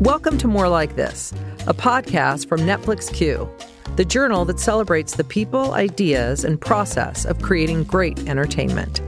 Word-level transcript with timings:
Welcome 0.00 0.38
to 0.38 0.48
More 0.48 0.68
Like 0.68 0.96
This, 0.96 1.32
a 1.68 1.72
podcast 1.72 2.48
from 2.48 2.60
Netflix 2.62 3.10
Queue, 3.14 3.48
the 3.94 4.04
journal 4.04 4.44
that 4.46 4.58
celebrates 4.58 5.14
the 5.14 5.22
people, 5.22 5.72
ideas, 5.72 6.44
and 6.44 6.60
process 6.60 7.24
of 7.24 7.40
creating 7.40 7.84
great 7.84 8.18
entertainment. 8.28 9.00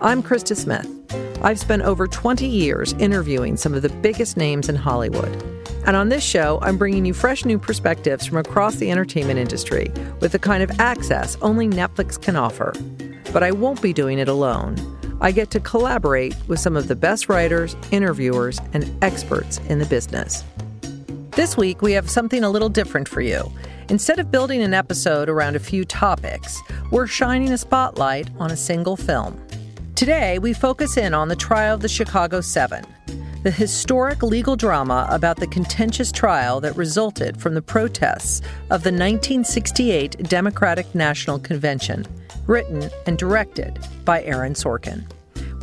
I'm 0.00 0.22
Krista 0.22 0.56
Smith. 0.56 0.88
I've 1.42 1.60
spent 1.60 1.82
over 1.82 2.06
20 2.06 2.46
years 2.46 2.94
interviewing 2.94 3.58
some 3.58 3.74
of 3.74 3.82
the 3.82 3.90
biggest 3.90 4.38
names 4.38 4.70
in 4.70 4.74
Hollywood. 4.74 5.30
And 5.86 5.96
on 5.96 6.08
this 6.08 6.24
show, 6.24 6.58
I'm 6.62 6.78
bringing 6.78 7.04
you 7.04 7.12
fresh 7.12 7.44
new 7.44 7.58
perspectives 7.58 8.26
from 8.26 8.38
across 8.38 8.76
the 8.76 8.90
entertainment 8.90 9.38
industry 9.38 9.92
with 10.20 10.32
the 10.32 10.38
kind 10.38 10.62
of 10.62 10.80
access 10.80 11.36
only 11.42 11.68
Netflix 11.68 12.20
can 12.20 12.36
offer. 12.36 12.72
But 13.34 13.42
I 13.42 13.50
won't 13.50 13.82
be 13.82 13.92
doing 13.92 14.18
it 14.18 14.28
alone. 14.28 14.76
I 15.22 15.30
get 15.30 15.52
to 15.52 15.60
collaborate 15.60 16.34
with 16.48 16.58
some 16.58 16.76
of 16.76 16.88
the 16.88 16.96
best 16.96 17.28
writers, 17.28 17.76
interviewers, 17.92 18.58
and 18.72 18.92
experts 19.04 19.58
in 19.68 19.78
the 19.78 19.86
business. 19.86 20.42
This 21.30 21.56
week, 21.56 21.80
we 21.80 21.92
have 21.92 22.10
something 22.10 22.42
a 22.42 22.50
little 22.50 22.68
different 22.68 23.06
for 23.06 23.20
you. 23.20 23.52
Instead 23.88 24.18
of 24.18 24.32
building 24.32 24.62
an 24.62 24.74
episode 24.74 25.28
around 25.28 25.54
a 25.54 25.60
few 25.60 25.84
topics, 25.84 26.60
we're 26.90 27.06
shining 27.06 27.52
a 27.52 27.58
spotlight 27.58 28.30
on 28.40 28.50
a 28.50 28.56
single 28.56 28.96
film. 28.96 29.40
Today, 29.94 30.40
we 30.40 30.52
focus 30.52 30.96
in 30.96 31.14
on 31.14 31.28
the 31.28 31.36
trial 31.36 31.76
of 31.76 31.82
the 31.82 31.88
Chicago 31.88 32.40
Seven, 32.40 32.84
the 33.44 33.50
historic 33.52 34.24
legal 34.24 34.56
drama 34.56 35.06
about 35.08 35.36
the 35.36 35.46
contentious 35.46 36.10
trial 36.10 36.60
that 36.60 36.76
resulted 36.76 37.40
from 37.40 37.54
the 37.54 37.62
protests 37.62 38.40
of 38.70 38.82
the 38.82 38.90
1968 38.90 40.28
Democratic 40.28 40.92
National 40.96 41.38
Convention 41.38 42.04
written 42.46 42.90
and 43.06 43.18
directed 43.18 43.78
by 44.04 44.22
Aaron 44.24 44.54
Sorkin. 44.54 45.04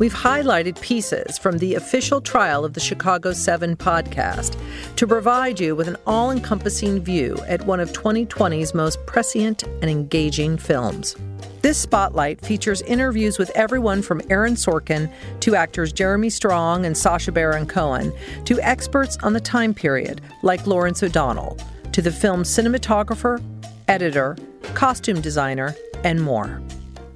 We've 0.00 0.14
highlighted 0.14 0.80
pieces 0.80 1.36
from 1.36 1.58
the 1.58 1.74
official 1.74 2.22
trial 2.22 2.64
of 2.64 2.72
the 2.72 2.80
Chicago 2.80 3.34
7 3.34 3.76
podcast 3.76 4.56
to 4.96 5.06
provide 5.06 5.60
you 5.60 5.76
with 5.76 5.88
an 5.88 5.98
all 6.06 6.30
encompassing 6.30 7.02
view 7.02 7.36
at 7.46 7.66
one 7.66 7.80
of 7.80 7.92
2020's 7.92 8.72
most 8.72 9.04
prescient 9.04 9.64
and 9.64 9.90
engaging 9.90 10.56
films. 10.56 11.16
This 11.60 11.76
spotlight 11.76 12.40
features 12.40 12.80
interviews 12.80 13.38
with 13.38 13.50
everyone 13.50 14.00
from 14.00 14.22
Aaron 14.30 14.54
Sorkin 14.54 15.12
to 15.40 15.54
actors 15.54 15.92
Jeremy 15.92 16.30
Strong 16.30 16.86
and 16.86 16.96
Sacha 16.96 17.30
Baron 17.30 17.66
Cohen 17.66 18.10
to 18.46 18.58
experts 18.62 19.18
on 19.18 19.34
the 19.34 19.40
time 19.40 19.74
period 19.74 20.22
like 20.42 20.66
Lawrence 20.66 21.02
O'Donnell 21.02 21.58
to 21.92 22.00
the 22.00 22.10
film's 22.10 22.48
cinematographer, 22.48 23.42
editor, 23.86 24.38
costume 24.72 25.20
designer, 25.20 25.74
and 26.04 26.22
more. 26.22 26.62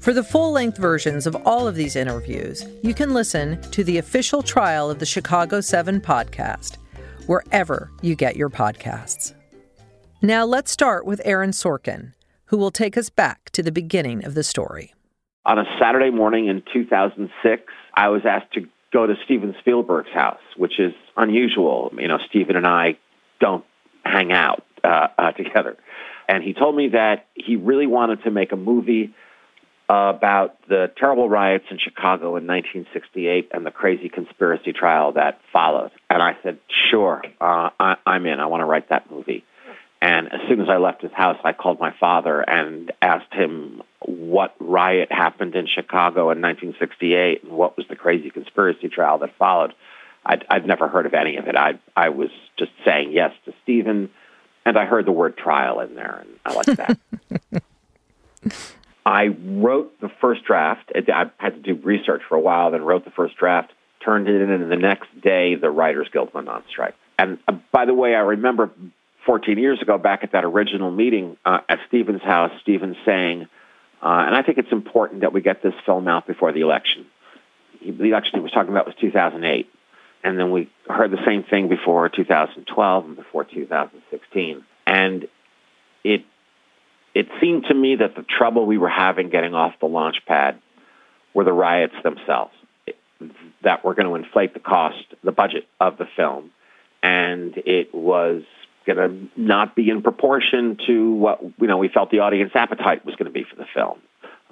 For 0.04 0.12
the 0.12 0.22
full 0.22 0.52
length 0.52 0.76
versions 0.76 1.26
of 1.26 1.34
all 1.46 1.66
of 1.66 1.76
these 1.76 1.96
interviews, 1.96 2.66
you 2.82 2.92
can 2.92 3.14
listen 3.14 3.58
to 3.70 3.82
the 3.82 3.96
official 3.96 4.42
trial 4.42 4.90
of 4.90 4.98
the 4.98 5.06
Chicago 5.06 5.62
7 5.62 5.98
podcast, 5.98 6.76
wherever 7.24 7.90
you 8.02 8.14
get 8.14 8.36
your 8.36 8.50
podcasts. 8.50 9.32
Now 10.20 10.44
let's 10.44 10.70
start 10.70 11.06
with 11.06 11.22
Aaron 11.24 11.52
Sorkin, 11.52 12.12
who 12.44 12.58
will 12.58 12.70
take 12.70 12.98
us 12.98 13.08
back 13.08 13.48
to 13.52 13.62
the 13.62 13.72
beginning 13.72 14.26
of 14.26 14.34
the 14.34 14.42
story. 14.42 14.92
On 15.46 15.58
a 15.58 15.64
Saturday 15.80 16.10
morning 16.10 16.48
in 16.48 16.62
2006, 16.70 17.62
I 17.94 18.08
was 18.10 18.26
asked 18.28 18.52
to 18.52 18.68
go 18.92 19.06
to 19.06 19.14
Steven 19.24 19.54
Spielberg's 19.60 20.12
house, 20.12 20.42
which 20.58 20.78
is 20.78 20.92
unusual. 21.16 21.90
You 21.98 22.08
know, 22.08 22.18
Steven 22.28 22.56
and 22.56 22.66
I 22.66 22.98
don't 23.40 23.64
hang 24.04 24.32
out 24.32 24.64
uh, 24.84 25.06
uh, 25.16 25.32
together. 25.32 25.78
And 26.28 26.44
he 26.44 26.52
told 26.52 26.76
me 26.76 26.88
that 26.88 27.26
he 27.34 27.56
really 27.56 27.86
wanted 27.86 28.22
to 28.24 28.30
make 28.30 28.52
a 28.52 28.56
movie 28.56 29.14
about 29.88 30.56
the 30.68 30.90
terrible 30.96 31.28
riots 31.28 31.66
in 31.70 31.78
Chicago 31.78 32.36
in 32.36 32.46
1968 32.46 33.50
and 33.52 33.66
the 33.66 33.70
crazy 33.70 34.08
conspiracy 34.08 34.72
trial 34.72 35.12
that 35.12 35.40
followed. 35.52 35.90
And 36.08 36.22
I 36.22 36.36
said, 36.42 36.58
sure, 36.90 37.22
uh, 37.40 37.70
I, 37.78 37.96
I'm 38.06 38.24
in. 38.26 38.40
I 38.40 38.46
want 38.46 38.62
to 38.62 38.64
write 38.64 38.88
that 38.88 39.10
movie. 39.10 39.44
And 40.00 40.32
as 40.32 40.40
soon 40.48 40.60
as 40.60 40.68
I 40.68 40.76
left 40.76 41.02
his 41.02 41.12
house, 41.12 41.38
I 41.44 41.52
called 41.52 41.80
my 41.80 41.94
father 41.98 42.40
and 42.40 42.92
asked 43.00 43.32
him 43.32 43.82
what 44.00 44.54
riot 44.58 45.10
happened 45.10 45.54
in 45.54 45.66
Chicago 45.66 46.30
in 46.30 46.40
1968 46.40 47.44
and 47.44 47.52
what 47.52 47.76
was 47.76 47.86
the 47.88 47.96
crazy 47.96 48.30
conspiracy 48.30 48.88
trial 48.88 49.18
that 49.18 49.36
followed. 49.38 49.74
I'd, 50.26 50.44
I'd 50.48 50.66
never 50.66 50.88
heard 50.88 51.06
of 51.06 51.14
any 51.14 51.36
of 51.36 51.46
it. 51.46 51.56
I, 51.56 51.78
I 51.96 52.10
was 52.10 52.30
just 52.58 52.72
saying 52.84 53.12
yes 53.12 53.32
to 53.44 53.52
Steven, 53.62 54.10
and 54.64 54.78
I 54.78 54.86
heard 54.86 55.06
the 55.06 55.12
word 55.12 55.36
trial 55.36 55.80
in 55.80 55.94
there, 55.94 56.22
and 56.22 56.38
I 56.44 56.54
liked 56.54 56.76
that. 56.76 56.98
I 59.06 59.26
wrote 59.26 60.00
the 60.00 60.10
first 60.20 60.44
draft. 60.44 60.92
I 60.94 61.30
had 61.38 61.62
to 61.62 61.74
do 61.74 61.80
research 61.82 62.22
for 62.28 62.36
a 62.36 62.40
while, 62.40 62.70
then 62.70 62.82
wrote 62.82 63.04
the 63.04 63.10
first 63.10 63.36
draft, 63.36 63.72
turned 64.04 64.28
it 64.28 64.40
in, 64.40 64.50
and 64.50 64.70
the 64.70 64.76
next 64.76 65.08
day 65.22 65.54
the 65.56 65.70
Writers 65.70 66.08
Guild 66.12 66.32
went 66.32 66.48
on 66.48 66.62
strike. 66.70 66.94
And 67.18 67.38
uh, 67.46 67.52
by 67.72 67.84
the 67.84 67.94
way, 67.94 68.14
I 68.14 68.20
remember 68.20 68.70
14 69.26 69.58
years 69.58 69.80
ago, 69.80 69.98
back 69.98 70.20
at 70.22 70.32
that 70.32 70.44
original 70.44 70.90
meeting 70.90 71.36
uh, 71.44 71.58
at 71.68 71.78
Steven's 71.88 72.22
house, 72.22 72.50
Steven 72.62 72.96
saying, 73.04 73.46
uh, 74.02 74.24
and 74.26 74.34
I 74.34 74.42
think 74.42 74.58
it's 74.58 74.72
important 74.72 75.22
that 75.22 75.32
we 75.32 75.40
get 75.40 75.62
this 75.62 75.74
film 75.86 76.08
out 76.08 76.26
before 76.26 76.52
the 76.52 76.60
election. 76.60 77.06
He, 77.80 77.90
the 77.90 78.04
election 78.04 78.32
he 78.34 78.40
was 78.40 78.52
talking 78.52 78.70
about 78.70 78.86
was 78.86 78.94
2008. 79.00 79.68
And 80.22 80.38
then 80.38 80.50
we 80.50 80.70
heard 80.88 81.10
the 81.10 81.24
same 81.26 81.44
thing 81.44 81.68
before 81.68 82.08
2012 82.08 83.04
and 83.04 83.16
before 83.16 83.44
2016. 83.44 84.64
And 84.86 85.26
it 86.02 86.24
it 87.14 87.28
seemed 87.40 87.64
to 87.68 87.74
me 87.74 87.96
that 87.96 88.16
the 88.16 88.22
trouble 88.22 88.66
we 88.66 88.78
were 88.78 88.88
having 88.88 89.30
getting 89.30 89.54
off 89.54 89.74
the 89.80 89.86
launch 89.86 90.16
pad 90.26 90.60
were 91.32 91.44
the 91.44 91.52
riots 91.52 91.94
themselves 92.02 92.52
that 93.62 93.84
were 93.84 93.94
going 93.94 94.08
to 94.08 94.14
inflate 94.14 94.54
the 94.54 94.60
cost, 94.60 95.04
the 95.22 95.32
budget 95.32 95.66
of 95.80 95.96
the 95.96 96.06
film, 96.16 96.50
and 97.02 97.54
it 97.56 97.94
was 97.94 98.42
going 98.86 98.98
to 98.98 99.40
not 99.40 99.74
be 99.74 99.88
in 99.88 100.02
proportion 100.02 100.76
to 100.86 101.14
what 101.14 101.42
you 101.58 101.66
know 101.66 101.78
we 101.78 101.88
felt 101.88 102.10
the 102.10 102.18
audience 102.18 102.52
appetite 102.54 103.04
was 103.06 103.14
going 103.14 103.26
to 103.26 103.32
be 103.32 103.44
for 103.44 103.56
the 103.56 103.66
film. 103.72 103.98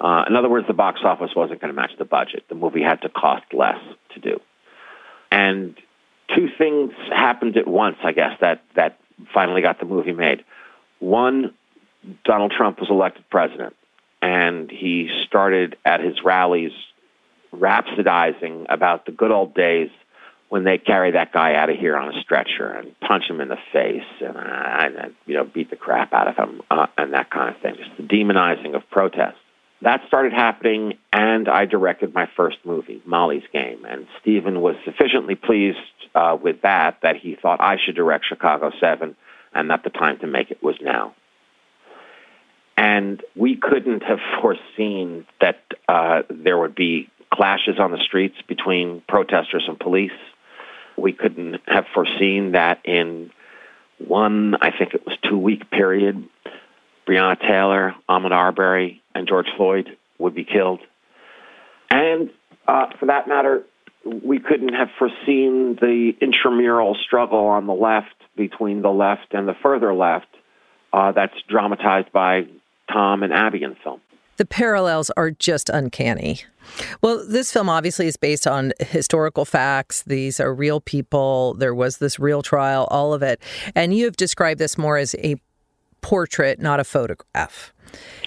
Uh, 0.01 0.25
in 0.27 0.37
other 0.37 0.49
words, 0.49 0.67
the 0.67 0.73
box 0.73 1.01
office 1.05 1.31
wasn't 1.37 1.61
going 1.61 1.73
to 1.73 1.79
match 1.79 1.93
the 1.99 2.05
budget. 2.05 2.45
The 2.49 2.55
movie 2.55 2.83
had 2.83 3.03
to 3.03 3.09
cost 3.09 3.45
less 3.53 3.79
to 4.15 4.21
do, 4.21 4.41
and 5.31 5.77
two 6.35 6.49
things 6.57 6.93
happened 7.11 7.57
at 7.57 7.67
once. 7.67 7.97
I 8.05 8.13
guess 8.13 8.39
that 8.41 8.63
that 8.77 8.99
finally 9.35 9.63
got 9.63 9.81
the 9.81 9.87
movie 9.87 10.13
made. 10.13 10.45
One, 10.99 11.53
Donald 12.25 12.53
Trump 12.57 12.81
was 12.81 12.91
elected 12.91 13.29
president, 13.31 13.75
and 14.21 14.71
he 14.71 15.09
started 15.27 15.77
at 15.85 16.01
his 16.01 16.23
rallies 16.25 16.73
rhapsodizing 17.55 18.67
about 18.69 19.07
the 19.07 19.13
good 19.13 19.31
old 19.31 19.55
days 19.55 19.91
when 20.49 20.65
they 20.65 20.79
carry 20.79 21.13
that 21.13 21.33
guy 21.33 21.55
out 21.55 21.71
of 21.71 21.79
here 21.79 21.97
on 21.97 22.15
a 22.15 22.21
stretcher 22.21 22.69
and 22.69 22.99
punch 23.01 23.25
him 23.29 23.41
in 23.41 23.49
the 23.49 23.57
face 23.73 24.03
and, 24.21 24.37
uh, 24.37 24.41
and 24.41 25.15
you 25.27 25.35
know 25.35 25.45
beat 25.45 25.71
the 25.71 25.77
crap 25.77 26.13
out 26.13 26.29
of 26.29 26.37
him 26.37 26.61
uh, 26.71 26.87
and 26.99 27.15
that 27.15 27.31
kind 27.31 27.55
of 27.55 27.61
thing. 27.63 27.75
Just 27.77 27.97
the 27.97 28.03
demonizing 28.03 28.75
of 28.75 28.83
protest. 28.91 29.37
That 29.83 30.03
started 30.07 30.33
happening, 30.33 30.99
and 31.13 31.49
I 31.49 31.65
directed 31.65 32.15
my 32.15 32.29
first 32.37 32.59
movie, 32.65 33.03
Molly's 33.05 33.43
Game. 33.53 33.85
And 33.85 34.07
Steven 34.21 34.61
was 34.61 34.77
sufficiently 34.85 35.35
pleased 35.35 35.79
uh, 36.15 36.37
with 36.41 36.63
that 36.63 36.99
that 37.03 37.17
he 37.17 37.37
thought 37.41 37.61
I 37.61 37.79
should 37.85 37.97
direct 37.97 38.27
Chicago 38.29 38.71
7 38.79 39.17
and 39.55 39.71
that 39.71 39.83
the 39.83 39.91
time 39.91 40.19
to 40.21 40.27
make 40.27 40.51
it 40.51 40.63
was 40.63 40.77
now. 40.81 41.15
And 42.77 43.23
we 43.37 43.57
couldn't 43.57 44.03
have 44.03 44.19
foreseen 44.41 45.27
that 45.41 45.61
uh, 45.89 46.23
there 46.31 46.59
would 46.59 46.75
be 46.75 47.09
clashes 47.33 47.79
on 47.79 47.91
the 47.91 47.99
streets 47.99 48.37
between 48.47 49.03
protesters 49.09 49.65
and 49.67 49.79
police. 49.79 50.11
We 50.97 51.13
couldn't 51.13 51.61
have 51.67 51.87
foreseen 51.95 52.53
that 52.53 52.81
in 52.85 53.31
one, 53.99 54.57
I 54.61 54.71
think 54.77 54.95
it 54.95 55.07
was 55.07 55.17
two 55.29 55.39
week 55.39 55.71
period, 55.71 56.29
Breonna 57.07 57.41
Taylor, 57.41 57.95
Ahmaud 58.09 58.33
Arbery, 58.33 59.03
and 59.15 59.27
George 59.29 59.47
Floyd 59.57 59.97
would 60.19 60.35
be 60.35 60.45
killed. 60.45 60.81
And 61.91 62.31
uh, 62.67 62.87
for 62.99 63.07
that 63.07 63.29
matter, 63.29 63.65
we 64.05 64.39
couldn't 64.39 64.75
have 64.75 64.89
foreseen 64.99 65.77
the 65.81 66.13
intramural 66.21 66.97
struggle 67.07 67.47
on 67.47 67.67
the 67.67 67.75
left 67.75 68.15
between 68.37 68.83
the 68.83 68.91
left 68.91 69.33
and 69.33 69.47
the 69.47 69.55
further 69.63 69.95
left 69.95 70.27
uh, 70.93 71.13
that's 71.13 71.35
dramatized 71.49 72.13
by 72.13 72.43
Tom 72.93 73.23
and 73.23 73.33
Abbie 73.33 73.63
in 73.63 73.75
film. 73.77 74.01
The 74.37 74.47
parallels 74.47 75.11
are 75.17 75.31
just 75.31 75.69
uncanny. 75.69 76.41
Well, 77.03 77.25
this 77.27 77.53
film 77.53 77.69
obviously 77.69 78.07
is 78.07 78.17
based 78.17 78.47
on 78.47 78.73
historical 78.81 79.45
facts. 79.45 80.03
These 80.03 80.41
are 80.41 80.55
real 80.55 80.81
people. 80.81 81.55
There 81.55 81.75
was 81.75 81.99
this 81.99 82.19
real 82.19 82.43
trial, 82.43 82.89
all 82.91 83.13
of 83.13 83.23
it. 83.23 83.41
And 83.75 83.95
you 83.95 84.05
have 84.07 84.17
described 84.17 84.59
this 84.59 84.79
more 84.79 84.97
as 84.97 85.15
a 85.19 85.37
portrait, 86.01 86.61
not 86.61 86.81
a 86.81 86.85
photograph. 86.85 87.73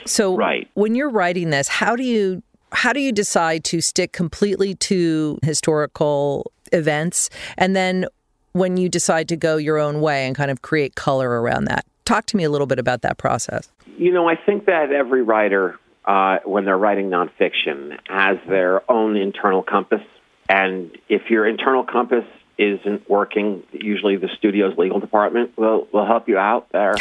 So 0.06 0.36
right. 0.36 0.70
when 0.76 0.96
you're 0.96 1.10
writing 1.10 1.50
this, 1.50 1.68
how 1.68 1.96
do 1.96 2.04
you 2.04 2.42
how 2.72 2.92
do 2.92 3.00
you 3.00 3.12
decide 3.12 3.64
to 3.66 3.80
stick 3.80 4.12
completely 4.12 4.76
to 4.76 5.40
historical 5.44 6.52
events 6.74 7.30
and 7.58 7.76
then 7.76 8.06
when 8.52 8.76
you 8.76 8.90
decide 8.90 9.30
to 9.30 9.38
go 9.38 9.56
your 9.56 9.78
own 9.78 10.02
way 10.02 10.26
and 10.26 10.36
kind 10.36 10.52
of 10.52 10.62
create 10.62 10.96
color 10.96 11.42
around 11.42 11.66
that? 11.66 11.86
Talk 12.06 12.28
to 12.28 12.38
me 12.38 12.44
a 12.44 12.50
little 12.50 12.68
bit 12.68 12.80
about 12.80 13.02
that 13.02 13.18
process. 13.18 13.70
You 13.98 14.12
know, 14.12 14.30
I 14.30 14.36
think 14.36 14.66
that 14.66 14.92
every 14.92 15.24
writer, 15.24 15.80
uh, 16.06 16.38
when 16.46 16.66
they're 16.66 16.78
writing 16.78 17.10
nonfiction, 17.10 17.98
has 18.08 18.38
their 18.48 18.90
own 18.90 19.18
internal 19.18 19.64
compass. 19.64 20.02
And 20.48 20.96
if 21.10 21.30
your 21.30 21.48
internal 21.48 21.84
compass 21.84 22.26
isn't 22.58 23.10
working, 23.10 23.64
usually 23.72 24.18
the 24.18 24.30
studio's 24.38 24.78
legal 24.78 25.00
department 25.00 25.58
will 25.58 25.88
will 25.92 26.06
help 26.06 26.30
you 26.30 26.38
out 26.38 26.70
there. 26.72 26.96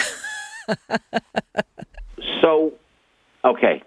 so, 2.40 2.72
okay, 3.44 3.82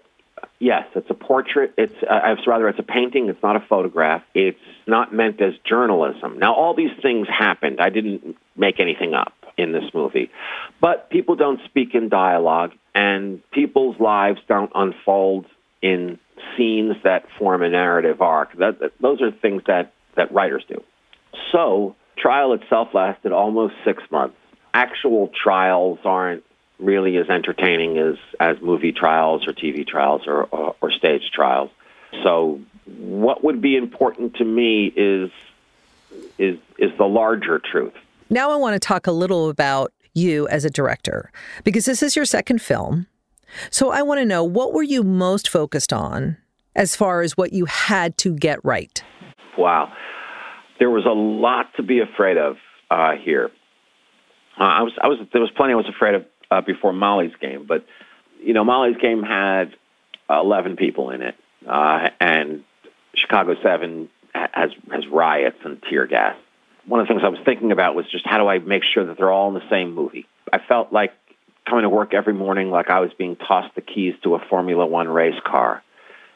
yes, 0.58 0.86
it's 0.94 1.10
a 1.10 1.14
portrait. 1.14 1.74
It's 1.76 1.94
uh, 2.08 2.36
rather 2.46 2.68
it's 2.68 2.78
a 2.78 2.84
painting. 2.84 3.28
It's 3.28 3.42
not 3.42 3.56
a 3.56 3.60
photograph. 3.60 4.22
It's 4.34 4.58
not 4.86 5.12
meant 5.12 5.40
as 5.40 5.54
journalism. 5.64 6.38
Now, 6.38 6.54
all 6.54 6.74
these 6.74 6.90
things 7.02 7.28
happened. 7.28 7.80
I 7.80 7.90
didn't 7.90 8.36
make 8.56 8.80
anything 8.80 9.14
up 9.14 9.32
in 9.56 9.72
this 9.72 9.84
movie, 9.92 10.30
but 10.80 11.10
people 11.10 11.36
don't 11.36 11.60
speak 11.64 11.94
in 11.94 12.08
dialogue, 12.08 12.72
and 12.94 13.42
people's 13.50 13.98
lives 13.98 14.40
don't 14.48 14.70
unfold 14.74 15.46
in 15.82 16.18
scenes 16.56 16.96
that 17.04 17.24
form 17.38 17.62
a 17.62 17.68
narrative 17.68 18.20
arc. 18.20 18.56
That, 18.58 18.80
that, 18.80 18.92
those 19.00 19.20
are 19.20 19.30
things 19.30 19.62
that, 19.66 19.92
that 20.16 20.32
writers 20.32 20.64
do. 20.68 20.82
So, 21.52 21.96
trial 22.16 22.52
itself 22.52 22.88
lasted 22.94 23.32
almost 23.32 23.74
six 23.84 24.02
months. 24.10 24.36
Actual 24.74 25.30
trials 25.42 25.98
aren't 26.04 26.44
really 26.78 27.16
as 27.16 27.28
entertaining 27.28 27.98
as, 27.98 28.16
as 28.40 28.56
movie 28.60 28.92
trials 28.92 29.46
or 29.46 29.52
TV 29.52 29.86
trials 29.86 30.22
or, 30.26 30.44
or, 30.44 30.76
or 30.80 30.90
stage 30.90 31.30
trials. 31.32 31.70
So, 32.22 32.60
what 32.86 33.44
would 33.44 33.60
be 33.60 33.76
important 33.76 34.36
to 34.36 34.44
me 34.44 34.86
is 34.86 35.30
is 36.38 36.58
is 36.78 36.90
the 36.96 37.04
larger 37.04 37.58
truth. 37.58 37.92
Now 38.30 38.50
I 38.50 38.56
want 38.56 38.74
to 38.74 38.78
talk 38.78 39.06
a 39.06 39.12
little 39.12 39.50
about 39.50 39.92
you 40.14 40.48
as 40.48 40.64
a 40.64 40.70
director 40.70 41.30
because 41.64 41.84
this 41.84 42.02
is 42.02 42.16
your 42.16 42.24
second 42.24 42.62
film. 42.62 43.06
So 43.70 43.90
I 43.90 44.02
want 44.02 44.20
to 44.20 44.24
know 44.24 44.44
what 44.44 44.72
were 44.72 44.82
you 44.82 45.02
most 45.02 45.48
focused 45.48 45.92
on 45.92 46.36
as 46.76 46.94
far 46.94 47.22
as 47.22 47.36
what 47.36 47.52
you 47.52 47.64
had 47.64 48.16
to 48.18 48.34
get 48.34 48.62
right? 48.64 49.02
Wow. 49.56 49.92
There 50.78 50.90
was 50.90 51.04
a 51.06 51.10
lot 51.10 51.74
to 51.76 51.82
be 51.82 52.00
afraid 52.00 52.36
of 52.36 52.56
uh, 52.90 53.12
here. 53.22 53.50
Uh, 54.60 54.64
I 54.64 54.82
was, 54.82 54.92
I 55.02 55.08
was, 55.08 55.18
there 55.32 55.40
was 55.40 55.50
plenty 55.56 55.72
I 55.72 55.76
was 55.76 55.88
afraid 55.88 56.14
of 56.14 56.24
uh, 56.50 56.60
before 56.60 56.92
Molly's 56.92 57.34
game, 57.40 57.64
but 57.66 57.84
you 58.40 58.54
know, 58.54 58.64
Molly's 58.64 58.96
game 58.96 59.22
had 59.22 59.74
11 60.30 60.76
people 60.76 61.10
in 61.10 61.22
it, 61.22 61.34
uh, 61.66 62.10
and 62.20 62.64
Chicago 63.14 63.54
7 63.62 64.08
has, 64.34 64.70
has 64.90 65.06
riots 65.08 65.58
and 65.64 65.82
tear 65.82 66.06
gas. 66.06 66.36
One 66.86 67.00
of 67.00 67.06
the 67.06 67.12
things 67.12 67.22
I 67.24 67.28
was 67.28 67.40
thinking 67.44 67.72
about 67.72 67.94
was 67.94 68.06
just 68.10 68.26
how 68.26 68.38
do 68.38 68.46
I 68.46 68.58
make 68.58 68.82
sure 68.84 69.04
that 69.04 69.16
they're 69.18 69.30
all 69.30 69.48
in 69.48 69.54
the 69.54 69.68
same 69.68 69.94
movie? 69.94 70.26
I 70.52 70.58
felt 70.58 70.92
like 70.92 71.12
coming 71.68 71.82
to 71.82 71.88
work 71.88 72.14
every 72.14 72.32
morning 72.32 72.70
like 72.70 72.88
I 72.88 73.00
was 73.00 73.10
being 73.18 73.36
tossed 73.36 73.74
the 73.74 73.82
keys 73.82 74.14
to 74.22 74.34
a 74.34 74.38
Formula 74.38 74.86
One 74.86 75.08
race 75.08 75.38
car. 75.44 75.82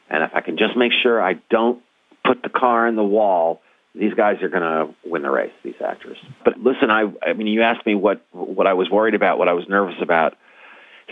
And 0.09 0.23
if 0.23 0.31
I 0.35 0.41
can 0.41 0.57
just 0.57 0.77
make 0.77 0.91
sure 0.91 1.21
I 1.21 1.35
don't 1.49 1.81
put 2.23 2.43
the 2.43 2.49
car 2.49 2.87
in 2.87 2.95
the 2.95 3.03
wall, 3.03 3.61
these 3.95 4.13
guys 4.13 4.41
are 4.41 4.49
going 4.49 4.63
to 4.63 4.93
win 5.05 5.21
the 5.21 5.29
race, 5.29 5.51
these 5.63 5.75
actors. 5.85 6.17
But 6.43 6.57
listen, 6.59 6.89
I, 6.89 7.11
I 7.25 7.33
mean, 7.33 7.47
you 7.47 7.61
asked 7.61 7.85
me 7.85 7.95
what, 7.95 8.25
what 8.31 8.67
I 8.67 8.73
was 8.73 8.89
worried 8.89 9.13
about, 9.13 9.37
what 9.37 9.47
I 9.47 9.53
was 9.53 9.65
nervous 9.69 9.95
about. 10.01 10.35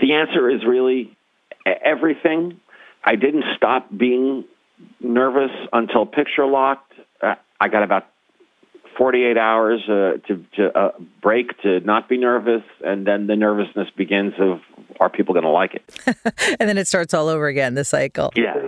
The 0.01 0.13
answer 0.13 0.49
is 0.49 0.61
really 0.65 1.15
everything. 1.65 2.59
I 3.03 3.15
didn't 3.15 3.43
stop 3.55 3.87
being 3.95 4.45
nervous 4.99 5.51
until 5.71 6.05
picture 6.05 6.45
locked. 6.45 6.93
Uh, 7.21 7.35
I 7.59 7.67
got 7.67 7.83
about 7.83 8.07
48 8.97 9.37
hours 9.37 9.81
uh, 9.87 10.17
to, 10.27 10.45
to 10.55 10.77
uh, 10.77 10.91
break 11.21 11.59
to 11.61 11.79
not 11.81 12.09
be 12.09 12.17
nervous, 12.17 12.63
and 12.83 13.05
then 13.05 13.27
the 13.27 13.35
nervousness 13.35 13.89
begins 13.95 14.33
of 14.39 14.59
are 14.99 15.09
people 15.09 15.33
going 15.33 15.45
to 15.45 15.49
like 15.49 15.75
it? 15.75 15.99
and 16.59 16.69
then 16.69 16.77
it 16.77 16.87
starts 16.87 17.13
all 17.13 17.27
over 17.27 17.47
again, 17.47 17.75
the 17.75 17.85
cycle. 17.85 18.31
Yeah. 18.35 18.67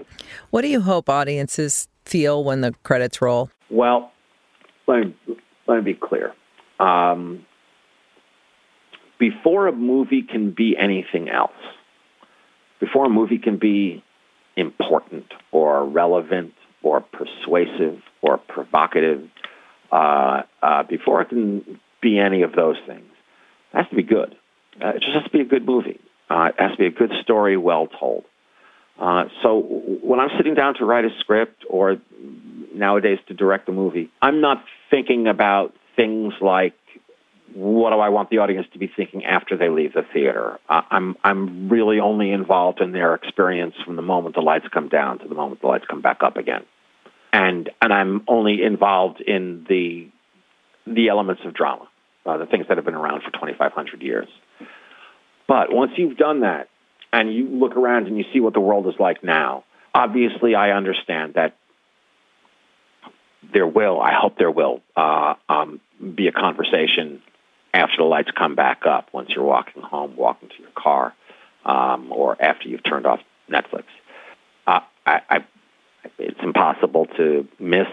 What 0.50 0.62
do 0.62 0.68
you 0.68 0.82
hope 0.82 1.10
audiences 1.10 1.88
feel 2.06 2.44
when 2.44 2.62
the 2.62 2.74
credits 2.84 3.22
roll? 3.22 3.50
Well, 3.74 4.12
let 4.88 5.08
me, 5.08 5.16
let 5.68 5.84
me 5.84 5.94
be 5.94 6.00
clear. 6.00 6.34
Um, 6.80 7.46
before 9.20 9.68
a 9.68 9.72
movie 9.72 10.22
can 10.22 10.52
be 10.52 10.78
anything 10.78 11.28
else, 11.28 11.52
before 12.80 13.06
a 13.06 13.10
movie 13.10 13.40
can 13.40 13.58
be 13.58 14.04
important 14.56 15.26
or 15.52 15.86
relevant 15.86 16.54
or 16.84 17.02
persuasive 17.02 18.00
or 18.22 18.38
provocative, 18.38 19.28
uh, 19.92 20.44
uh, 20.62 20.84
before 20.84 21.22
it 21.22 21.30
can 21.30 21.80
be 22.00 22.20
any 22.20 22.44
of 22.44 22.54
those 22.54 22.78
things, 22.86 23.10
it 23.74 23.78
has 23.78 23.88
to 23.90 23.96
be 23.96 24.04
good. 24.04 24.36
Uh, 24.84 24.90
it 24.90 25.02
just 25.02 25.14
has 25.14 25.24
to 25.24 25.30
be 25.32 25.42
a 25.42 25.46
good 25.46 25.66
movie. 25.66 26.00
Uh, 26.30 26.50
it 26.50 26.62
has 26.62 26.72
to 26.72 26.78
be 26.78 26.86
a 26.86 26.92
good 26.92 27.12
story, 27.24 27.58
well 27.58 27.88
told. 27.88 28.26
Uh, 29.04 29.26
so 29.42 29.60
when 30.02 30.22
I'm 30.22 30.30
sitting 30.38 30.54
down 30.54 30.76
to 30.76 30.86
write 30.86 31.04
a 31.04 31.10
script 31.20 31.66
or 31.70 31.98
nowadays 32.74 33.20
to 33.28 33.34
direct 33.34 33.68
a 33.68 33.74
movie, 33.74 34.10
I'm 34.22 34.40
not 34.40 34.64
thinking 34.90 35.28
about 35.28 35.74
things 35.98 36.34
like 36.40 36.74
what 37.54 37.90
do 37.90 37.98
I 37.98 38.08
want 38.10 38.30
the 38.30 38.38
audience 38.38 38.66
to 38.72 38.80
be 38.80 38.90
thinking 38.96 39.26
after 39.26 39.58
they 39.58 39.68
leave 39.68 39.92
the 39.94 40.04
theater. 40.14 40.58
I'm 40.70 41.18
I'm 41.22 41.68
really 41.68 42.00
only 42.00 42.32
involved 42.32 42.80
in 42.80 42.94
their 42.94 43.14
experience 43.14 43.76
from 43.86 43.98
the 43.98 44.02
moment 44.02 44.36
the 44.36 44.42
lights 44.42 44.66
come 44.74 44.88
down 44.88 45.20
to 45.20 45.28
the 45.28 45.36
moment 45.36 45.60
the 45.60 45.68
lights 45.68 45.84
come 45.90 46.02
back 46.02 46.20
up 46.24 46.38
again, 46.38 46.64
and 47.34 47.70
and 47.82 47.92
I'm 47.92 48.24
only 48.30 48.64
involved 48.64 49.20
in 49.20 49.66
the 49.68 50.08
the 50.88 51.10
elements 51.10 51.42
of 51.46 51.54
drama, 51.54 51.90
uh, 52.26 52.38
the 52.38 52.46
things 52.46 52.68
that 52.70 52.78
have 52.78 52.86
been 52.86 52.96
around 52.96 53.24
for 53.24 53.32
2,500 53.32 54.02
years. 54.02 54.30
But 55.46 55.74
once 55.74 55.92
you've 55.98 56.18
done 56.18 56.40
that, 56.42 56.70
and 57.14 57.34
you 57.34 57.48
look 57.48 57.78
around 57.78 58.08
and 58.08 58.18
you 58.18 58.26
see 58.34 58.40
what 58.40 58.54
the 58.54 58.60
world 58.60 58.88
is 58.88 58.96
like 59.00 59.24
now, 59.24 59.64
obviously 59.94 60.56
I 60.56 60.72
understand 60.72 61.36
that 61.36 61.56
there 63.54 63.68
will, 63.68 64.02
I 64.02 64.14
hope 64.20 64.38
there 64.38 64.52
will, 64.52 64.82
uh, 64.98 65.36
um, 65.48 65.80
be 66.16 66.28
a 66.28 66.32
conversation 66.32 67.22
after 67.74 67.98
the 67.98 68.04
lights 68.04 68.30
come 68.36 68.56
back 68.56 68.86
up, 68.88 69.10
once 69.14 69.30
you're 69.30 69.46
walking 69.46 69.84
home, 69.84 70.16
walking 70.16 70.50
to 70.50 70.56
your 70.60 70.72
car, 70.76 71.14
um, 71.66 72.12
or 72.12 72.36
after 72.42 72.68
you've 72.68 72.84
turned 72.84 73.06
off 73.06 73.20
Netflix. 73.50 73.84
Uh, 74.66 74.80
I, 75.06 75.20
I, 75.30 75.38
it's 76.18 76.40
impossible 76.42 77.06
to 77.18 77.48
miss 77.60 77.88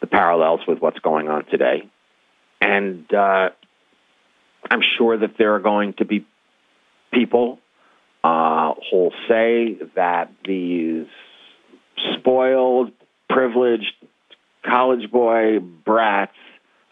the 0.00 0.06
parallels 0.06 0.60
with 0.68 0.78
what's 0.80 0.98
going 0.98 1.28
on 1.28 1.46
today. 1.46 1.88
And 2.60 3.12
uh, 3.14 3.50
I'm 4.70 4.82
sure 4.98 5.16
that 5.16 5.38
there 5.38 5.54
are 5.54 5.60
going 5.60 5.94
to 5.94 6.04
be 6.04 6.26
people 7.12 7.60
uh, 8.24 8.72
who'll 8.90 9.12
say 9.28 9.76
that 9.94 10.32
these 10.46 11.06
spoiled, 12.18 12.90
privileged 13.28 13.92
college 14.64 15.10
boy 15.10 15.58
brats 15.58 16.32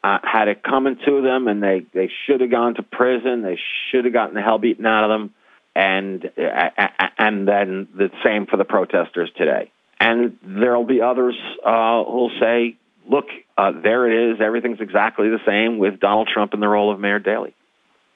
uh, 0.04 0.18
had 0.22 0.48
it 0.48 0.62
coming 0.62 0.98
to 1.06 1.22
them, 1.22 1.48
and 1.48 1.62
they 1.62 1.86
they 1.94 2.10
should 2.26 2.42
have 2.42 2.50
gone 2.50 2.74
to 2.74 2.82
prison. 2.82 3.42
They 3.42 3.58
should 3.90 4.04
have 4.04 4.12
gotten 4.12 4.34
the 4.34 4.42
hell 4.42 4.58
beaten 4.58 4.84
out 4.84 5.04
of 5.04 5.10
them, 5.10 5.34
and 5.74 6.30
uh, 6.36 6.88
and 7.18 7.48
then 7.48 7.88
the 7.96 8.10
same 8.22 8.44
for 8.46 8.58
the 8.58 8.64
protesters 8.64 9.30
today. 9.34 9.72
And 9.98 10.36
there'll 10.42 10.84
be 10.84 11.00
others 11.00 11.36
uh, 11.64 12.04
who'll 12.04 12.32
say, 12.40 12.76
"Look, 13.08 13.26
uh, 13.56 13.72
there 13.82 14.10
it 14.10 14.32
is. 14.32 14.40
Everything's 14.42 14.80
exactly 14.80 15.30
the 15.30 15.40
same 15.46 15.78
with 15.78 15.98
Donald 15.98 16.28
Trump 16.30 16.52
in 16.52 16.60
the 16.60 16.68
role 16.68 16.92
of 16.92 17.00
Mayor 17.00 17.20
Daley." 17.20 17.54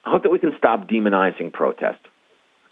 I 0.05 0.11
hope 0.11 0.21
that 0.23 0.31
we 0.31 0.39
can 0.39 0.53
stop 0.57 0.87
demonizing 0.87 1.51
protest 1.51 1.99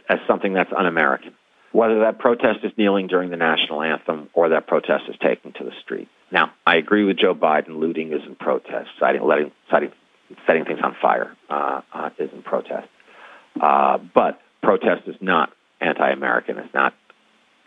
as 0.09 0.19
something 0.27 0.53
that's 0.53 0.71
un-American, 0.75 1.33
whether 1.71 2.01
that 2.01 2.19
protest 2.19 2.59
is 2.63 2.71
kneeling 2.77 3.07
during 3.07 3.29
the 3.29 3.37
national 3.37 3.81
anthem 3.81 4.29
or 4.33 4.49
that 4.49 4.67
protest 4.67 5.03
is 5.09 5.15
taking 5.21 5.53
to 5.53 5.63
the 5.63 5.71
street. 5.83 6.07
Now, 6.31 6.51
I 6.65 6.77
agree 6.77 7.03
with 7.03 7.17
Joe 7.17 7.35
Biden. 7.35 7.79
Looting 7.79 8.11
isn't 8.11 8.39
protest. 8.39 8.89
Citing, 8.99 9.23
letting, 9.23 9.51
citing, 9.69 9.91
setting 10.47 10.65
things 10.65 10.79
on 10.83 10.95
fire 11.01 11.35
uh, 11.49 11.81
uh, 11.93 12.09
isn't 12.17 12.43
protest. 12.43 12.87
Uh, 13.61 13.97
but 14.13 14.41
protest 14.61 15.07
is 15.07 15.15
not 15.21 15.51
anti-American. 15.79 16.57
It's 16.57 16.73
not 16.73 16.93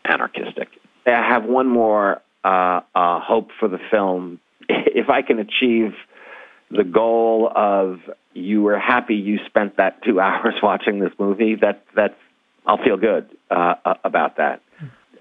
anarchistic. 0.04 0.68
I 1.06 1.10
have 1.10 1.44
one 1.44 1.68
more 1.68 2.20
uh, 2.44 2.80
uh, 2.94 3.20
hope 3.20 3.50
for 3.58 3.68
the 3.68 3.78
film. 3.90 4.40
If 4.68 5.08
I 5.08 5.22
can 5.22 5.38
achieve 5.38 5.94
the 6.70 6.84
goal 6.84 7.50
of 7.54 8.00
you 8.34 8.62
were 8.62 8.78
happy 8.78 9.14
you 9.14 9.38
spent 9.46 9.76
that 9.76 10.02
two 10.02 10.20
hours 10.26 10.54
watching 10.62 10.98
this 10.98 11.12
movie, 11.18 11.56
that 11.60 11.84
that's 11.94 12.14
I'll 12.68 12.82
feel 12.82 12.98
good 12.98 13.30
uh, 13.50 13.74
about 14.04 14.36
that. 14.36 14.60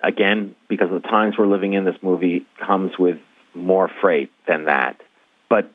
Again, 0.03 0.53
because 0.67 0.89
the 0.91 0.99
times 0.99 1.35
we're 1.39 1.47
living 1.47 1.73
in, 1.73 1.85
this 1.85 1.95
movie 2.03 2.45
comes 2.59 2.99
with 2.99 3.17
more 3.55 3.89
freight 3.99 4.31
than 4.47 4.65
that. 4.65 5.01
But 5.49 5.71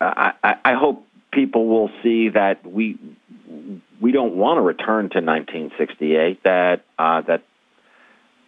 I, 0.00 0.32
I, 0.44 0.54
I 0.64 0.74
hope 0.74 1.06
people 1.32 1.66
will 1.68 1.90
see 2.02 2.30
that 2.30 2.66
we 2.66 2.98
we 4.00 4.12
don't 4.12 4.34
want 4.34 4.58
to 4.58 4.60
return 4.60 5.08
to 5.10 5.20
1968. 5.20 6.42
That 6.42 6.84
uh, 6.98 7.22
that 7.22 7.44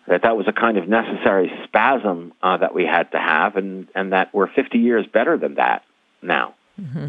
that 0.06 0.22
that 0.22 0.36
was 0.36 0.46
a 0.46 0.52
kind 0.52 0.76
of 0.76 0.88
necessary 0.88 1.50
spasm 1.64 2.34
uh, 2.42 2.58
that 2.58 2.74
we 2.74 2.84
had 2.84 3.12
to 3.12 3.18
have, 3.18 3.56
and 3.56 3.88
and 3.94 4.12
that 4.12 4.34
we're 4.34 4.48
50 4.48 4.78
years 4.78 5.06
better 5.06 5.38
than 5.38 5.54
that 5.54 5.84
now. 6.20 6.54
Mm-hmm. 6.78 7.08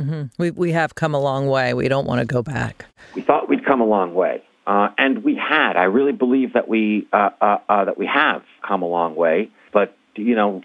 Mm-hmm. 0.00 0.42
We, 0.42 0.50
we 0.50 0.72
have 0.72 0.94
come 0.94 1.14
a 1.14 1.20
long 1.20 1.46
way. 1.46 1.74
We 1.74 1.88
don't 1.88 2.06
want 2.06 2.20
to 2.20 2.26
go 2.26 2.42
back. 2.42 2.86
We 3.14 3.22
thought 3.22 3.48
we'd 3.48 3.64
come 3.64 3.80
a 3.80 3.86
long 3.86 4.14
way. 4.14 4.42
Uh, 4.66 4.88
and 4.98 5.24
we 5.24 5.34
had. 5.34 5.76
I 5.76 5.84
really 5.84 6.12
believe 6.12 6.52
that 6.52 6.68
we 6.68 7.08
uh, 7.12 7.30
uh, 7.40 7.58
uh 7.68 7.84
that 7.86 7.98
we 7.98 8.06
have 8.06 8.42
come 8.66 8.82
a 8.82 8.86
long 8.86 9.16
way. 9.16 9.50
But 9.72 9.96
you 10.14 10.34
know, 10.34 10.62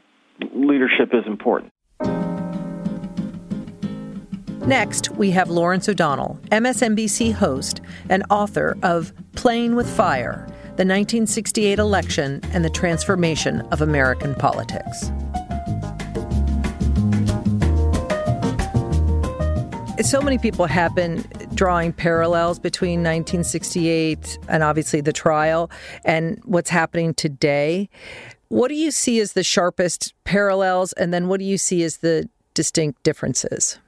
leadership 0.53 1.09
is 1.13 1.25
important. 1.25 1.71
Next, 4.67 5.11
we 5.11 5.29
have 5.31 5.49
Lawrence 5.49 5.87
O'Donnell, 5.87 6.39
MSNBC 6.51 7.33
host 7.33 7.81
and 8.09 8.23
author 8.31 8.75
of 8.81 9.13
Playing 9.35 9.75
with 9.75 9.87
Fire 9.87 10.45
The 10.77 10.85
1968 10.85 11.77
Election 11.77 12.41
and 12.51 12.65
the 12.65 12.69
Transformation 12.71 13.61
of 13.71 13.81
American 13.81 14.33
Politics. 14.33 15.11
So 20.05 20.21
many 20.21 20.37
people 20.37 20.67
have 20.67 20.93
been 20.93 21.25
drawing 21.55 21.91
parallels 21.91 22.59
between 22.59 22.99
1968 22.99 24.37
and 24.47 24.61
obviously 24.61 25.01
the 25.01 25.11
trial 25.11 25.71
and 26.03 26.39
what's 26.45 26.69
happening 26.69 27.15
today. 27.15 27.89
What 28.49 28.67
do 28.67 28.75
you 28.75 28.91
see 28.91 29.19
as 29.19 29.33
the 29.33 29.41
sharpest 29.41 30.13
parallels, 30.23 30.93
and 30.93 31.11
then 31.11 31.27
what 31.27 31.39
do 31.39 31.45
you 31.45 31.57
see 31.57 31.83
as 31.83 31.97
the 31.97 32.29
distinct 32.53 33.01
differences? 33.01 33.79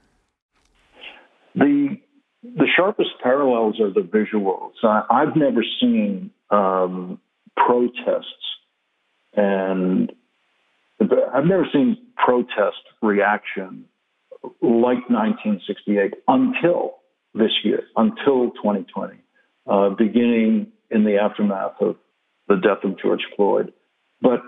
The 1.53 1.97
the 2.41 2.67
sharpest 2.75 3.12
parallels 3.21 3.79
are 3.79 3.93
the 3.93 4.01
visuals. 4.01 4.71
I, 4.83 5.19
have 5.24 5.36
never 5.36 5.63
seen 5.79 6.31
um, 6.50 7.19
protests, 7.55 8.25
and 9.36 10.12
I've 11.00 11.45
never 11.45 11.67
seen 11.71 11.95
protest 12.17 12.81
reaction 13.03 13.86
like 14.61 15.09
1968 15.09 16.13
until 16.27 16.95
this 17.33 17.51
year, 17.63 17.83
until 17.95 18.51
2020, 18.51 19.13
uh, 19.69 19.89
beginning 19.89 20.67
in 20.89 21.03
the 21.03 21.17
aftermath 21.17 21.75
of 21.81 21.95
the 22.47 22.55
death 22.55 22.83
of 22.83 22.99
George 22.99 23.25
Floyd. 23.35 23.73
But 24.21 24.41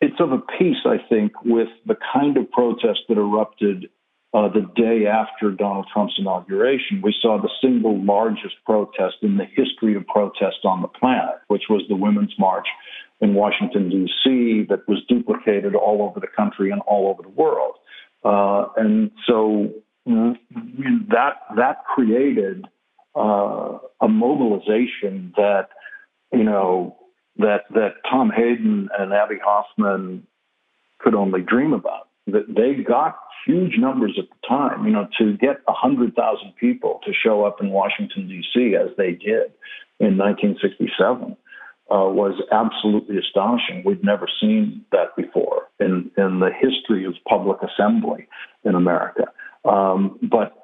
it's 0.00 0.20
of 0.20 0.32
a 0.32 0.38
piece, 0.38 0.84
I 0.84 0.96
think, 1.08 1.32
with 1.44 1.68
the 1.86 1.96
kind 2.12 2.36
of 2.36 2.50
protest 2.50 3.00
that 3.08 3.18
erupted 3.18 3.86
uh, 4.32 4.48
the 4.48 4.70
day 4.76 5.06
after 5.06 5.50
Donald 5.50 5.86
Trump's 5.92 6.14
inauguration, 6.16 7.02
we 7.02 7.14
saw 7.20 7.40
the 7.40 7.50
single 7.60 8.00
largest 8.04 8.54
protest 8.64 9.16
in 9.22 9.36
the 9.36 9.44
history 9.44 9.96
of 9.96 10.06
protest 10.06 10.58
on 10.64 10.82
the 10.82 10.88
planet, 10.88 11.36
which 11.48 11.64
was 11.68 11.82
the 11.88 11.96
Women's 11.96 12.34
March 12.38 12.66
in 13.20 13.34
Washington, 13.34 13.90
D.C., 13.90 14.66
that 14.68 14.88
was 14.88 15.02
duplicated 15.08 15.74
all 15.74 16.02
over 16.02 16.20
the 16.20 16.28
country 16.28 16.70
and 16.70 16.80
all 16.82 17.08
over 17.08 17.22
the 17.22 17.28
world. 17.28 17.74
Uh, 18.24 18.66
and 18.76 19.10
so 19.26 19.72
that, 20.06 21.34
that 21.56 21.84
created 21.84 22.66
uh, 23.16 23.78
a 24.00 24.08
mobilization 24.08 25.32
that, 25.36 25.68
you 26.32 26.44
know, 26.44 26.96
that, 27.38 27.62
that 27.74 27.94
Tom 28.08 28.30
Hayden 28.34 28.88
and 28.98 29.12
Abbie 29.12 29.40
Hoffman 29.42 30.26
could 30.98 31.14
only 31.14 31.40
dream 31.40 31.72
about. 31.72 32.08
That 32.26 32.46
they 32.48 32.82
got 32.82 33.18
huge 33.46 33.78
numbers 33.78 34.18
at 34.18 34.28
the 34.28 34.46
time. 34.46 34.84
You 34.84 34.92
know, 34.92 35.08
to 35.18 35.36
get 35.36 35.60
100,000 35.64 36.52
people 36.60 37.00
to 37.04 37.12
show 37.12 37.44
up 37.44 37.60
in 37.60 37.70
Washington, 37.70 38.28
D.C., 38.28 38.76
as 38.76 38.94
they 38.96 39.12
did 39.12 39.52
in 39.98 40.16
1967, 40.16 41.36
uh, 41.90 42.08
was 42.08 42.40
absolutely 42.52 43.18
astonishing. 43.18 43.82
We'd 43.84 44.04
never 44.04 44.28
seen 44.40 44.84
that 44.92 45.16
before 45.16 45.68
in, 45.78 46.10
in 46.16 46.40
the 46.40 46.50
history 46.52 47.04
of 47.04 47.14
public 47.28 47.58
assembly 47.62 48.28
in 48.64 48.74
America. 48.74 49.24
Um, 49.64 50.18
but, 50.22 50.54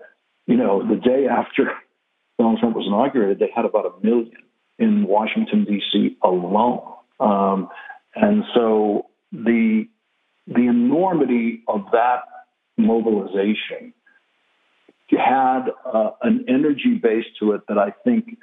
you 0.46 0.56
know, 0.56 0.86
the 0.86 0.96
day 0.96 1.26
after 1.26 1.72
Donald 2.38 2.60
Trump 2.60 2.76
was 2.76 2.86
inaugurated, 2.86 3.38
they 3.38 3.50
had 3.54 3.64
about 3.64 3.86
a 3.86 4.06
million 4.06 4.36
in 4.78 5.06
Washington, 5.06 5.64
D.C. 5.64 6.16
alone. 6.22 6.82
Um, 7.18 7.68
and 8.14 8.44
so 8.54 9.06
the 9.32 9.86
the 10.46 10.68
enormity 10.68 11.62
of 11.66 11.86
that 11.90 12.20
mobilization 12.78 13.92
had 15.10 15.66
uh, 15.84 16.10
an 16.22 16.44
energy 16.48 17.00
base 17.02 17.24
to 17.40 17.52
it 17.52 17.62
that 17.68 17.78
I 17.78 17.92
think 18.04 18.38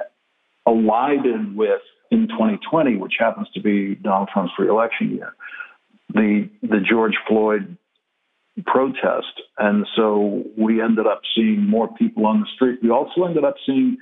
alighted 0.66 1.56
with 1.56 1.82
in 2.12 2.28
2020, 2.28 2.98
which 2.98 3.14
happens 3.20 3.48
to 3.54 3.62
be 3.62 3.96
Donald 3.96 4.30
Trump's 4.34 4.54
reelection 4.60 5.16
year, 5.16 5.36
the 6.14 6.50
the 6.62 6.80
George 6.80 7.16
Floyd 7.28 7.78
protest, 8.66 9.42
and 9.58 9.88
so 9.96 10.44
we 10.58 10.82
ended 10.82 11.08
up 11.08 11.22
seeing 11.36 11.68
more 11.68 11.92
people 11.96 12.26
on 12.28 12.42
the 12.42 12.46
street. 12.56 12.80
We 12.84 12.92
also 12.92 13.24
ended 13.24 13.44
up 13.44 13.56
seeing, 13.66 13.98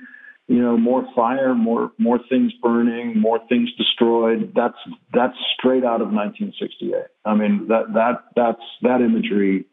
you 0.46 0.60
know, 0.60 0.76
more 0.76 1.06
fire, 1.16 1.54
more 1.54 1.92
more 1.98 2.20
things 2.28 2.52
burning, 2.62 3.18
more 3.18 3.40
things 3.48 3.70
destroyed. 3.78 4.52
That's 4.54 4.76
that's 5.14 5.36
straight 5.58 5.84
out 5.84 6.02
of 6.02 6.12
1968. 6.12 6.94
I 7.24 7.34
mean 7.34 7.68
that 7.68 7.94
that 7.94 8.24
that's 8.36 8.62
that 8.82 9.00
imagery 9.00 9.64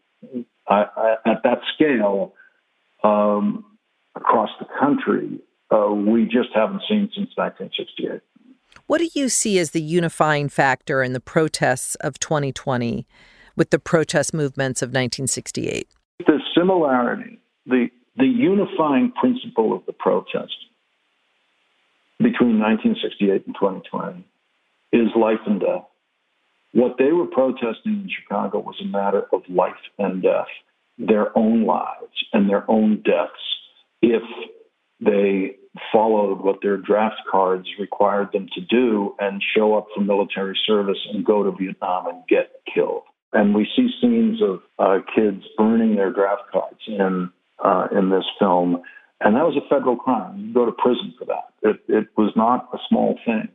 I, 0.68 0.86
I, 0.96 1.16
at 1.26 1.44
that 1.44 1.60
scale 1.74 2.34
um, 3.04 3.66
across 4.16 4.50
the 4.60 4.68
country, 4.80 5.40
uh, 5.72 5.92
we 5.92 6.26
just 6.26 6.50
haven't 6.54 6.82
seen 6.88 7.10
since 7.16 7.30
1968. 7.36 8.22
What 8.88 9.00
do 9.00 9.10
you 9.14 9.30
see 9.30 9.60
as 9.60 9.72
the 9.72 9.82
unifying 9.82 10.50
factor 10.50 11.04
in 11.04 11.14
the 11.14 11.20
protests 11.20 11.96
of 11.96 12.20
2020 12.20 13.06
with 13.56 13.70
the 13.70 13.80
protest 13.80 14.34
movements 14.34 14.82
of 14.82 14.90
1968? 14.90 15.88
The 16.26 16.40
similarity, 16.58 17.40
the, 17.66 17.90
the 18.18 18.26
unifying 18.26 19.12
principle 19.20 19.74
of 19.74 19.86
the 19.86 19.94
protest 19.94 20.56
between 22.18 22.60
1968 22.60 23.46
and 23.46 23.56
2020 23.56 24.26
is 24.92 25.10
life 25.16 25.40
and 25.46 25.60
death. 25.60 25.86
What 26.74 26.98
they 26.98 27.12
were 27.12 27.28
protesting 27.28 27.94
in 27.94 28.10
Chicago 28.10 28.60
was 28.60 28.76
a 28.82 28.86
matter 28.86 29.26
of 29.32 29.42
life 29.50 29.74
and 29.98 30.22
death, 30.22 30.48
their 30.98 31.36
own 31.38 31.66
lives 31.66 32.26
and 32.34 32.50
their 32.50 32.70
own 32.70 33.02
deaths, 33.04 33.32
if 34.02 34.22
they 35.00 35.56
followed 35.92 36.42
what 36.42 36.58
their 36.62 36.78
draft 36.78 37.22
cards 37.30 37.68
required 37.80 38.30
them 38.34 38.48
to 38.54 38.62
do 38.62 39.16
and 39.20 39.42
show 39.56 39.76
up 39.76 39.88
for 39.96 40.02
military 40.02 40.58
service 40.66 40.98
and 41.14 41.26
go 41.26 41.44
to 41.44 41.52
Vietnam 41.52 42.08
and 42.08 42.24
get 42.28 42.52
killed. 42.74 43.04
And 43.32 43.54
we 43.54 43.68
see 43.76 43.90
scenes 44.02 44.42
of 44.42 44.60
uh, 44.80 45.00
kids 45.16 45.44
burning 45.58 45.96
their 45.96 46.12
draft 46.12 46.44
cards 46.52 46.80
in 46.88 47.30
uh, 47.64 47.88
in 47.92 48.10
this 48.10 48.24
film, 48.40 48.82
and 49.22 49.36
that 49.36 49.44
was 49.44 49.58
a 49.58 49.68
federal 49.70 49.98
crime. 49.98 50.40
You 50.40 50.54
go 50.54 50.66
to 50.66 50.72
prison 50.72 51.14
for 51.20 51.26
that. 51.26 51.50
It, 51.62 51.82
it 51.90 52.08
was 52.18 52.32
not 52.36 52.70
a 52.74 52.78
small 52.88 53.20
thing. 53.26 53.50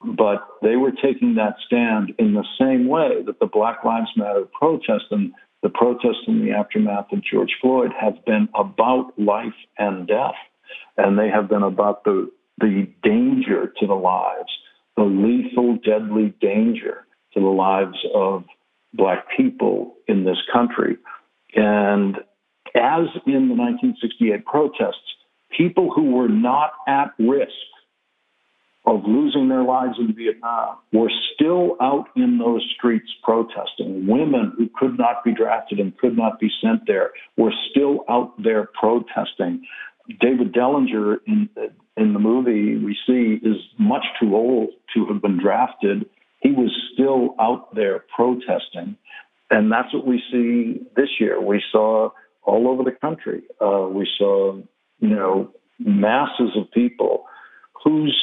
But 0.00 0.46
they 0.62 0.76
were 0.76 0.92
taking 0.92 1.34
that 1.34 1.56
stand 1.66 2.14
in 2.18 2.34
the 2.34 2.44
same 2.58 2.86
way 2.86 3.22
that 3.26 3.40
the 3.40 3.46
Black 3.46 3.84
Lives 3.84 4.10
Matter 4.16 4.44
protest 4.56 5.06
and 5.10 5.32
the 5.62 5.68
protests 5.68 6.24
in 6.28 6.44
the 6.44 6.52
aftermath 6.52 7.06
of 7.12 7.24
George 7.24 7.50
Floyd 7.60 7.90
have 8.00 8.24
been 8.24 8.48
about 8.54 9.12
life 9.18 9.58
and 9.76 10.06
death. 10.06 10.36
And 10.96 11.18
they 11.18 11.28
have 11.28 11.48
been 11.48 11.62
about 11.62 12.04
the, 12.04 12.30
the 12.58 12.88
danger 13.02 13.72
to 13.78 13.86
the 13.86 13.94
lives, 13.94 14.50
the 14.96 15.04
lethal, 15.04 15.78
deadly 15.84 16.34
danger 16.40 17.06
to 17.34 17.40
the 17.40 17.46
lives 17.46 17.98
of 18.14 18.44
Black 18.94 19.26
people 19.36 19.94
in 20.06 20.24
this 20.24 20.38
country. 20.52 20.96
And 21.54 22.16
as 22.74 23.06
in 23.26 23.48
the 23.48 23.54
1968 23.54 24.44
protests, 24.44 24.96
people 25.56 25.90
who 25.94 26.12
were 26.12 26.28
not 26.28 26.72
at 26.86 27.12
risk 27.18 27.52
of 28.86 29.02
losing 29.06 29.48
their 29.48 29.62
lives 29.62 29.96
in 29.98 30.14
Vietnam 30.14 30.78
were 30.92 31.10
still 31.34 31.76
out 31.80 32.06
in 32.16 32.38
those 32.38 32.64
streets 32.76 33.10
protesting. 33.22 34.06
Women 34.06 34.52
who 34.56 34.68
could 34.78 34.96
not 34.96 35.22
be 35.24 35.34
drafted 35.34 35.78
and 35.78 35.96
could 35.98 36.16
not 36.16 36.40
be 36.40 36.48
sent 36.62 36.86
there 36.86 37.10
were 37.36 37.52
still 37.70 38.04
out 38.08 38.32
there 38.42 38.68
protesting. 38.78 39.62
David 40.20 40.52
Dellinger 40.52 41.16
in 41.26 41.48
the, 41.54 41.68
in 41.96 42.12
the 42.12 42.18
movie 42.18 42.76
we 42.76 42.96
see 43.06 43.46
is 43.46 43.56
much 43.78 44.04
too 44.20 44.34
old 44.34 44.70
to 44.94 45.06
have 45.06 45.20
been 45.20 45.38
drafted. 45.38 46.08
He 46.40 46.52
was 46.52 46.70
still 46.94 47.34
out 47.40 47.74
there 47.74 48.04
protesting. 48.14 48.96
And 49.50 49.72
that's 49.72 49.92
what 49.92 50.06
we 50.06 50.22
see 50.30 50.80
this 50.96 51.08
year. 51.20 51.40
We 51.40 51.62
saw 51.72 52.10
all 52.42 52.68
over 52.68 52.82
the 52.82 52.92
country. 52.92 53.42
Uh, 53.60 53.88
we 53.90 54.08
saw, 54.18 54.56
you 55.00 55.08
know, 55.08 55.50
masses 55.78 56.50
of 56.56 56.70
people 56.72 57.24
whose 57.84 58.16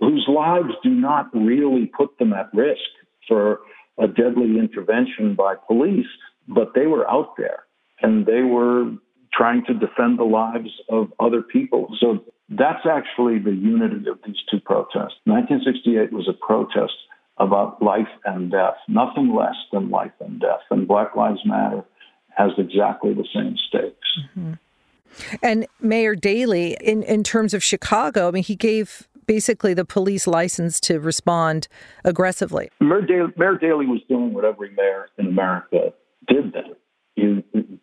whose 0.00 0.26
lives 0.28 0.70
do 0.84 0.90
not 0.90 1.28
really 1.34 1.86
put 1.86 2.16
them 2.18 2.32
at 2.32 2.48
risk 2.54 2.78
for 3.26 3.60
a 3.98 4.06
deadly 4.06 4.58
intervention 4.58 5.34
by 5.34 5.54
police, 5.66 6.06
but 6.46 6.72
they 6.74 6.86
were 6.86 7.08
out 7.10 7.36
there 7.36 7.64
and 8.00 8.24
they 8.24 8.42
were 8.42 8.92
trying 9.38 9.64
to 9.66 9.74
defend 9.74 10.18
the 10.18 10.24
lives 10.24 10.70
of 10.88 11.12
other 11.20 11.40
people. 11.40 11.88
So 12.00 12.24
that's 12.48 12.84
actually 12.90 13.38
the 13.38 13.54
unity 13.54 14.08
of 14.10 14.18
these 14.26 14.36
two 14.50 14.58
protests. 14.60 15.14
1968 15.24 16.12
was 16.12 16.28
a 16.28 16.32
protest 16.44 16.92
about 17.38 17.80
life 17.80 18.08
and 18.24 18.50
death, 18.50 18.74
nothing 18.88 19.32
less 19.34 19.54
than 19.72 19.90
life 19.90 20.12
and 20.20 20.40
death. 20.40 20.60
And 20.70 20.88
Black 20.88 21.14
Lives 21.14 21.40
Matter 21.46 21.84
has 22.36 22.50
exactly 22.58 23.14
the 23.14 23.26
same 23.32 23.56
stakes. 23.68 24.08
Mm-hmm. 24.36 24.52
And 25.42 25.66
Mayor 25.80 26.16
Daley, 26.16 26.76
in, 26.80 27.02
in 27.04 27.22
terms 27.22 27.54
of 27.54 27.62
Chicago, 27.62 28.28
I 28.28 28.30
mean, 28.32 28.42
he 28.42 28.56
gave 28.56 29.08
basically 29.26 29.74
the 29.74 29.84
police 29.84 30.26
license 30.26 30.80
to 30.80 30.98
respond 30.98 31.68
aggressively. 32.04 32.70
Mayor 32.80 33.02
Daley, 33.02 33.32
mayor 33.36 33.56
Daley 33.56 33.86
was 33.86 34.00
doing 34.08 34.32
what 34.32 34.44
every 34.44 34.70
mayor 34.70 35.08
in 35.16 35.28
America 35.28 35.92
did 36.26 36.52
then. 36.52 36.74
You, 37.18 37.42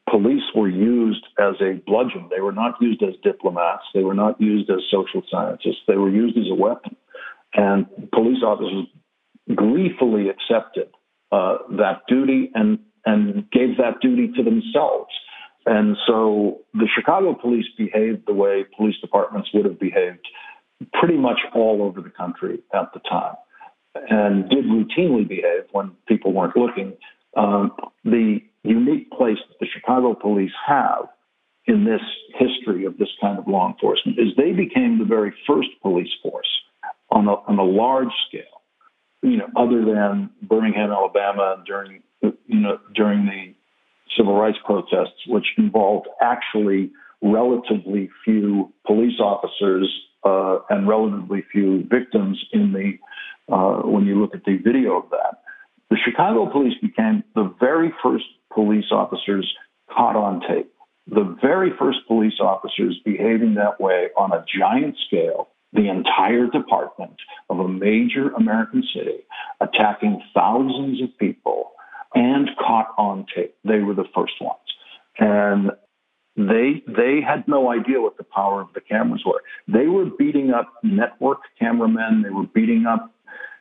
police 0.09 0.43
were 0.55 0.69
used 0.69 1.25
as 1.37 1.55
a 1.61 1.81
bludgeon. 1.85 2.29
They 2.29 2.41
were 2.41 2.53
not 2.53 2.75
used 2.79 3.03
as 3.03 3.15
diplomats. 3.23 3.83
They 3.93 4.03
were 4.03 4.13
not 4.13 4.39
used 4.39 4.69
as 4.69 4.79
social 4.89 5.21
scientists. 5.29 5.83
They 5.87 5.95
were 5.95 6.09
used 6.09 6.37
as 6.37 6.45
a 6.49 6.55
weapon. 6.55 6.95
And 7.53 7.85
police 8.13 8.41
officers 8.43 8.85
gleefully 9.53 10.29
accepted 10.29 10.89
uh, 11.31 11.57
that 11.77 12.01
duty 12.07 12.51
and, 12.53 12.79
and 13.05 13.49
gave 13.51 13.77
that 13.77 13.99
duty 14.01 14.31
to 14.37 14.43
themselves. 14.43 15.11
And 15.65 15.97
so 16.07 16.61
the 16.73 16.87
Chicago 16.95 17.33
police 17.33 17.65
behaved 17.77 18.23
the 18.27 18.33
way 18.33 18.65
police 18.77 18.95
departments 19.01 19.49
would 19.53 19.65
have 19.65 19.79
behaved 19.79 20.25
pretty 20.93 21.17
much 21.17 21.39
all 21.53 21.81
over 21.81 22.01
the 22.01 22.09
country 22.09 22.59
at 22.73 22.93
the 22.93 22.99
time 23.09 23.35
and 24.09 24.49
did 24.49 24.65
routinely 24.65 25.27
behave 25.27 25.65
when 25.71 25.91
people 26.07 26.33
weren't 26.33 26.55
looking. 26.55 26.93
Um, 27.35 27.71
the 28.03 28.39
unique 28.65 29.11
place 29.11 29.37
that 29.47 29.59
the 29.59 29.67
Chicago 29.73 30.13
police 30.13 30.51
have 30.67 31.07
in 31.67 31.83
this 31.83 32.01
history 32.37 32.85
of 32.85 32.97
this 32.97 33.09
kind 33.19 33.39
of 33.39 33.47
law 33.47 33.67
enforcement 33.67 34.19
is 34.19 34.27
they 34.37 34.51
became 34.51 34.99
the 34.99 35.05
very 35.05 35.33
first 35.47 35.69
police 35.81 36.11
force 36.21 36.47
on 37.09 37.27
a, 37.27 37.33
on 37.47 37.57
a 37.57 37.63
large 37.63 38.13
scale, 38.27 38.61
you 39.21 39.37
know, 39.37 39.47
other 39.55 39.83
than 39.83 40.29
Birmingham, 40.43 40.91
Alabama 40.91 41.63
during, 41.65 42.03
you 42.21 42.59
know, 42.59 42.77
during 42.93 43.25
the 43.25 43.53
civil 44.15 44.35
rights 44.35 44.57
protests, 44.63 45.25
which 45.27 45.45
involved 45.57 46.07
actually 46.21 46.91
relatively 47.21 48.09
few 48.23 48.71
police 48.85 49.19
officers 49.19 49.91
uh, 50.23 50.59
and 50.69 50.87
relatively 50.87 51.43
few 51.51 51.83
victims 51.89 52.43
in 52.51 52.71
the 52.73 52.93
uh, 53.53 53.81
when 53.87 54.05
you 54.05 54.19
look 54.19 54.33
at 54.33 54.43
the 54.45 54.57
video 54.57 54.97
of 54.97 55.09
that. 55.11 55.41
The 55.89 55.97
Chicago 56.03 56.51
police 56.51 56.73
became 56.81 57.23
the 57.35 57.53
very 57.59 57.93
first 58.03 58.25
police 58.55 58.91
officers 58.91 59.53
caught 59.95 60.15
on 60.15 60.41
tape, 60.47 60.71
the 61.07 61.37
very 61.41 61.71
first 61.77 61.99
police 62.07 62.39
officers 62.39 62.99
behaving 63.05 63.53
that 63.55 63.79
way 63.79 64.07
on 64.17 64.31
a 64.31 64.43
giant 64.57 64.95
scale, 65.05 65.49
the 65.73 65.89
entire 65.89 66.47
department 66.47 67.15
of 67.49 67.59
a 67.59 67.67
major 67.67 68.29
American 68.29 68.83
city, 68.95 69.19
attacking 69.61 70.21
thousands 70.33 71.01
of 71.03 71.09
people 71.19 71.71
and 72.15 72.49
caught 72.57 72.93
on 72.97 73.25
tape. 73.35 73.55
They 73.63 73.79
were 73.79 73.93
the 73.93 74.07
first 74.15 74.41
ones. 74.41 74.59
And 75.19 75.71
they 76.37 76.83
they 76.85 77.21
had 77.25 77.47
no 77.47 77.71
idea 77.71 78.01
what 78.01 78.17
the 78.17 78.25
power 78.25 78.61
of 78.61 78.67
the 78.73 78.81
cameras 78.81 79.23
were. 79.25 79.41
They 79.67 79.87
were 79.87 80.05
beating 80.05 80.51
up 80.51 80.73
network 80.83 81.39
cameramen. 81.57 82.23
They 82.23 82.29
were 82.29 82.47
beating 82.53 82.85
up, 82.85 83.13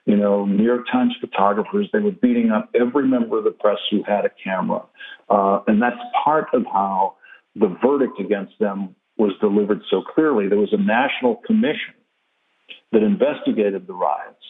you 0.06 0.16
know, 0.16 0.44
New 0.44 0.64
York 0.64 0.86
Times 0.90 1.14
photographers. 1.20 1.88
They 1.92 2.00
were 2.00 2.10
beating 2.10 2.50
up 2.50 2.70
every 2.74 3.06
member 3.06 3.38
of 3.38 3.44
the 3.44 3.50
press 3.50 3.78
who 3.90 4.02
had 4.02 4.24
a 4.24 4.30
camera, 4.42 4.82
uh, 5.30 5.60
and 5.66 5.80
that's 5.80 6.00
part 6.22 6.48
of 6.52 6.64
how 6.66 7.16
the 7.54 7.74
verdict 7.82 8.20
against 8.20 8.52
them 8.58 8.94
was 9.16 9.32
delivered 9.40 9.80
so 9.90 10.02
clearly. 10.02 10.48
There 10.48 10.58
was 10.58 10.72
a 10.72 10.82
national 10.82 11.36
commission 11.46 11.94
that 12.92 13.02
investigated 13.02 13.86
the 13.86 13.94
riots, 13.94 14.44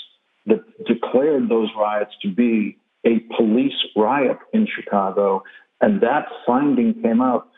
that 0.46 0.62
declared 0.86 1.48
those 1.48 1.68
riots 1.78 2.12
to 2.22 2.34
be 2.34 2.78
a 3.06 3.20
police 3.36 3.72
riot 3.96 4.38
in 4.52 4.66
Chicago, 4.66 5.42
and 5.80 6.02
that 6.02 6.26
finding 6.46 7.00
came 7.02 7.20
out 7.20 7.48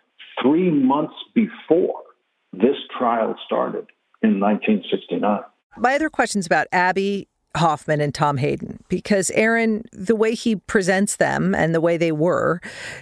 three 0.42 0.70
months 0.70 1.14
before 1.34 2.02
this 2.52 2.76
trial 2.98 3.36
started 3.44 3.86
in 4.22 4.40
1969. 4.40 5.40
My 5.78 5.94
other 5.94 6.10
question's 6.10 6.46
about 6.46 6.66
Abbie 6.72 7.28
Hoffman 7.56 8.00
and 8.00 8.14
Tom 8.14 8.36
Hayden 8.36 8.82
because 8.88 9.30
Aaron, 9.32 9.84
the 9.92 10.16
way 10.16 10.34
he 10.34 10.56
presents 10.56 11.16
them 11.16 11.54
and 11.54 11.74
the 11.74 11.80
way 11.80 11.96
they 11.96 12.12
were, 12.12 12.60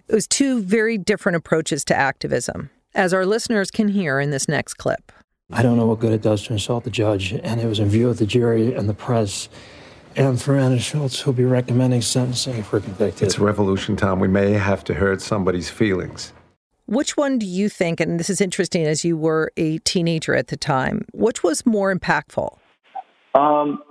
it 0.08 0.14
was 0.14 0.26
two 0.26 0.62
very 0.62 0.96
different 0.98 1.36
approaches 1.36 1.84
to 1.86 1.94
activism, 1.94 2.70
as 2.94 3.12
our 3.12 3.26
listeners 3.26 3.70
can 3.70 3.88
hear 3.88 4.20
in 4.20 4.30
this 4.30 4.48
next 4.48 4.74
clip. 4.74 5.12
I 5.52 5.62
don't 5.62 5.76
know 5.76 5.86
what 5.86 6.00
good 6.00 6.12
it 6.12 6.22
does 6.22 6.42
to 6.44 6.52
insult 6.54 6.84
the 6.84 6.90
judge, 6.90 7.32
and 7.32 7.60
it 7.60 7.66
was 7.66 7.78
in 7.78 7.88
view 7.88 8.08
of 8.08 8.18
the 8.18 8.26
jury 8.26 8.74
and 8.74 8.88
the 8.88 8.94
press. 8.94 9.48
And 10.16 10.38
Foran 10.38 10.68
and 10.68 10.80
Schultz, 10.80 11.20
who'll 11.20 11.34
be 11.34 11.44
recommending 11.44 12.00
sentencing 12.00 12.56
if 12.56 12.72
we're 12.72 12.80
convicted. 12.80 13.24
It's 13.24 13.38
a 13.38 13.42
revolution, 13.42 13.96
Tom. 13.96 14.20
We 14.20 14.28
may 14.28 14.52
have 14.52 14.84
to 14.84 14.94
hurt 14.94 15.20
somebody's 15.20 15.68
feelings. 15.68 16.32
Which 16.86 17.16
one 17.16 17.38
do 17.38 17.46
you 17.46 17.68
think, 17.68 17.98
and 17.98 18.20
this 18.20 18.30
is 18.30 18.40
interesting 18.40 18.84
as 18.84 19.04
you 19.04 19.16
were 19.16 19.50
a 19.56 19.78
teenager 19.78 20.34
at 20.34 20.48
the 20.48 20.56
time, 20.56 21.04
which 21.12 21.42
was 21.42 21.66
more 21.66 21.94
impactful? 21.94 22.56
Um, 23.34 23.82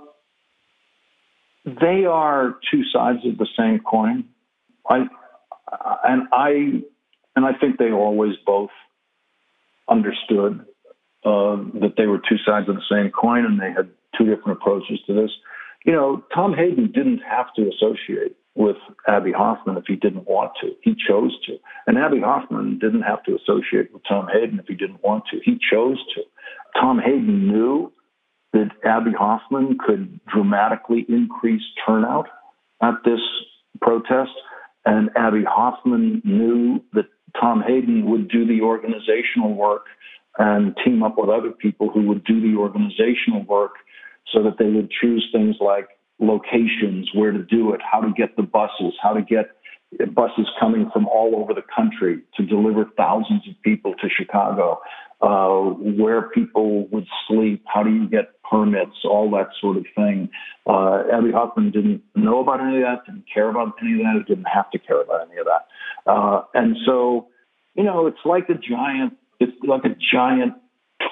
they 1.64 2.04
are 2.04 2.56
two 2.70 2.82
sides 2.92 3.20
of 3.26 3.38
the 3.38 3.48
same 3.56 3.80
coin. 3.80 4.24
I 4.88 5.06
and 6.04 6.28
I 6.32 6.82
and 7.36 7.44
I 7.44 7.52
think 7.58 7.78
they 7.78 7.90
always 7.90 8.34
both 8.46 8.70
understood 9.88 10.64
uh, 11.24 11.56
that 11.80 11.94
they 11.96 12.06
were 12.06 12.18
two 12.18 12.38
sides 12.44 12.68
of 12.68 12.76
the 12.76 12.88
same 12.90 13.10
coin, 13.10 13.44
and 13.44 13.60
they 13.60 13.72
had 13.72 13.88
two 14.16 14.24
different 14.24 14.58
approaches 14.58 15.00
to 15.06 15.14
this. 15.14 15.30
You 15.84 15.92
know, 15.92 16.24
Tom 16.34 16.54
Hayden 16.54 16.92
didn't 16.92 17.20
have 17.28 17.46
to 17.56 17.68
associate 17.68 18.36
with 18.54 18.76
Abbie 19.08 19.32
Hoffman 19.32 19.76
if 19.76 19.84
he 19.86 19.96
didn't 19.96 20.28
want 20.28 20.52
to. 20.62 20.72
He 20.82 20.94
chose 20.94 21.36
to. 21.46 21.56
And 21.86 21.98
Abbie 21.98 22.20
Hoffman 22.20 22.78
didn't 22.78 23.02
have 23.02 23.22
to 23.24 23.34
associate 23.36 23.92
with 23.92 24.02
Tom 24.08 24.28
Hayden 24.32 24.58
if 24.60 24.66
he 24.66 24.74
didn't 24.74 25.02
want 25.02 25.24
to. 25.32 25.40
He 25.44 25.58
chose 25.72 25.98
to. 26.14 26.22
Tom 26.80 26.98
Hayden 26.98 27.48
knew 27.48 27.92
that 28.54 28.70
Abbie 28.84 29.12
Hoffman 29.12 29.76
could 29.84 30.20
dramatically 30.32 31.04
increase 31.08 31.62
turnout 31.86 32.28
at 32.80 32.94
this 33.04 33.20
protest. 33.82 34.30
And 34.86 35.10
Abbie 35.16 35.44
Hoffman 35.46 36.22
knew 36.24 36.80
that 36.92 37.06
Tom 37.38 37.62
Hayden 37.66 38.06
would 38.06 38.28
do 38.28 38.46
the 38.46 38.62
organizational 38.62 39.54
work 39.54 39.86
and 40.38 40.74
team 40.84 41.02
up 41.02 41.18
with 41.18 41.28
other 41.28 41.50
people 41.50 41.90
who 41.90 42.02
would 42.08 42.24
do 42.24 42.40
the 42.40 42.56
organizational 42.58 43.44
work 43.44 43.72
so 44.32 44.42
that 44.42 44.58
they 44.58 44.70
would 44.70 44.90
choose 44.90 45.28
things 45.32 45.56
like 45.60 45.88
locations, 46.20 47.10
where 47.12 47.32
to 47.32 47.42
do 47.42 47.72
it, 47.74 47.80
how 47.82 48.00
to 48.00 48.12
get 48.16 48.36
the 48.36 48.42
buses, 48.42 48.94
how 49.02 49.12
to 49.12 49.22
get 49.22 49.50
buses 50.14 50.46
coming 50.58 50.90
from 50.92 51.06
all 51.08 51.36
over 51.36 51.54
the 51.54 51.62
country 51.74 52.20
to 52.36 52.44
deliver 52.44 52.84
thousands 52.96 53.42
of 53.48 53.54
people 53.62 53.94
to 54.00 54.08
Chicago, 54.08 54.80
uh, 55.24 55.60
where 56.00 56.22
people 56.22 56.86
would 56.88 57.06
sleep, 57.26 57.64
how 57.72 57.82
do 57.82 57.90
you 57.90 58.06
get 58.08 58.42
permits, 58.48 58.96
all 59.04 59.30
that 59.30 59.48
sort 59.58 59.78
of 59.78 59.86
thing. 59.96 60.28
Uh, 60.66 61.02
Abbie 61.10 61.32
Hoffman 61.32 61.70
didn't 61.70 62.02
know 62.14 62.40
about 62.40 62.60
any 62.60 62.76
of 62.76 62.82
that, 62.82 63.06
didn't 63.06 63.24
care 63.32 63.48
about 63.48 63.72
any 63.80 63.94
of 63.94 63.98
that, 64.00 64.24
didn't 64.28 64.44
have 64.52 64.70
to 64.72 64.78
care 64.78 65.00
about 65.00 65.28
any 65.30 65.40
of 65.40 65.46
that. 65.46 66.10
Uh, 66.10 66.42
and 66.52 66.76
so, 66.84 67.28
you 67.74 67.84
know, 67.84 68.06
it's 68.06 68.18
like 68.26 68.50
a 68.50 68.54
giant, 68.54 69.14
it's 69.40 69.56
like 69.66 69.84
a 69.84 69.96
giant 70.12 70.52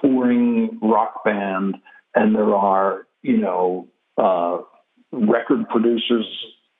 touring 0.00 0.78
rock 0.82 1.24
band, 1.24 1.76
and 2.14 2.34
there 2.34 2.54
are, 2.54 3.06
you 3.22 3.38
know, 3.38 3.88
uh, 4.18 4.58
record 5.12 5.66
producers 5.70 6.26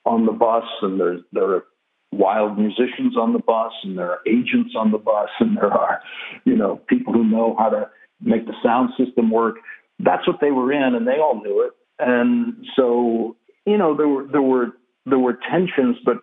on 0.05 0.27
the 0.27 0.33
bus, 0.33 0.65
and 0.83 1.01
there 1.01 1.19
there 1.33 1.51
are 1.51 1.65
wild 2.13 2.59
musicians 2.59 3.17
on 3.17 3.33
the 3.33 3.39
bus, 3.39 3.73
and 3.83 3.99
there 3.99 4.11
are 4.11 4.21
agents 4.27 4.75
on 4.77 4.93
the 4.93 4.99
bus, 4.99 5.31
and 5.41 5.57
there 5.57 5.73
are 5.73 6.01
you 6.45 6.57
know 6.57 6.77
people 6.89 7.13
who 7.13 7.25
know 7.25 7.57
how 7.59 7.69
to 7.69 7.89
make 8.21 8.47
the 8.47 8.55
sound 8.63 8.91
system 8.99 9.31
work. 9.31 9.57
That's 9.99 10.27
what 10.27 10.41
they 10.41 10.51
were 10.51 10.73
in, 10.73 10.95
and 10.95 11.07
they 11.07 11.19
all 11.19 11.41
knew 11.43 11.63
it. 11.63 11.73
And 11.99 12.65
so 12.77 13.37
you 13.67 13.79
know 13.79 13.97
there 13.97 14.09
were 14.09 14.27
there 14.31 14.43
were 14.43 14.73
there 15.07 15.19
were 15.19 15.39
tensions, 15.51 15.97
but 16.05 16.19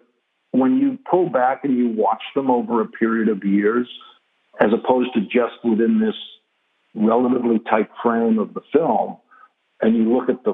when 0.51 0.77
you 0.77 0.97
pull 1.09 1.29
back 1.29 1.63
and 1.63 1.77
you 1.77 1.89
watch 1.89 2.23
them 2.35 2.49
over 2.49 2.81
a 2.81 2.87
period 2.87 3.29
of 3.29 3.43
years, 3.43 3.87
as 4.59 4.69
opposed 4.73 5.13
to 5.13 5.21
just 5.21 5.63
within 5.63 5.99
this 5.99 6.15
relatively 6.95 7.59
tight 7.69 7.89
frame 8.01 8.39
of 8.39 8.53
the 8.53 8.61
film, 8.73 9.17
and 9.81 9.95
you 9.95 10.13
look 10.13 10.29
at 10.29 10.43
the 10.43 10.53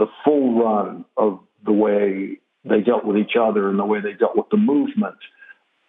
the 0.00 0.06
full 0.24 0.58
run 0.62 1.04
of 1.16 1.38
the 1.38 1.49
they 2.80 2.84
dealt 2.90 3.04
with 3.04 3.16
each 3.16 3.36
other 3.40 3.68
and 3.68 3.78
the 3.78 3.84
way 3.84 4.00
they 4.00 4.12
dealt 4.12 4.36
with 4.36 4.46
the 4.50 4.56
movement, 4.56 5.16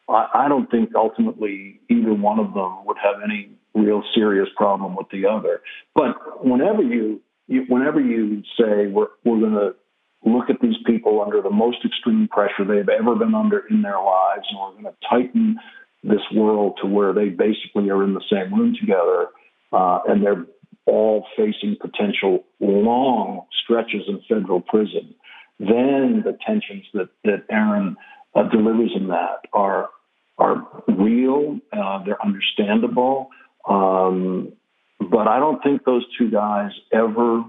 I, 0.10 0.28
I 0.34 0.48
don't 0.50 0.70
think 0.70 0.90
ultimately 0.96 1.80
either 1.90 2.14
one 2.14 2.40
of 2.40 2.54
them 2.54 2.86
would 2.86 2.98
have 2.98 3.22
any 3.24 3.52
real 3.74 4.04
serious 4.14 4.50
problem 4.56 4.96
with 4.96 5.08
the 5.12 5.26
other. 5.26 5.62
But 5.96 6.46
whenever 6.46 6.82
you, 6.82 7.22
you 7.48 7.64
whenever 7.68 8.00
you 8.00 8.44
say 8.60 8.88
we're 8.88 9.08
we're 9.24 9.40
going 9.40 9.54
to 9.54 9.76
look 10.24 10.50
at 10.50 10.62
these 10.62 10.76
people 10.86 11.22
under 11.26 11.42
the 11.42 11.50
most 11.50 11.78
extreme 11.86 12.28
pressure 12.28 12.66
they've 12.66 12.88
ever 12.90 13.16
been 13.16 13.34
under 13.34 13.64
in 13.70 13.82
their 13.82 14.02
lives, 14.02 14.46
and 14.50 14.60
we're 14.60 14.82
going 14.82 14.86
to 14.86 14.96
tighten 15.10 15.58
this 16.04 16.22
world 16.34 16.78
to 16.82 16.88
where 16.88 17.14
they 17.14 17.30
basically 17.30 17.90
are 17.90 18.04
in 18.04 18.14
the 18.14 18.24
same 18.32 18.54
room 18.54 18.76
together, 18.80 19.28
uh, 19.72 20.00
and 20.08 20.24
they're 20.24 20.46
all 20.86 21.26
facing 21.38 21.76
potential 21.80 22.44
long 22.60 23.46
stretches 23.64 24.02
in 24.08 24.22
federal 24.28 24.62
prison, 24.62 25.16
then 25.62 26.24
the 26.26 26.38
tensions 26.46 26.86
that, 26.94 27.10
that 27.24 27.46
Aaron 27.50 27.96
uh, 28.36 28.44
delivers 28.50 28.92
in 28.96 29.08
that 29.08 29.42
are 29.54 29.90
are 30.38 30.66
real, 30.88 31.60
uh, 31.72 32.04
they're 32.04 32.24
understandable, 32.24 33.30
um, 33.70 34.52
but 35.00 35.28
I 35.28 35.38
don't 35.38 35.62
think 35.62 35.86
those 35.86 36.04
two 36.18 36.32
guys 36.32 36.72
ever 36.92 37.44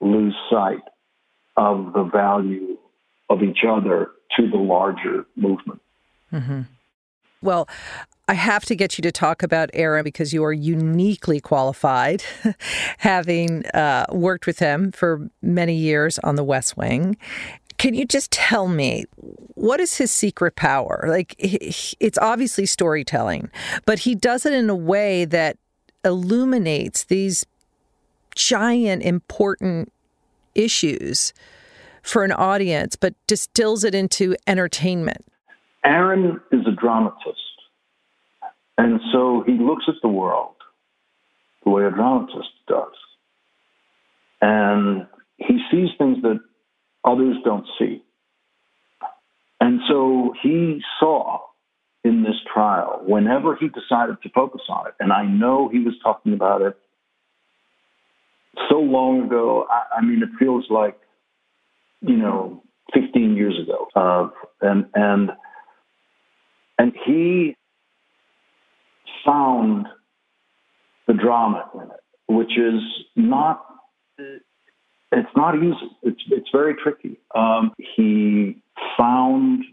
lose 0.00 0.34
sight 0.50 0.82
of 1.56 1.92
the 1.92 2.02
value 2.02 2.78
of 3.30 3.44
each 3.44 3.60
other 3.68 4.10
to 4.36 4.50
the 4.50 4.56
larger 4.56 5.24
movement. 5.36 5.80
Mm-hmm. 6.32 6.62
Well, 7.42 7.68
I 8.32 8.34
have 8.34 8.64
to 8.64 8.74
get 8.74 8.96
you 8.96 9.02
to 9.02 9.12
talk 9.12 9.42
about 9.42 9.68
Aaron 9.74 10.04
because 10.04 10.32
you 10.32 10.42
are 10.42 10.54
uniquely 10.54 11.38
qualified, 11.38 12.24
having 12.96 13.66
uh, 13.74 14.06
worked 14.10 14.46
with 14.46 14.58
him 14.58 14.90
for 14.90 15.28
many 15.42 15.74
years 15.74 16.18
on 16.20 16.36
the 16.36 16.42
West 16.42 16.74
Wing. 16.74 17.18
Can 17.76 17.92
you 17.92 18.06
just 18.06 18.30
tell 18.30 18.68
me 18.68 19.04
what 19.52 19.80
is 19.80 19.98
his 19.98 20.10
secret 20.10 20.56
power? 20.56 21.04
Like, 21.06 21.34
it's 21.38 22.16
obviously 22.16 22.64
storytelling, 22.64 23.50
but 23.84 23.98
he 23.98 24.14
does 24.14 24.46
it 24.46 24.54
in 24.54 24.70
a 24.70 24.74
way 24.74 25.26
that 25.26 25.58
illuminates 26.02 27.04
these 27.04 27.44
giant, 28.34 29.02
important 29.02 29.92
issues 30.54 31.34
for 32.02 32.24
an 32.24 32.32
audience, 32.32 32.96
but 32.96 33.12
distills 33.26 33.84
it 33.84 33.94
into 33.94 34.34
entertainment. 34.46 35.22
Aaron 35.84 36.40
is 36.50 36.66
a 36.66 36.72
dramatist. 36.72 37.51
And 38.82 39.00
so 39.12 39.44
he 39.46 39.52
looks 39.52 39.84
at 39.86 39.94
the 40.02 40.08
world 40.08 40.56
the 41.62 41.70
way 41.70 41.84
a 41.84 41.90
dramatist 41.92 42.48
does. 42.66 42.96
And 44.40 45.06
he 45.36 45.60
sees 45.70 45.90
things 45.98 46.18
that 46.22 46.40
others 47.04 47.36
don't 47.44 47.64
see. 47.78 48.02
And 49.60 49.78
so 49.88 50.34
he 50.42 50.80
saw 50.98 51.42
in 52.02 52.24
this 52.24 52.34
trial, 52.52 53.04
whenever 53.06 53.54
he 53.54 53.68
decided 53.68 54.16
to 54.24 54.28
focus 54.30 54.62
on 54.68 54.88
it, 54.88 54.94
and 54.98 55.12
I 55.12 55.26
know 55.26 55.68
he 55.68 55.78
was 55.78 55.94
talking 56.02 56.32
about 56.32 56.62
it 56.62 56.76
so 58.68 58.80
long 58.80 59.26
ago, 59.26 59.64
I, 59.70 59.98
I 59.98 60.02
mean, 60.02 60.24
it 60.24 60.30
feels 60.40 60.64
like, 60.68 60.98
you 62.00 62.16
know, 62.16 62.64
15 62.92 63.36
years 63.36 63.54
ago. 63.62 63.86
Uh, 63.94 64.30
and, 64.60 64.86
and, 64.96 65.30
and 66.80 66.92
he 67.06 67.54
found 69.24 69.86
the 71.06 71.14
drama 71.14 71.68
in 71.74 71.82
it, 71.82 72.00
which 72.26 72.58
is 72.58 72.82
not 73.16 73.64
it's 75.12 75.28
not 75.36 75.56
easy. 75.56 75.90
It's 76.02 76.22
it's 76.30 76.48
very 76.50 76.74
tricky. 76.74 77.18
Um, 77.34 77.72
he 77.76 78.62
found 78.96 79.64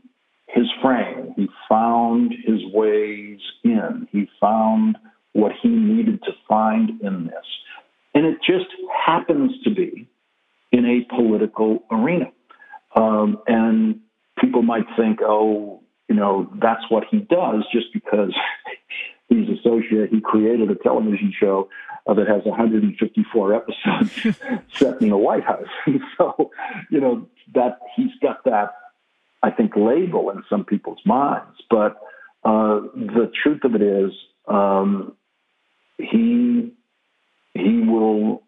his 0.48 0.66
frame. 0.82 1.34
He 1.36 1.48
found 1.70 2.34
his 2.46 2.60
ways 2.74 3.40
in. 3.64 4.08
He 4.12 4.28
found 4.42 4.98
what 5.34 5.54
he 5.62 5.70
needed 5.70 6.22
to 6.24 6.32
find 6.48 7.02
in 7.02 7.26
this, 7.26 7.46
and 8.14 8.26
it 8.26 8.40
just 8.46 8.68
happens 9.06 9.52
to 9.64 9.74
be 9.74 10.08
in 10.72 10.86
a 10.86 11.16
political 11.16 11.84
arena. 11.92 12.32
Um, 12.96 13.40
and 13.48 14.02
people 14.40 14.62
might 14.62 14.86
think, 14.98 15.20
oh, 15.22 15.82
you 16.08 16.16
know, 16.16 16.52
that's 16.62 16.84
what 16.90 17.04
he 17.10 17.20
does, 17.20 17.64
just 17.72 17.88
because 17.94 18.34
he's 19.30 19.48
associated. 19.60 20.10
He 20.10 20.22
created 20.22 20.70
a 20.70 20.76
television 20.76 21.34
show 21.40 21.70
uh, 22.08 22.14
that 22.16 22.28
has 22.28 22.44
154 22.44 23.54
episodes 23.56 24.38
set 24.74 25.02
in 25.02 25.10
the 25.10 25.18
White 25.18 25.44
House. 25.44 25.68
so, 26.18 26.52
you 26.90 27.00
know, 27.00 27.28
that 27.54 27.80
he's 27.96 28.12
got 28.22 28.44
that, 28.46 28.74
I 29.42 29.52
think, 29.52 29.74
label 29.76 30.30
in 30.32 30.44
some 30.50 30.66
people's 30.66 31.00
minds. 31.06 31.58
But 31.70 31.98
uh, 32.44 32.82
the 32.96 33.32
truth 33.44 33.64
of 33.64 33.76
it 33.76 33.82
is, 33.82 34.12
um, 34.48 35.16
he 35.98 36.74
he 37.54 37.82
will 37.82 38.44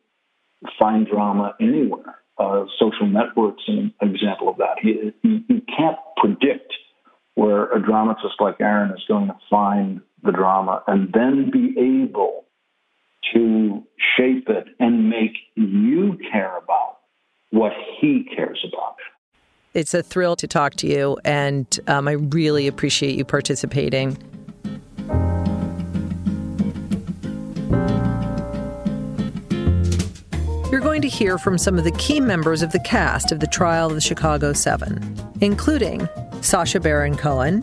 find 0.79 1.07
drama 1.07 1.55
anywhere. 1.59 2.15
Uh, 2.37 2.65
social 2.79 3.07
networks 3.07 3.63
an 3.67 3.93
example 4.01 4.49
of 4.49 4.57
that. 4.57 4.75
He, 4.81 5.11
he, 5.21 5.43
he 5.47 5.61
can't 5.61 5.97
predict 6.17 6.73
where 7.35 7.71
a 7.71 7.81
dramatist 7.81 8.35
like 8.39 8.55
Aaron 8.59 8.91
is 8.91 9.03
going 9.07 9.27
to 9.27 9.35
find 9.49 10.01
the 10.23 10.31
drama 10.31 10.83
and 10.87 11.11
then 11.13 11.49
be 11.51 11.75
able 11.77 12.45
to 13.33 13.83
shape 14.17 14.49
it 14.49 14.67
and 14.79 15.09
make 15.09 15.37
you 15.55 16.17
care 16.31 16.57
about 16.57 16.97
what 17.51 17.71
he 17.99 18.25
cares 18.35 18.63
about. 18.67 18.95
It's 19.73 19.93
a 19.93 20.03
thrill 20.03 20.35
to 20.37 20.47
talk 20.47 20.75
to 20.75 20.87
you, 20.87 21.17
and 21.23 21.79
um, 21.87 22.07
I 22.07 22.13
really 22.13 22.67
appreciate 22.67 23.15
you 23.15 23.23
participating. 23.23 24.17
You're 30.69 30.81
going 30.81 31.01
to 31.01 31.09
hear 31.09 31.37
from 31.37 31.57
some 31.57 31.77
of 31.77 31.83
the 31.83 31.91
key 31.91 32.19
members 32.19 32.61
of 32.61 32.71
the 32.71 32.79
cast 32.79 33.31
of 33.31 33.39
the 33.39 33.47
trial 33.47 33.89
of 33.89 33.95
the 33.95 34.01
Chicago 34.01 34.53
Seven, 34.53 35.17
including 35.41 36.07
Sacha 36.41 36.79
Baron 36.79 37.15
Cohen, 37.15 37.61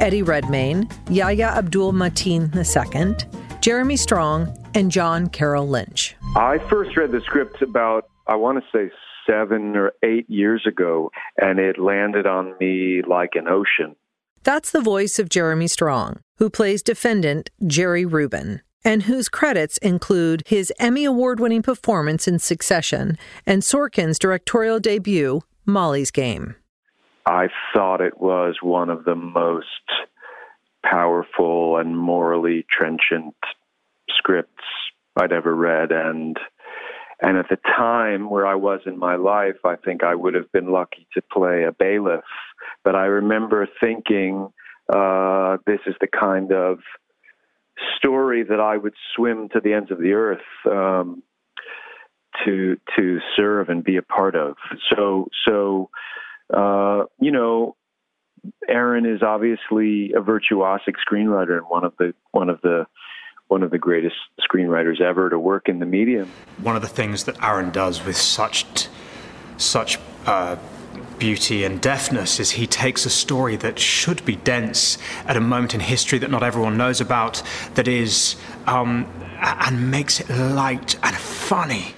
Eddie 0.00 0.22
Redmayne, 0.22 0.88
Yahya 1.08 1.46
Abdul 1.56 1.92
Mateen 1.92 2.54
II, 2.54 3.60
Jeremy 3.60 3.96
Strong, 3.96 4.56
and 4.74 4.90
John 4.90 5.28
Carroll 5.28 5.68
Lynch. 5.68 6.16
I 6.36 6.58
first 6.68 6.96
read 6.96 7.12
the 7.12 7.20
script 7.20 7.62
about, 7.62 8.08
I 8.26 8.34
want 8.34 8.62
to 8.62 8.64
say, 8.76 8.90
seven 9.26 9.76
or 9.76 9.92
eight 10.02 10.28
years 10.28 10.66
ago, 10.66 11.10
and 11.40 11.58
it 11.58 11.78
landed 11.78 12.26
on 12.26 12.54
me 12.60 13.02
like 13.08 13.30
an 13.34 13.48
ocean. 13.48 13.96
That's 14.42 14.70
the 14.70 14.80
voice 14.80 15.18
of 15.18 15.30
Jeremy 15.30 15.68
Strong, 15.68 16.20
who 16.38 16.50
plays 16.50 16.82
defendant 16.82 17.50
Jerry 17.66 18.04
Rubin, 18.04 18.60
and 18.84 19.04
whose 19.04 19.28
credits 19.28 19.78
include 19.78 20.42
his 20.46 20.72
Emmy 20.78 21.04
Award 21.04 21.40
winning 21.40 21.62
performance 21.62 22.28
in 22.28 22.38
Succession 22.38 23.16
and 23.46 23.62
Sorkin's 23.62 24.18
directorial 24.18 24.80
debut, 24.80 25.40
Molly's 25.64 26.10
Game. 26.10 26.56
I 27.26 27.48
thought 27.72 28.00
it 28.00 28.20
was 28.20 28.56
one 28.60 28.90
of 28.90 29.04
the 29.04 29.14
most 29.14 29.66
powerful 30.84 31.78
and 31.78 31.98
morally 31.98 32.66
trenchant 32.70 33.34
scripts 34.10 34.64
I'd 35.16 35.32
ever 35.32 35.54
read 35.54 35.92
and 35.92 36.38
and 37.20 37.38
at 37.38 37.48
the 37.48 37.56
time 37.56 38.28
where 38.28 38.46
I 38.46 38.56
was 38.56 38.80
in 38.86 38.98
my 38.98 39.14
life, 39.14 39.56
I 39.64 39.76
think 39.76 40.02
I 40.02 40.14
would 40.14 40.34
have 40.34 40.50
been 40.52 40.72
lucky 40.72 41.06
to 41.14 41.22
play 41.22 41.62
a 41.62 41.72
bailiff. 41.72 42.24
But 42.82 42.96
I 42.96 43.04
remember 43.04 43.68
thinking, 43.80 44.52
uh, 44.92 45.58
this 45.64 45.78
is 45.86 45.94
the 46.00 46.08
kind 46.08 46.52
of 46.52 46.80
story 47.96 48.42
that 48.42 48.60
I 48.60 48.76
would 48.76 48.94
swim 49.14 49.48
to 49.50 49.60
the 49.60 49.72
ends 49.72 49.90
of 49.90 49.98
the 49.98 50.12
earth 50.12 50.42
um, 50.70 51.22
to 52.44 52.76
to 52.98 53.20
serve 53.36 53.68
and 53.68 53.82
be 53.82 53.96
a 53.96 54.02
part 54.02 54.34
of. 54.34 54.56
So 54.92 55.28
so 55.46 55.90
uh, 56.52 57.04
you 57.20 57.30
know, 57.30 57.76
Aaron 58.68 59.06
is 59.06 59.22
obviously 59.22 60.12
a 60.12 60.20
virtuosic 60.20 60.94
screenwriter 61.08 61.56
and 61.56 61.66
one 61.68 61.84
of 61.84 61.94
the 61.98 62.14
one 62.32 62.50
of 62.50 62.60
the 62.62 62.86
one 63.48 63.62
of 63.62 63.70
the 63.70 63.78
greatest 63.78 64.16
screenwriters 64.40 65.00
ever 65.00 65.30
to 65.30 65.38
work 65.38 65.68
in 65.68 65.78
the 65.78 65.86
medium. 65.86 66.30
One 66.62 66.76
of 66.76 66.82
the 66.82 66.88
things 66.88 67.24
that 67.24 67.42
Aaron 67.42 67.70
does 67.70 68.04
with 68.04 68.16
such 68.16 68.66
such 69.56 69.98
uh, 70.26 70.56
beauty 71.18 71.64
and 71.64 71.80
deftness 71.80 72.40
is 72.40 72.52
he 72.52 72.66
takes 72.66 73.06
a 73.06 73.10
story 73.10 73.56
that 73.56 73.78
should 73.78 74.24
be 74.24 74.36
dense 74.36 74.98
at 75.26 75.36
a 75.36 75.40
moment 75.40 75.74
in 75.74 75.80
history 75.80 76.18
that 76.18 76.30
not 76.30 76.42
everyone 76.42 76.76
knows 76.76 77.00
about, 77.00 77.42
that 77.74 77.88
is, 77.88 78.36
um, 78.66 79.06
and 79.40 79.90
makes 79.90 80.20
it 80.20 80.28
light 80.30 80.96
and 81.02 81.16
funny. 81.16 81.94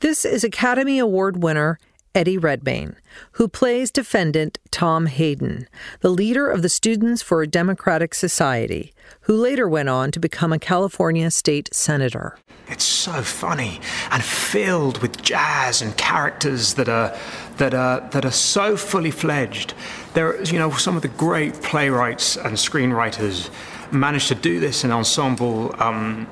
This 0.00 0.24
is 0.24 0.44
Academy 0.44 0.98
Award 0.98 1.42
winner 1.42 1.78
Eddie 2.18 2.36
Redmayne, 2.36 2.96
who 3.34 3.46
plays 3.46 3.92
defendant 3.92 4.58
Tom 4.72 5.06
Hayden, 5.06 5.68
the 6.00 6.08
leader 6.08 6.50
of 6.50 6.62
the 6.62 6.68
Students 6.68 7.22
for 7.22 7.42
a 7.42 7.46
Democratic 7.46 8.12
Society, 8.12 8.92
who 9.20 9.36
later 9.36 9.68
went 9.68 9.88
on 9.88 10.10
to 10.10 10.18
become 10.18 10.52
a 10.52 10.58
California 10.58 11.30
state 11.30 11.72
senator. 11.72 12.36
It's 12.66 12.82
so 12.82 13.22
funny 13.22 13.80
and 14.10 14.24
filled 14.24 14.98
with 14.98 15.22
jazz 15.22 15.80
and 15.80 15.96
characters 15.96 16.74
that 16.74 16.88
are 16.88 17.16
that 17.58 17.72
are 17.72 18.00
that 18.10 18.24
are 18.24 18.32
so 18.32 18.76
fully 18.76 19.12
fledged. 19.12 19.74
There, 20.14 20.42
you 20.42 20.58
know, 20.58 20.72
some 20.72 20.96
of 20.96 21.02
the 21.02 21.14
great 21.16 21.54
playwrights 21.62 22.36
and 22.36 22.56
screenwriters 22.56 23.48
managed 23.92 24.26
to 24.26 24.34
do 24.34 24.58
this 24.58 24.82
in 24.82 24.90
ensemble 24.90 25.72
um, 25.80 26.26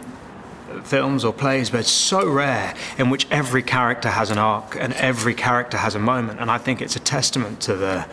films 0.84 1.24
or 1.24 1.32
plays, 1.32 1.70
but 1.70 1.80
it's 1.80 1.90
so 1.90 2.28
rare 2.28 2.74
in 2.98 3.10
which 3.10 3.26
every 3.30 3.62
character 3.62 4.08
has 4.08 4.30
an 4.30 4.38
arc 4.38 4.76
and 4.76 4.92
every 4.94 5.34
character 5.34 5.76
has 5.78 5.94
a 5.94 5.98
moment. 5.98 6.40
And 6.40 6.50
I 6.50 6.58
think 6.58 6.80
it's 6.80 6.96
a 6.96 7.00
testament 7.00 7.60
to 7.62 7.74
the 7.74 8.06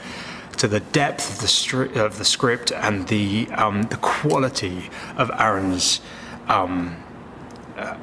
to 0.58 0.68
the 0.68 0.80
depth 0.80 1.34
of 1.34 1.40
the 1.40 1.48
stri- 1.48 1.96
of 1.96 2.18
the 2.18 2.26
script 2.26 2.72
and 2.72 3.08
the 3.08 3.48
um, 3.52 3.84
the 3.84 3.98
quality 3.98 4.90
of 5.18 5.32
Aaron's. 5.38 6.02
Um, 6.48 6.98
uh, 7.78 7.96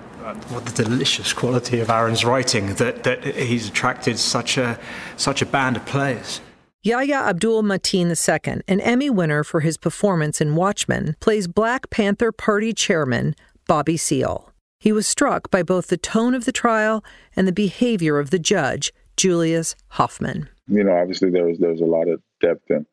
what 0.50 0.66
the 0.66 0.84
delicious 0.84 1.32
quality 1.32 1.80
of 1.80 1.90
Aaron's 1.90 2.24
writing 2.24 2.74
that, 2.74 3.04
that 3.04 3.24
he's 3.24 3.68
attracted 3.68 4.18
such 4.18 4.58
a 4.58 4.78
such 5.16 5.42
a 5.42 5.46
band 5.46 5.76
of 5.76 5.86
players. 5.86 6.40
Yahya 6.82 7.16
Abdul 7.16 7.62
Mateen 7.62 8.08
II, 8.08 8.62
an 8.66 8.80
Emmy 8.80 9.10
winner 9.10 9.44
for 9.44 9.60
his 9.60 9.76
performance 9.76 10.40
in 10.40 10.56
Watchmen, 10.56 11.14
plays 11.20 11.46
Black 11.46 11.90
Panther 11.90 12.32
Party 12.32 12.72
chairman 12.72 13.34
Bobby 13.66 13.96
Seale. 13.96 14.49
He 14.80 14.92
was 14.92 15.06
struck 15.06 15.50
by 15.50 15.62
both 15.62 15.88
the 15.88 15.98
tone 15.98 16.34
of 16.34 16.46
the 16.46 16.52
trial 16.52 17.04
and 17.36 17.46
the 17.46 17.52
behavior 17.52 18.18
of 18.18 18.30
the 18.30 18.38
judge, 18.38 18.94
Julius 19.14 19.76
Hoffman. 19.88 20.48
You 20.68 20.82
know, 20.84 20.96
obviously 20.96 21.30
there 21.30 21.44
was 21.44 21.58
there 21.58 21.70
was 21.70 21.82
a 21.82 21.86
lot 21.86 22.08
of 22.08 22.22
depth 22.40 22.70
and 22.70 22.86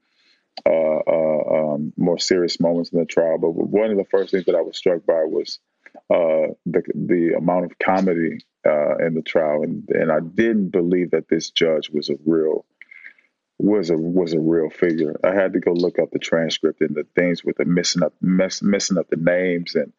uh, 0.66 1.00
uh, 1.08 1.74
um, 1.74 1.94
more 1.96 2.20
serious 2.20 2.60
moments 2.60 2.92
in 2.92 3.00
the 3.00 3.06
trial. 3.06 3.38
But 3.38 3.52
one 3.52 3.90
of 3.90 3.98
the 3.98 4.04
first 4.04 4.32
things 4.32 4.46
that 4.46 4.56
I 4.56 4.62
was 4.62 4.78
struck 4.78 5.06
by 5.06 5.24
was 5.24 5.60
uh, 6.10 6.52
the 6.66 6.84
the 6.94 7.36
amount 7.38 7.66
of 7.66 7.80
comedy 7.80 8.40
uh, 8.66 8.98
in 8.98 9.14
the 9.14 9.22
trial, 9.22 9.64
and 9.64 9.88
and 9.90 10.12
I 10.12 10.20
didn't 10.20 10.70
believe 10.70 11.12
that 11.12 11.30
this 11.30 11.52
judge 11.52 11.90
was 11.90 12.10
a 12.10 12.18
real 12.26 12.66
was 13.60 13.92
a 13.92 13.98
was 13.98 14.34
a 14.34 14.40
real 14.42 14.70
figure. 14.70 15.18
I 15.24 15.34
had 15.34 15.54
to 15.54 15.62
go 15.62 15.72
look 15.72 16.00
up 16.00 16.12
the 16.12 16.20
transcript 16.20 16.82
and 16.82 16.96
the 16.96 17.06
things 17.16 17.46
with 17.46 17.56
the 17.56 17.66
missing 17.66 18.04
up 18.04 18.14
mess, 18.20 18.62
messing 18.62 18.98
up 18.98 19.10
the 19.10 19.16
names 19.16 19.76
and 19.76 19.94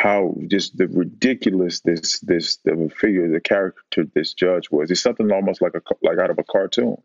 how 0.00 0.34
just 0.48 0.76
the 0.78 0.88
ridiculous 0.88 1.80
this 1.80 2.20
this 2.20 2.56
the 2.64 2.90
figure 2.96 3.30
the 3.30 3.40
character 3.40 4.06
this 4.14 4.32
judge 4.32 4.70
was. 4.70 4.90
It's 4.90 5.02
something 5.02 5.30
almost 5.30 5.60
like 5.60 5.74
a 5.74 5.82
like 6.02 6.18
out 6.18 6.30
of 6.30 6.38
a 6.38 6.44
cartoon, 6.44 6.96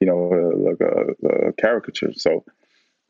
you 0.00 0.06
know, 0.06 0.32
uh, 0.32 0.70
like 0.70 0.80
a, 0.80 1.48
a 1.48 1.52
caricature. 1.52 2.12
So 2.14 2.44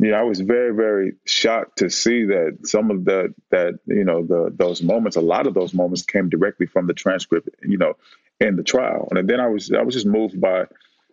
you 0.00 0.10
know, 0.10 0.16
I 0.16 0.22
was 0.22 0.40
very, 0.40 0.74
very 0.74 1.12
shocked 1.26 1.78
to 1.78 1.90
see 1.90 2.24
that 2.24 2.58
some 2.64 2.90
of 2.90 3.04
the 3.04 3.32
that 3.50 3.78
you 3.86 4.04
know 4.04 4.26
the 4.26 4.52
those 4.52 4.82
moments, 4.82 5.16
a 5.16 5.20
lot 5.20 5.46
of 5.46 5.54
those 5.54 5.74
moments 5.74 6.02
came 6.02 6.28
directly 6.28 6.66
from 6.66 6.86
the 6.86 6.94
transcript, 6.94 7.50
you 7.62 7.78
know, 7.78 7.94
in 8.40 8.56
the 8.56 8.64
trial. 8.64 9.08
And 9.12 9.28
then 9.28 9.38
I 9.38 9.46
was 9.46 9.70
I 9.70 9.82
was 9.82 9.94
just 9.94 10.06
moved 10.06 10.40
by, 10.40 10.64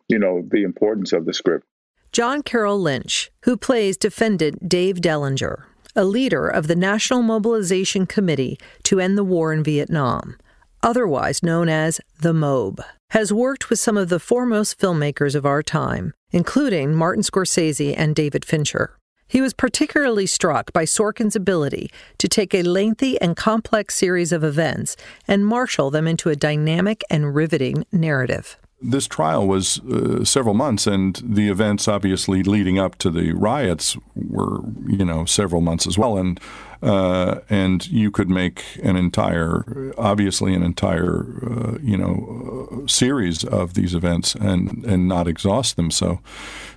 you 0.08 0.18
know, 0.18 0.44
the 0.50 0.64
importance 0.64 1.14
of 1.14 1.26
the 1.26 1.34
script. 1.34 1.68
John 2.12 2.42
Carroll 2.42 2.80
Lynch, 2.80 3.30
who 3.44 3.58
plays 3.58 3.98
defendant 3.98 4.68
Dave 4.68 5.02
Dellinger, 5.02 5.66
a 5.98 6.06
leader 6.06 6.48
of 6.48 6.68
the 6.68 6.76
National 6.76 7.24
Mobilization 7.24 8.06
Committee 8.06 8.60
to 8.84 9.00
End 9.00 9.18
the 9.18 9.24
War 9.24 9.52
in 9.52 9.64
Vietnam, 9.64 10.38
otherwise 10.84 11.42
known 11.42 11.68
as 11.68 12.00
the 12.22 12.34
MOBE, 12.34 12.80
has 13.10 13.34
worked 13.34 13.72
with 13.72 13.80
some 13.80 13.98
of 13.98 14.10
the 14.10 14.20
foremost 14.20 14.80
filmmakers 14.80 15.34
of 15.34 15.44
our 15.44 15.64
time, 15.64 16.14
including 16.32 16.94
Martin 16.94 17.24
Scorsese 17.24 17.96
and 17.98 18.16
David 18.16 18.46
Fincher. 18.46 18.96
He 19.28 19.42
was 19.42 19.56
particularly 19.56 20.28
struck 20.28 20.72
by 20.72 20.86
Sorkin's 20.86 21.36
ability 21.36 21.90
to 22.20 22.28
take 22.28 22.54
a 22.54 22.62
lengthy 22.62 23.20
and 23.20 23.36
complex 23.36 23.96
series 23.96 24.32
of 24.32 24.44
events 24.44 24.96
and 25.28 25.48
marshal 25.48 25.90
them 25.90 26.08
into 26.08 26.30
a 26.30 26.36
dynamic 26.36 27.04
and 27.10 27.34
riveting 27.34 27.86
narrative. 27.92 28.56
This 28.80 29.08
trial 29.08 29.48
was 29.48 29.80
uh, 29.80 30.24
several 30.24 30.54
months, 30.54 30.86
and 30.86 31.20
the 31.24 31.50
events 31.50 31.88
obviously 31.88 32.44
leading 32.44 32.78
up 32.78 32.96
to 33.00 33.10
the 33.10 33.32
riots 33.34 33.98
were, 34.16 34.62
you 34.86 35.04
know, 35.04 35.26
several 35.26 35.62
months 35.62 35.88
as 35.88 35.98
well. 35.98 36.18
And 36.18 36.40
uh, 36.82 37.40
and 37.50 37.88
you 37.88 38.12
could 38.12 38.30
make 38.30 38.64
an 38.84 38.96
entire, 38.96 39.92
obviously, 39.98 40.54
an 40.54 40.62
entire, 40.62 41.26
uh, 41.44 41.78
you 41.82 41.98
know, 41.98 42.70
uh, 42.72 42.88
series 42.88 43.44
of 43.44 43.74
these 43.74 43.96
events 43.96 44.36
and 44.36 44.86
and 44.86 45.08
not 45.08 45.28
exhaust 45.28 45.76
them. 45.76 45.90
So, 45.90 46.20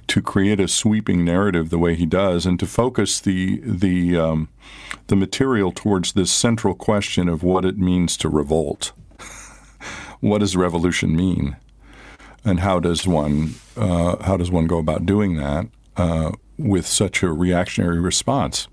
to 0.07 0.23
create 0.23 0.59
a 0.59 0.69
sweeping 0.69 1.23
narrative 1.23 1.69
the 1.69 1.79
way 1.79 1.97
he 1.97 2.07
does, 2.07 2.47
and 2.47 2.59
to 2.61 2.67
focus 2.67 3.21
the 3.21 3.61
the 3.63 4.17
um, 4.17 4.49
the 5.09 5.17
material 5.17 5.71
towards 5.71 6.15
this 6.15 6.31
central 6.31 6.75
question 6.75 7.29
of 7.29 7.43
what 7.43 7.67
it 7.67 7.77
means 7.77 8.17
to 8.19 8.31
revolt. 8.31 8.93
what 10.21 10.39
does 10.39 10.57
revolution 10.57 11.15
mean? 11.15 11.57
And 12.45 12.61
how 12.61 12.81
does 12.81 13.07
one 13.07 13.55
uh, 13.77 14.23
how 14.23 14.37
does 14.37 14.51
one 14.51 14.67
go 14.67 14.79
about 14.79 15.07
doing 15.07 15.37
that 15.37 15.67
uh, 15.97 16.33
with 16.59 16.87
such 16.87 17.23
a 17.23 17.33
reactionary 17.33 18.01
response? 18.01 18.69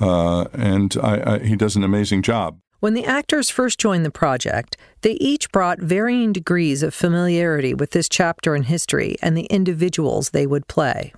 Uh, 0.00 0.44
and 0.52 0.96
I, 1.02 1.34
I, 1.34 1.38
he 1.40 1.56
does 1.56 1.76
an 1.76 1.84
amazing 1.84 2.22
job. 2.22 2.58
When 2.80 2.94
the 2.94 3.04
actors 3.04 3.48
first 3.48 3.78
joined 3.78 4.04
the 4.04 4.10
project, 4.10 4.76
they 5.00 5.12
each 5.12 5.50
brought 5.52 5.78
varying 5.78 6.32
degrees 6.32 6.82
of 6.82 6.92
familiarity 6.92 7.72
with 7.72 7.92
this 7.92 8.08
chapter 8.08 8.54
in 8.54 8.64
history 8.64 9.16
and 9.22 9.36
the 9.36 9.46
individuals 9.46 10.30
they 10.30 10.46
would 10.46 10.66
play. 10.68 11.14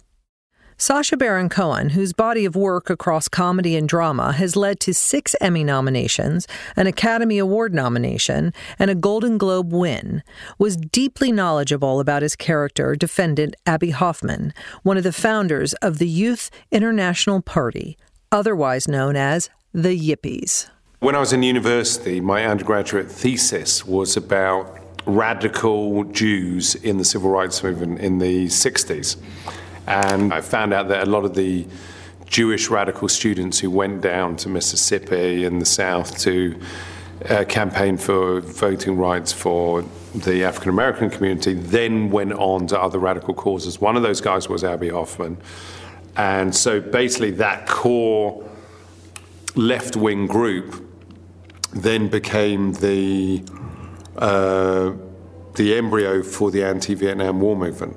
Sacha 0.79 1.17
Baron 1.17 1.49
Cohen, 1.49 1.91
whose 1.91 2.13
body 2.13 2.45
of 2.45 2.55
work 2.55 2.91
across 2.91 3.29
comedy 3.29 3.77
and 3.77 3.89
drama 3.89 4.33
has 4.33 4.57
led 4.57 4.79
to 4.81 4.93
six 4.93 5.35
Emmy 5.41 5.65
nominations, 5.65 6.47
an 6.77 6.87
Academy 6.87 7.39
Award 7.39 7.73
nomination, 7.73 8.53
and 8.79 8.91
a 8.91 8.95
Golden 8.95 9.39
Globe 9.39 9.73
win, 9.73 10.23
was 10.59 10.77
deeply 10.77 11.33
knowledgeable 11.33 11.99
about 11.99 12.21
his 12.21 12.37
character, 12.37 12.95
defendant 12.95 13.57
Abbie 13.65 13.91
Hoffman, 13.91 14.53
one 14.83 14.99
of 14.99 15.03
the 15.03 15.15
founders 15.15 15.73
of 15.75 15.97
the 15.97 16.09
Youth 16.09 16.51
International 16.71 17.41
Party, 17.41 17.97
otherwise 18.31 18.87
known 18.87 19.17
as 19.17 19.49
the 19.73 19.99
Yippies. 19.99 20.69
When 20.99 21.15
I 21.15 21.21
was 21.21 21.33
in 21.33 21.43
university, 21.43 22.21
my 22.21 22.45
undergraduate 22.45 23.11
thesis 23.11 23.87
was 23.87 24.15
about 24.15 24.79
radical 25.07 26.05
Jews 26.05 26.75
in 26.75 26.99
the 26.99 27.05
civil 27.05 27.31
rights 27.31 27.63
movement 27.63 28.01
in 28.01 28.19
the 28.19 28.47
60s. 28.49 29.17
And 29.87 30.33
I 30.33 30.41
found 30.41 30.75
out 30.75 30.89
that 30.89 31.07
a 31.07 31.11
lot 31.11 31.25
of 31.25 31.35
the 31.35 31.67
Jewish 32.27 32.69
radical 32.69 33.09
students 33.09 33.61
who 33.61 33.71
went 33.71 34.01
down 34.01 34.37
to 34.37 34.49
Mississippi 34.49 35.45
in 35.45 35.59
the 35.59 35.65
South 35.67 36.19
to 36.21 36.59
uh, 37.29 37.45
campaign 37.45 37.97
for 37.97 38.41
voting 38.41 38.97
rights 38.97 39.33
for 39.33 39.85
the 40.15 40.45
African 40.45 40.71
American 40.71 41.09
community 41.09 41.55
then 41.55 42.11
went 42.11 42.33
on 42.33 42.67
to 42.69 42.81
other 42.81 42.99
radical 42.99 43.33
causes. 43.33 43.81
One 43.81 43.97
of 43.97 44.03
those 44.03 44.21
guys 44.21 44.49
was 44.49 44.65
Abbie 44.65 44.89
Hoffman. 44.89 45.39
And 46.17 46.55
so 46.55 46.81
basically, 46.81 47.31
that 47.33 47.67
core 47.67 48.49
left 49.55 49.97
wing 49.97 50.27
group 50.27 50.83
then 51.75 52.09
became 52.09 52.73
the, 52.75 53.45
uh, 54.17 54.93
the 55.55 55.77
embryo 55.77 56.23
for 56.23 56.51
the 56.51 56.65
anti 56.65 56.95
Vietnam 56.95 57.41
War 57.41 57.55
movement 57.55 57.97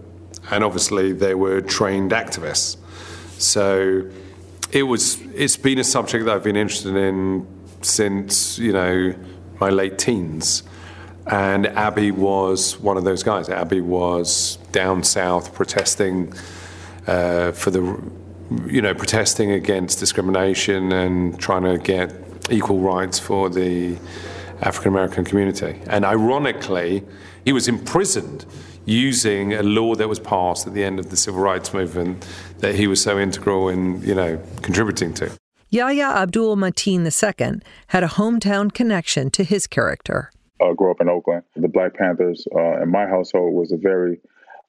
and 0.51 0.63
obviously 0.63 1.13
they 1.13 1.35
were 1.35 1.61
trained 1.61 2.11
activists. 2.11 2.77
So 3.37 4.09
it 4.71 4.83
was 4.83 5.19
it's 5.33 5.57
been 5.57 5.79
a 5.79 5.83
subject 5.83 6.25
that 6.25 6.35
I've 6.35 6.43
been 6.43 6.55
interested 6.55 6.95
in 6.95 7.47
since 7.81 8.59
you 8.59 8.73
know 8.73 9.15
my 9.59 9.69
late 9.69 9.97
teens. 9.97 10.63
And 11.27 11.67
Abbie 11.67 12.11
was 12.11 12.79
one 12.79 12.97
of 12.97 13.03
those 13.03 13.21
guys. 13.21 13.49
Abbie 13.49 13.81
was 13.81 14.57
down 14.71 15.03
south 15.03 15.53
protesting 15.53 16.33
uh, 17.05 17.51
for 17.51 17.69
the, 17.69 17.81
you 18.65 18.81
know, 18.81 18.95
protesting 18.95 19.51
against 19.51 19.99
discrimination 19.99 20.91
and 20.91 21.39
trying 21.39 21.63
to 21.63 21.77
get 21.77 22.13
equal 22.49 22.79
rights 22.79 23.19
for 23.19 23.47
the 23.47 23.97
African 24.61 24.91
American 24.91 25.23
community. 25.23 25.79
And 25.87 26.03
ironically, 26.03 27.03
he 27.45 27.53
was 27.53 27.67
imprisoned 27.67 28.45
using 28.89 29.53
a 29.53 29.63
law 29.63 29.95
that 29.95 30.09
was 30.09 30.19
passed 30.19 30.67
at 30.67 30.73
the 30.73 30.83
end 30.83 30.99
of 30.99 31.09
the 31.09 31.17
civil 31.17 31.41
rights 31.41 31.73
movement 31.73 32.25
that 32.59 32.75
he 32.75 32.87
was 32.87 33.01
so 33.01 33.19
integral 33.19 33.69
in, 33.69 34.01
you 34.01 34.15
know, 34.15 34.41
contributing 34.61 35.13
to. 35.13 35.31
Yahya 35.69 36.05
Abdul 36.05 36.57
Mateen 36.57 37.05
II 37.05 37.61
had 37.87 38.03
a 38.03 38.07
hometown 38.07 38.73
connection 38.73 39.29
to 39.31 39.43
his 39.43 39.67
character. 39.67 40.31
I 40.59 40.69
uh, 40.69 40.73
grew 40.73 40.91
up 40.91 40.99
in 40.99 41.07
Oakland. 41.07 41.43
The 41.55 41.67
Black 41.67 41.93
Panthers 41.93 42.47
uh, 42.55 42.81
in 42.81 42.89
my 42.89 43.05
household 43.05 43.53
was 43.53 43.71
a 43.71 43.77
very 43.77 44.19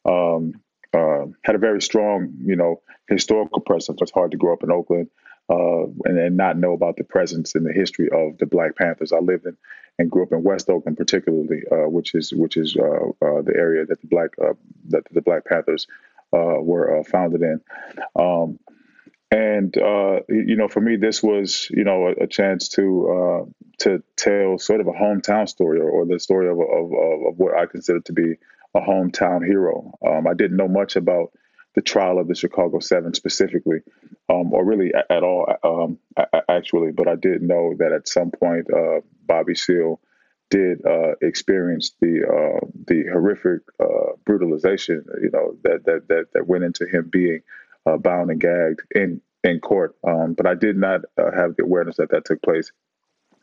um, 0.05 0.53
uh, 0.93 1.27
had 1.45 1.55
a 1.55 1.59
very 1.59 1.81
strong, 1.81 2.35
you 2.45 2.57
know, 2.57 2.83
historical 3.09 3.61
presence. 3.61 4.01
It's 4.03 4.11
hard 4.11 4.31
to 4.33 4.37
grow 4.37 4.53
up 4.53 4.63
in 4.63 4.71
Oakland 4.71 5.09
uh, 5.51 5.83
and, 6.05 6.19
and, 6.19 6.37
not 6.37 6.57
know 6.57 6.73
about 6.73 6.97
the 6.97 7.03
presence 7.03 7.57
and 7.57 7.67
the 7.67 7.73
history 7.73 8.09
of 8.09 8.39
the 8.39 8.47
Black 8.47 8.77
Panthers. 8.77 9.13
I 9.13 9.19
lived 9.19 9.47
in 9.47 9.57
and 9.99 10.11
grew 10.11 10.23
up 10.23 10.33
in 10.33 10.45
West 10.45 10.71
Oakland, 10.71 10.97
particularly, 10.97 11.63
uh, 11.71 11.89
which 11.89 12.15
is 12.15 12.33
which 12.33 12.57
is 12.57 12.77
uh, 12.77 12.83
uh 12.83 13.43
the 13.43 13.53
area 13.57 13.85
that 13.85 14.01
the 14.01 14.07
Black 14.07 14.31
uh, 14.41 14.55
that 14.89 15.05
the 15.11 15.21
Black 15.21 15.45
Panthers 15.45 15.89
uh, 16.33 16.61
were 16.61 17.03
founded 17.05 17.43
in. 17.43 17.61
Um, 18.15 18.61
and 19.33 19.75
you 20.29 20.57
know, 20.57 20.69
for 20.69 20.81
me, 20.81 20.97
this 20.97 21.23
was 21.23 21.69
you 21.71 21.85
know 21.85 22.09
a, 22.09 22.25
a 22.25 22.27
chance 22.27 22.69
to 22.71 23.53
to 23.79 24.03
tell 24.17 24.59
sort 24.59 24.81
of 24.81 24.87
a 24.87 24.93
hometown 24.93 25.49
story 25.49 25.81
or, 25.81 25.89
or 25.89 26.07
the 26.07 26.21
story 26.21 26.49
of, 26.49 26.59
of, 26.61 26.93
of 27.29 27.39
what 27.39 27.57
I 27.57 27.67
consider 27.67 28.01
to 28.01 28.13
be 28.13 28.35
a 28.75 28.81
hometown 28.81 29.45
hero. 29.45 29.93
Um, 30.07 30.27
I 30.27 30.35
didn't 30.35 30.57
know 30.57 30.69
much 30.69 30.97
about 30.97 31.33
the 31.75 31.83
trial 31.83 32.19
of 32.19 32.29
the 32.29 32.35
Chicago 32.35 32.81
Seven 32.81 33.15
specifically, 33.15 33.81
um, 34.29 34.53
or 34.53 34.65
really 34.65 34.93
at, 34.95 35.23
all, 35.23 35.47
um, 35.63 35.99
actually. 36.49 36.93
But 36.93 37.09
I 37.09 37.15
did 37.15 37.43
know 37.43 37.75
that 37.79 37.93
at 37.93 38.09
some 38.09 38.31
point, 38.31 38.67
uh, 38.73 39.01
Bobby 39.27 39.55
Seale 39.55 40.01
did 40.51 40.85
uh, 40.85 41.15
experience 41.23 41.93
the 42.01 42.25
uh, 42.25 42.67
the 42.89 43.05
horrific 43.11 43.61
uh, 43.79 44.15
brutalization, 44.25 45.05
you 45.23 45.31
know, 45.33 45.57
that 45.63 45.85
that 45.85 46.09
that 46.09 46.27
that 46.35 46.47
went 46.47 46.65
into 46.65 46.87
him 46.87 47.09
being 47.11 47.43
uh, 47.87 47.97
bound 47.97 48.31
and 48.31 48.41
gagged 48.41 48.81
in 48.95 49.21
in 49.45 49.61
court. 49.61 49.95
Um, 50.07 50.35
but 50.35 50.47
I 50.47 50.55
did 50.55 50.77
not 50.77 51.03
uh, 51.17 51.31
have 51.31 51.57
the 51.57 51.63
awareness 51.63 51.97
that 51.97 52.11
that 52.11 52.25
took 52.25 52.43
place 52.43 52.73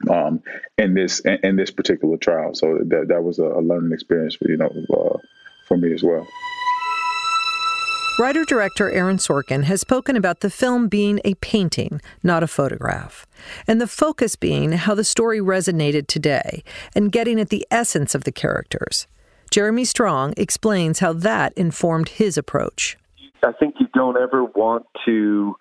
um, 0.09 0.43
in 0.77 0.93
this 0.93 1.21
in, 1.21 1.39
in, 1.43 1.55
this 1.55 1.71
particular 1.71 2.17
trial. 2.17 2.53
So 2.53 2.79
that 2.89 3.07
that 3.07 3.23
was 3.23 3.39
a, 3.39 3.45
a 3.45 3.61
learning 3.61 3.93
experience, 3.93 4.37
you 4.41 4.57
know, 4.57 4.69
for 5.67 5.77
me 5.77 5.93
as 5.93 6.03
well. 6.03 6.27
Writer 8.19 8.43
director 8.45 8.89
Aaron 8.89 9.17
Sorkin 9.17 9.65
has 9.65 9.80
spoken 9.80 10.15
about 10.15 10.39
the 10.39 10.49
film 10.49 10.88
being 10.88 11.21
a 11.23 11.36
painting, 11.36 12.01
not 12.23 12.41
a 12.41 12.47
photograph, 12.47 13.27
and 13.67 13.80
the 13.80 13.86
focus 13.86 14.36
being 14.36 14.71
how 14.71 14.95
the 14.95 15.03
story 15.03 15.39
resonated 15.39 16.08
today 16.08 16.63
and 16.95 17.12
getting 17.12 17.39
at 17.39 17.49
the 17.49 17.67
essence 17.69 18.15
of 18.15 18.23
the 18.23 18.32
characters. 18.32 19.06
Jeremy 19.51 19.86
Strong 19.86 20.34
explains 20.36 20.97
how 20.97 21.13
that 21.13 21.53
informed 21.53 22.10
his 22.10 22.39
approach. 22.39 22.97
I 23.45 23.51
think 23.51 23.75
you 23.80 23.88
don't 23.93 24.17
ever 24.17 24.43
want 24.43 24.88
to 25.06 25.56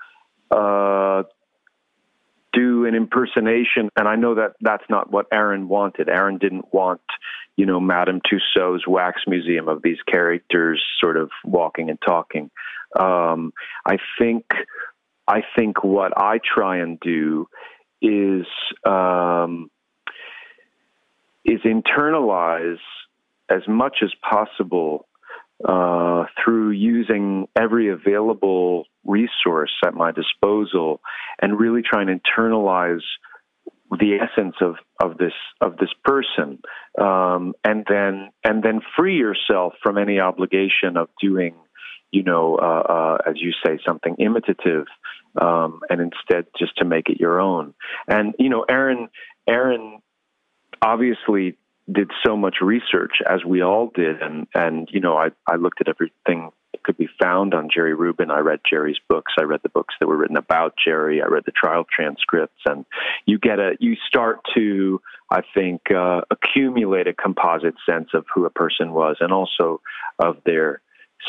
uh, 0.51 1.25
do 2.55 2.87
an 2.87 2.95
impersonation. 2.95 3.91
And 3.97 4.09
I 4.09 4.17
know 4.17 4.35
that 4.35 4.53
that's 4.63 4.85
not 4.89 5.13
what 5.13 5.27
Aaron 5.31 5.69
wanted. 5.69 6.09
Aaron 6.09 6.39
didn't 6.39 6.73
want, 6.73 7.03
you 7.57 7.65
know, 7.67 7.81
Madame 7.81 8.21
Tussauds 8.21 8.87
wax 8.87 9.23
museum 9.27 9.69
of 9.69 9.83
these 9.83 9.99
characters 10.11 10.83
sort 11.01 11.17
of 11.17 11.31
walking 11.45 11.89
and 11.91 11.99
talking. 12.07 12.51
Um, 12.99 13.53
I 13.87 13.97
think, 14.19 14.45
I 15.27 15.43
think 15.57 15.83
what 15.83 16.13
I 16.17 16.39
try 16.39 16.79
and 16.79 17.01
do 17.01 17.49
is 18.03 18.47
um, 18.85 19.71
is 21.45 21.61
internalize 21.63 22.79
as 23.49 23.63
much 23.67 23.99
as 24.03 24.13
possible 24.29 25.07
uh, 25.65 26.25
through 26.45 26.71
using 26.71 27.49
every 27.57 27.89
available 27.89 28.85
resource 29.05 29.73
at 29.85 29.95
my 29.95 30.13
disposal 30.13 31.01
and 31.41 31.59
really 31.59 31.83
try 31.83 32.03
and 32.03 32.21
internalize 32.21 33.03
the 33.91 34.19
essence 34.21 34.57
of, 34.61 34.77
of 35.01 35.19
this 35.19 35.33
of 35.61 35.77
this 35.77 35.91
person 36.05 36.59
um, 37.01 37.55
and 37.65 37.87
then 37.89 38.31
and 38.45 38.63
then 38.63 38.81
free 38.97 39.17
yourself 39.17 39.75
from 39.83 39.97
any 39.97 40.19
obligation 40.19 40.97
of 40.97 41.09
doing 41.21 41.55
you 42.11 42.23
know 42.23 42.57
uh, 42.57 42.93
uh, 42.93 43.19
as 43.29 43.35
you 43.37 43.53
say 43.65 43.79
something 43.87 44.17
imitative 44.19 44.87
um, 45.41 45.81
and 45.89 46.01
instead 46.01 46.47
just 46.59 46.77
to 46.79 46.85
make 46.85 47.09
it 47.09 47.21
your 47.21 47.41
own. 47.41 47.75
And 48.09 48.35
you 48.39 48.49
know 48.49 48.65
Aaron 48.69 49.09
Aaron 49.47 50.01
obviously 50.83 51.57
did 51.91 52.11
so 52.27 52.37
much 52.37 52.57
research 52.61 53.19
as 53.29 53.45
we 53.45 53.63
all 53.63 53.91
did 53.95 54.21
and 54.21 54.49
and 54.55 54.89
you 54.91 55.01
know 55.01 55.17
I 55.17 55.29
I 55.47 55.57
looked 55.57 55.81
at 55.81 55.89
everything 55.89 56.51
could 56.87 56.97
be 56.97 57.09
found 57.21 57.53
on 57.53 57.69
Jerry 57.73 57.95
Rubin. 57.95 58.31
I 58.31 58.39
read 58.39 58.61
Jerry's 58.69 59.01
books. 59.09 59.33
I 59.39 59.43
read 59.43 59.61
the 59.65 59.69
books 59.69 59.95
that 59.99 60.07
were 60.07 60.17
written 60.17 60.37
about 60.37 60.75
Jerry. 60.83 61.21
I 61.21 61.27
read 61.27 61.43
the 61.45 61.53
trial 61.53 61.85
transcripts. 61.85 62.63
And 62.65 62.87
you 63.27 63.39
get 63.39 63.59
a 63.59 63.73
you 63.81 63.97
start 64.07 64.39
to 64.55 65.01
I 65.31 65.43
think 65.53 65.91
uh, 65.91 66.21
accumulate 66.31 67.09
a 67.09 67.13
composite 67.13 67.75
sense 67.89 68.11
of 68.15 68.25
who 68.33 68.47
a 68.47 68.51
person 68.51 68.93
was 68.93 69.17
and 69.21 69.33
also 69.33 69.81
of 70.21 70.37
their 70.47 70.81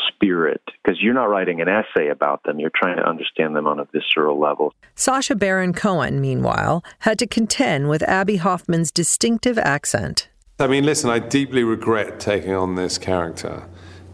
spirit. 0.06 0.62
Because 0.84 1.02
you're 1.02 1.14
not 1.14 1.28
writing 1.28 1.60
an 1.60 1.68
essay 1.68 2.08
about 2.08 2.44
them. 2.44 2.60
You're 2.60 2.70
trying 2.74 2.98
to 2.98 3.08
understand 3.08 3.56
them 3.56 3.66
on 3.66 3.80
a 3.80 3.86
visceral 3.86 4.38
level. 4.38 4.72
Sacha 4.94 5.34
Baron 5.34 5.72
Cohen 5.72 6.20
meanwhile 6.20 6.84
had 7.00 7.18
to 7.18 7.26
contend 7.26 7.88
with 7.88 8.02
Abbie 8.04 8.36
Hoffman's 8.36 8.92
distinctive 8.92 9.58
accent. 9.58 10.28
I 10.60 10.68
mean, 10.68 10.84
listen, 10.84 11.10
I 11.10 11.18
deeply 11.18 11.64
regret 11.64 12.20
taking 12.20 12.52
on 12.52 12.76
this 12.76 12.98
character 12.98 13.68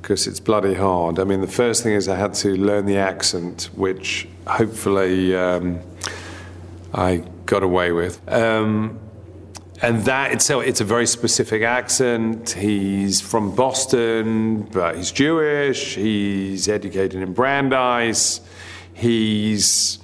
because 0.04 0.26
it's 0.26 0.38
bloody 0.38 0.74
hard. 0.74 1.18
I 1.18 1.24
mean, 1.24 1.40
the 1.40 1.46
first 1.46 1.82
thing 1.82 1.94
is 1.94 2.10
I 2.10 2.16
had 2.16 2.34
to 2.34 2.54
learn 2.56 2.84
the 2.84 2.98
accent, 2.98 3.70
which 3.74 4.28
hopefully 4.46 5.34
um, 5.34 5.80
I 6.92 7.24
got 7.46 7.62
away 7.62 7.90
with. 7.90 8.20
Um, 8.30 8.98
and 9.80 10.04
that 10.04 10.32
itself, 10.32 10.64
it's 10.66 10.82
a 10.82 10.84
very 10.84 11.06
specific 11.06 11.62
accent. 11.62 12.50
He's 12.50 13.22
from 13.22 13.54
Boston, 13.56 14.64
but 14.64 14.98
he's 14.98 15.10
Jewish. 15.10 15.94
He's 15.94 16.68
educated 16.68 17.22
in 17.22 17.32
Brandeis. 17.32 18.42
He's 18.92 20.00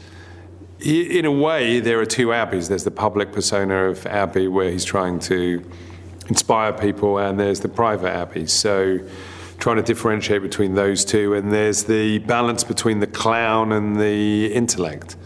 in 0.81 1.27
a 1.27 1.31
way, 1.33 1.79
there 1.79 2.01
are 2.01 2.07
two 2.07 2.29
Abbies. 2.29 2.71
There's 2.71 2.85
the 2.85 2.91
public 2.91 3.33
persona 3.33 3.91
of 3.91 4.07
Abbie, 4.07 4.49
where 4.49 4.71
he's 4.71 4.87
trying 4.87 5.19
to 5.21 5.63
inspire 6.29 6.73
people, 6.73 7.19
and 7.19 7.39
there's 7.39 7.61
the 7.61 7.69
private 7.69 8.15
Abbie. 8.15 8.47
So 8.47 9.01
trying 9.61 9.77
to 9.77 9.83
differentiate 9.83 10.43
between 10.43 10.75
those 10.75 11.05
two, 11.05 11.35
and 11.35 11.53
there's 11.53 11.85
the 11.85 12.19
balance 12.21 12.65
between 12.65 12.99
the 13.01 13.07
clown 13.07 13.71
and 13.73 14.01
the 14.01 14.53
intellect. 14.53 15.17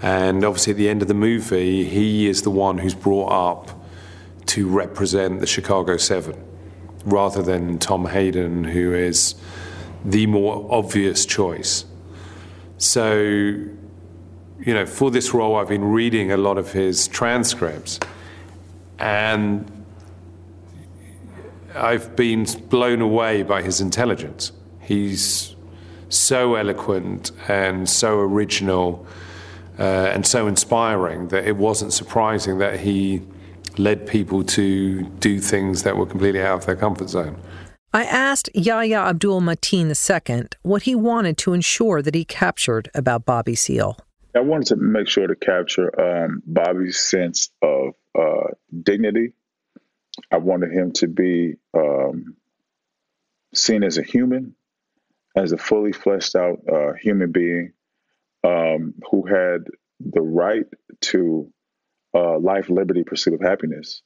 And 0.00 0.44
obviously, 0.44 0.70
at 0.70 0.76
the 0.76 0.88
end 0.88 1.02
of 1.02 1.08
the 1.08 1.14
movie, 1.14 1.84
he 1.84 2.28
is 2.28 2.42
the 2.42 2.50
one 2.50 2.78
who's 2.78 2.94
brought 2.94 3.32
up 3.32 3.84
to 4.46 4.68
represent 4.68 5.40
the 5.40 5.46
Chicago 5.46 5.96
Seven, 5.96 6.42
rather 7.04 7.42
than 7.42 7.78
Tom 7.78 8.06
Hayden, 8.06 8.62
who 8.64 8.94
is 8.94 9.34
the 10.04 10.26
more 10.26 10.66
obvious 10.70 11.26
choice. 11.26 11.84
So, 12.78 13.16
you 13.18 13.74
know, 14.74 14.86
for 14.86 15.10
this 15.10 15.34
role, 15.34 15.56
I've 15.56 15.68
been 15.68 15.84
reading 15.84 16.30
a 16.30 16.36
lot 16.36 16.58
of 16.58 16.72
his 16.72 17.08
transcripts, 17.08 17.98
and 19.00 19.77
I've 21.78 22.14
been 22.16 22.44
blown 22.68 23.00
away 23.00 23.42
by 23.42 23.62
his 23.62 23.80
intelligence. 23.80 24.52
He's 24.80 25.54
so 26.08 26.54
eloquent 26.54 27.32
and 27.48 27.88
so 27.88 28.18
original 28.18 29.06
uh, 29.78 29.82
and 29.82 30.26
so 30.26 30.46
inspiring 30.46 31.28
that 31.28 31.46
it 31.46 31.56
wasn't 31.56 31.92
surprising 31.92 32.58
that 32.58 32.80
he 32.80 33.22
led 33.76 34.06
people 34.06 34.42
to 34.42 35.02
do 35.20 35.38
things 35.38 35.84
that 35.84 35.96
were 35.96 36.06
completely 36.06 36.42
out 36.42 36.58
of 36.58 36.66
their 36.66 36.76
comfort 36.76 37.08
zone. 37.08 37.40
I 37.92 38.04
asked 38.04 38.50
Yahya 38.54 38.98
Abdul 38.98 39.40
Mateen 39.40 39.88
II 39.88 40.48
what 40.62 40.82
he 40.82 40.94
wanted 40.94 41.38
to 41.38 41.52
ensure 41.52 42.02
that 42.02 42.14
he 42.14 42.24
captured 42.24 42.90
about 42.94 43.24
Bobby 43.24 43.54
Seale. 43.54 43.96
I 44.34 44.40
wanted 44.40 44.66
to 44.68 44.76
make 44.76 45.08
sure 45.08 45.26
to 45.26 45.34
capture 45.34 45.88
um, 45.98 46.42
Bobby's 46.46 46.98
sense 46.98 47.50
of 47.62 47.94
uh, 48.18 48.48
dignity 48.82 49.32
I 50.30 50.38
wanted 50.38 50.72
him 50.72 50.92
to 50.92 51.08
be 51.08 51.54
um, 51.74 52.36
seen 53.54 53.82
as 53.82 53.98
a 53.98 54.02
human, 54.02 54.54
as 55.36 55.52
a 55.52 55.58
fully 55.58 55.92
fleshed 55.92 56.36
out 56.36 56.58
uh, 56.70 56.92
human 56.94 57.32
being 57.32 57.72
um, 58.44 58.94
who 59.10 59.26
had 59.26 59.64
the 60.00 60.20
right 60.20 60.64
to 61.00 61.52
uh, 62.14 62.38
life, 62.38 62.70
liberty, 62.70 63.04
pursuit 63.04 63.34
of 63.34 63.40
happiness. 63.40 64.02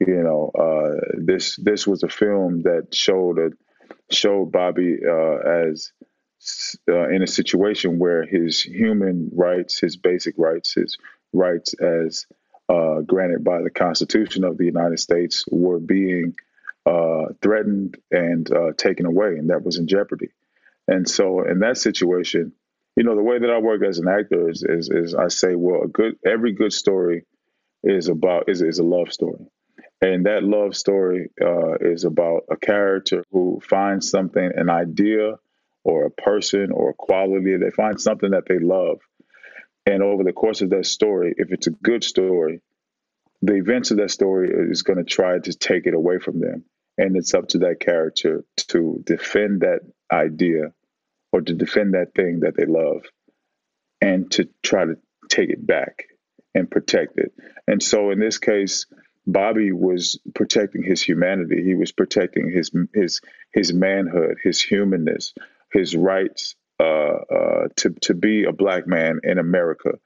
You 0.00 0.22
know, 0.22 0.50
uh, 0.58 1.00
this 1.18 1.56
this 1.56 1.86
was 1.86 2.02
a 2.02 2.08
film 2.08 2.62
that 2.62 2.94
showed 2.94 3.38
a, 3.38 3.50
showed 4.10 4.50
Bobby 4.50 4.98
uh, 5.06 5.36
as 5.36 5.92
uh, 6.88 7.08
in 7.08 7.22
a 7.22 7.26
situation 7.26 7.98
where 7.98 8.24
his 8.24 8.62
human 8.62 9.30
rights, 9.34 9.78
his 9.78 9.96
basic 9.96 10.36
rights, 10.38 10.72
his 10.74 10.96
rights 11.34 11.74
as 11.74 12.26
uh, 12.70 13.00
granted 13.00 13.42
by 13.42 13.62
the 13.62 13.70
Constitution 13.70 14.44
of 14.44 14.56
the 14.56 14.64
United 14.64 15.00
States 15.00 15.44
were 15.50 15.80
being 15.80 16.36
uh, 16.86 17.26
threatened 17.42 17.98
and 18.12 18.50
uh, 18.52 18.72
taken 18.76 19.06
away, 19.06 19.36
and 19.36 19.50
that 19.50 19.64
was 19.64 19.78
in 19.78 19.88
jeopardy. 19.88 20.28
And 20.86 21.08
so, 21.08 21.42
in 21.42 21.60
that 21.60 21.78
situation, 21.78 22.52
you 22.96 23.04
know, 23.04 23.16
the 23.16 23.22
way 23.22 23.38
that 23.38 23.50
I 23.50 23.58
work 23.58 23.82
as 23.82 23.98
an 23.98 24.08
actor 24.08 24.48
is, 24.48 24.62
is, 24.62 24.88
is 24.88 25.14
I 25.14 25.28
say, 25.28 25.54
well, 25.56 25.82
a 25.82 25.88
good 25.88 26.16
every 26.24 26.52
good 26.52 26.72
story 26.72 27.24
is 27.82 28.08
about 28.08 28.48
is 28.48 28.62
is 28.62 28.78
a 28.78 28.84
love 28.84 29.12
story, 29.12 29.46
and 30.00 30.26
that 30.26 30.44
love 30.44 30.76
story 30.76 31.30
uh, 31.42 31.74
is 31.80 32.04
about 32.04 32.44
a 32.50 32.56
character 32.56 33.24
who 33.32 33.60
finds 33.68 34.10
something, 34.10 34.50
an 34.54 34.70
idea, 34.70 35.36
or 35.82 36.06
a 36.06 36.10
person, 36.10 36.70
or 36.70 36.90
a 36.90 36.94
quality. 36.94 37.56
They 37.56 37.70
find 37.70 38.00
something 38.00 38.30
that 38.30 38.46
they 38.48 38.58
love, 38.60 39.00
and 39.86 40.02
over 40.02 40.24
the 40.24 40.32
course 40.32 40.60
of 40.62 40.70
that 40.70 40.86
story, 40.86 41.34
if 41.36 41.52
it's 41.52 41.66
a 41.66 41.70
good 41.72 42.04
story, 42.04 42.60
the 43.42 43.54
events 43.54 43.90
of 43.90 43.98
that 43.98 44.10
story 44.10 44.50
is 44.70 44.82
going 44.82 44.98
to 44.98 45.04
try 45.04 45.38
to 45.38 45.52
take 45.52 45.86
it 45.86 45.94
away 45.94 46.18
from 46.18 46.40
them. 46.40 46.64
And 46.98 47.16
it's 47.16 47.34
up 47.34 47.48
to 47.48 47.58
that 47.60 47.80
character 47.80 48.44
to 48.68 49.02
defend 49.04 49.62
that 49.62 49.80
idea 50.12 50.72
or 51.32 51.40
to 51.40 51.54
defend 51.54 51.94
that 51.94 52.14
thing 52.14 52.40
that 52.40 52.56
they 52.56 52.66
love 52.66 53.04
and 54.00 54.30
to 54.32 54.48
try 54.62 54.84
to 54.84 54.96
take 55.28 55.50
it 55.50 55.66
back 55.66 56.04
and 56.54 56.70
protect 56.70 57.18
it. 57.18 57.32
And 57.66 57.82
so 57.82 58.10
in 58.10 58.18
this 58.18 58.38
case, 58.38 58.86
Bobby 59.26 59.72
was 59.72 60.20
protecting 60.34 60.82
his 60.82 61.02
humanity. 61.02 61.62
He 61.64 61.74
was 61.74 61.92
protecting 61.92 62.50
his 62.50 62.72
his 62.94 63.20
his 63.52 63.72
manhood, 63.72 64.38
his 64.42 64.60
humanness, 64.62 65.34
his 65.72 65.96
rights 65.96 66.56
to 66.80 67.90
to 68.02 68.14
be 68.14 68.44
a 68.44 68.52
black 68.52 68.86
man 68.86 69.20
in 69.22 69.38
America, 69.38 69.98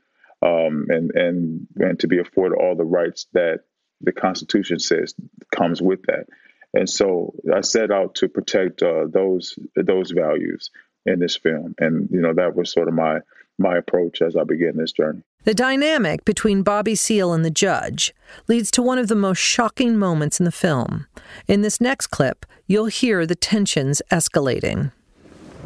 um, 0.42 0.86
and 0.88 1.10
and 1.14 1.66
and 1.76 2.00
to 2.00 2.08
be 2.08 2.18
afforded 2.18 2.56
all 2.56 2.76
the 2.76 2.84
rights 2.84 3.26
that 3.32 3.60
the 4.00 4.12
Constitution 4.12 4.78
says 4.78 5.14
comes 5.54 5.80
with 5.80 6.02
that. 6.06 6.26
And 6.74 6.90
so 6.90 7.34
I 7.54 7.60
set 7.60 7.90
out 7.90 8.16
to 8.16 8.28
protect 8.28 8.82
uh, 8.82 9.06
those 9.08 9.58
those 9.76 10.10
values 10.10 10.70
in 11.06 11.20
this 11.20 11.36
film, 11.36 11.74
and 11.78 12.08
you 12.10 12.20
know 12.20 12.34
that 12.34 12.56
was 12.56 12.72
sort 12.72 12.88
of 12.88 12.94
my 12.94 13.20
my 13.58 13.76
approach 13.76 14.20
as 14.20 14.36
I 14.36 14.44
began 14.44 14.76
this 14.76 14.92
journey. 14.92 15.22
The 15.44 15.54
dynamic 15.54 16.24
between 16.24 16.62
Bobby 16.62 16.94
Seale 16.94 17.32
and 17.32 17.44
the 17.44 17.50
judge 17.50 18.14
leads 18.48 18.70
to 18.72 18.82
one 18.82 18.98
of 18.98 19.08
the 19.08 19.14
most 19.14 19.38
shocking 19.38 19.96
moments 19.96 20.40
in 20.40 20.44
the 20.44 20.52
film. 20.52 21.06
In 21.46 21.62
this 21.62 21.80
next 21.80 22.08
clip, 22.08 22.46
you'll 22.66 22.86
hear 22.86 23.26
the 23.26 23.36
tensions 23.36 24.02
escalating. 24.10 24.90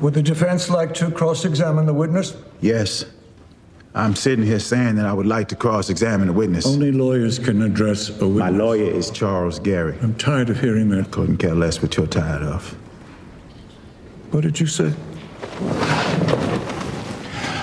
Would 0.01 0.15
the 0.15 0.23
defense 0.23 0.71
like 0.71 0.95
to 0.95 1.11
cross 1.11 1.45
examine 1.45 1.87
the 1.87 1.95
witness? 1.95 2.37
Yes. 2.61 3.05
I'm 3.95 4.15
sitting 4.15 4.45
here 4.45 4.61
saying 4.61 4.95
that 4.97 5.07
I 5.07 5.13
would 5.13 5.27
like 5.27 5.49
to 5.49 5.57
cross 5.57 5.91
examine 5.91 6.29
the 6.29 6.33
witness. 6.33 6.67
Only 6.67 6.93
lawyers 6.93 7.39
can 7.39 7.63
address 7.63 8.09
a 8.09 8.29
witness. 8.29 8.39
My 8.39 8.51
lawyer 8.51 8.91
is 8.91 9.11
Charles 9.11 9.59
Garry. 9.59 9.99
I'm 10.01 10.15
tired 10.15 10.51
of 10.51 10.61
hearing 10.61 10.89
that. 10.91 11.11
Couldn't 11.11 11.39
care 11.39 11.55
less 11.55 11.83
what 11.83 11.97
you're 11.97 12.07
tired 12.07 12.43
of. 12.43 12.77
What 14.31 14.43
did 14.43 14.61
you 14.61 14.67
say? 14.67 14.93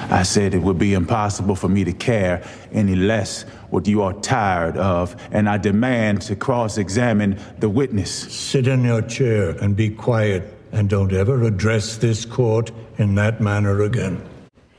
I 0.09 0.23
said 0.23 0.53
it 0.53 0.61
would 0.61 0.77
be 0.77 0.93
impossible 0.93 1.55
for 1.55 1.69
me 1.69 1.83
to 1.83 1.93
care 1.93 2.45
any 2.71 2.95
less 2.95 3.43
what 3.69 3.87
you 3.87 4.01
are 4.01 4.13
tired 4.13 4.77
of, 4.77 5.15
and 5.31 5.47
I 5.47 5.57
demand 5.57 6.21
to 6.23 6.35
cross 6.35 6.77
examine 6.77 7.39
the 7.59 7.69
witness. 7.69 8.11
Sit 8.11 8.67
in 8.67 8.83
your 8.83 9.01
chair 9.01 9.51
and 9.61 9.75
be 9.75 9.89
quiet, 9.89 10.64
and 10.75 10.89
don't 10.89 11.13
ever 11.13 11.41
address 11.43 11.97
this 11.97 12.25
court 12.25 12.71
in 12.97 13.15
that 13.15 13.39
manner 13.41 13.81
again. 13.81 14.21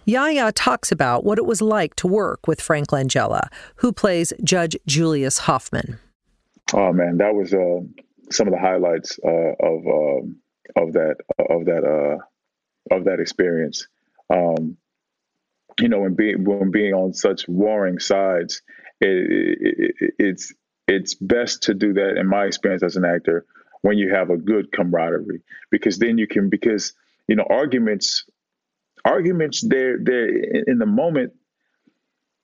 Yahya 0.04 0.52
talks 0.52 0.92
about 0.92 1.24
what 1.24 1.38
it 1.38 1.46
was 1.46 1.60
like 1.60 1.96
to 1.96 2.06
work 2.06 2.46
with 2.46 2.60
Frank 2.60 2.88
Langella, 2.88 3.48
who 3.76 3.92
plays 3.92 4.32
Judge 4.44 4.76
Julius 4.86 5.38
Hoffman. 5.38 5.98
Oh 6.74 6.92
man, 6.92 7.16
that 7.16 7.34
was 7.34 7.52
uh, 7.52 7.80
some 8.30 8.46
of 8.46 8.52
the 8.52 8.60
highlights 8.60 9.18
uh, 9.24 9.54
of 9.58 9.86
um, 9.86 10.36
of 10.76 10.92
that 10.92 11.16
of 11.38 11.64
that 11.64 11.84
uh, 11.84 12.94
of 12.94 13.04
that 13.04 13.18
experience. 13.18 13.88
Um, 14.30 14.76
you 15.80 15.88
know, 15.88 16.00
when 16.00 16.14
being 16.14 16.44
when 16.44 16.70
being 16.70 16.94
on 16.94 17.12
such 17.14 17.48
warring 17.48 17.98
sides, 17.98 18.62
it, 19.00 19.94
it, 19.98 20.12
it's 20.18 20.52
it's 20.86 21.14
best 21.14 21.64
to 21.64 21.74
do 21.74 21.94
that. 21.94 22.16
In 22.16 22.28
my 22.28 22.44
experience 22.44 22.82
as 22.82 22.96
an 22.96 23.04
actor, 23.04 23.44
when 23.86 23.98
you 23.98 24.12
have 24.12 24.30
a 24.30 24.36
good 24.36 24.72
camaraderie, 24.72 25.42
because 25.70 25.98
then 25.98 26.18
you 26.18 26.26
can 26.26 26.48
because 26.48 26.92
you 27.28 27.36
know 27.36 27.46
arguments 27.48 28.24
arguments 29.04 29.60
they're 29.60 29.96
they're 30.02 30.28
in 30.66 30.78
the 30.78 30.86
moment 30.86 31.32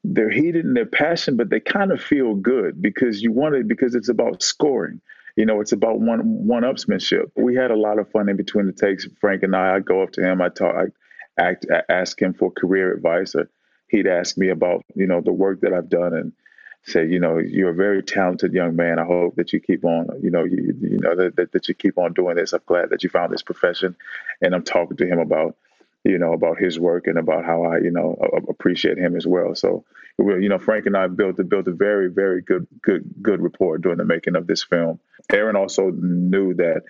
they're 0.05 0.31
heated 0.31 0.65
and 0.65 0.77
they're 0.77 0.87
passionate, 0.87 1.37
but 1.37 1.51
they 1.51 1.61
kind 1.61 1.91
of 1.93 2.01
feel 2.01 2.35
good 2.35 2.81
because 2.81 3.23
you 3.23 3.33
want 3.33 3.57
it 3.57 3.67
because 3.67 3.95
it's 3.95 4.09
about 4.09 4.43
scoring. 4.43 5.01
You 5.37 5.47
know, 5.47 5.61
it's 5.61 5.73
about 5.73 6.01
one 6.01 6.21
one 6.47 6.63
upsmanship. 6.63 7.31
We 7.37 7.57
had 7.57 7.73
a 7.73 7.77
lot 7.77 7.99
of 7.99 8.11
fun 8.11 8.29
in 8.29 8.37
between 8.37 8.67
the 8.67 8.73
takes. 8.73 9.07
Frank 9.21 9.43
and 9.43 9.57
I, 9.57 9.77
I 9.77 9.81
go 9.81 10.03
up 10.03 10.13
to 10.13 10.23
him, 10.23 10.41
I 10.41 10.49
talk, 10.49 10.77
I 10.77 11.43
act, 11.43 11.67
ask 11.89 12.21
him 12.23 12.35
for 12.35 12.53
career 12.53 12.93
advice, 12.95 13.35
or 13.35 13.49
he'd 13.89 14.07
ask 14.07 14.39
me 14.39 14.51
about 14.51 14.85
you 14.95 15.09
know 15.09 15.21
the 15.21 15.33
work 15.33 15.61
that 15.63 15.73
I've 15.73 15.89
done 15.89 16.15
and 16.15 16.33
say, 16.85 17.07
you 17.07 17.21
know, 17.21 17.39
you're 17.39 17.71
a 17.71 17.75
very 17.75 18.03
talented 18.03 18.53
young 18.53 18.77
man. 18.77 18.99
I 18.99 19.05
hope 19.05 19.37
that 19.37 19.53
you 19.53 19.61
keep 19.61 19.85
on, 19.85 20.09
you 20.23 20.31
know, 20.31 20.45
you, 20.45 20.77
you 20.81 20.99
know 20.99 21.15
that, 21.17 21.53
that, 21.53 21.69
you 21.69 21.75
keep 21.75 21.99
on 21.99 22.13
doing 22.13 22.37
this. 22.37 22.53
I'm 22.53 22.61
glad 22.67 22.91
that 22.91 23.03
you 23.03 23.09
found 23.11 23.33
this 23.33 23.43
profession, 23.43 23.97
and 24.41 24.55
I'm 24.55 24.65
talking 24.65 24.97
to 24.97 25.07
him 25.07 25.19
about 25.19 25.57
you 26.05 26.19
know, 26.19 26.33
about 26.33 26.59
his 26.59 26.81
work 26.81 27.07
and 27.07 27.17
about 27.17 27.45
how 27.45 27.63
I, 27.63 27.79
you 27.79 27.91
know, 27.91 28.17
appreciate 28.49 28.99
him 28.99 29.17
as 29.17 29.27
well. 29.27 29.55
So, 29.55 29.85
you 30.19 30.49
know, 30.49 30.59
Frank 30.59 30.87
and 30.87 30.97
I 30.97 31.07
built 31.07 31.39
a, 31.39 31.45
built 31.45 31.69
a 31.69 31.73
very, 31.73 32.11
very 32.11 32.43
good, 32.43 32.67
good, 32.83 33.05
good 33.23 33.41
rapport 33.41 33.79
during 33.79 33.99
the 33.99 34.05
making 34.05 34.35
of 34.35 34.47
this 34.47 34.65
film. 34.65 34.99
Aaron 35.31 35.55
also 35.55 35.91
knew 35.91 36.55
that 36.55 36.83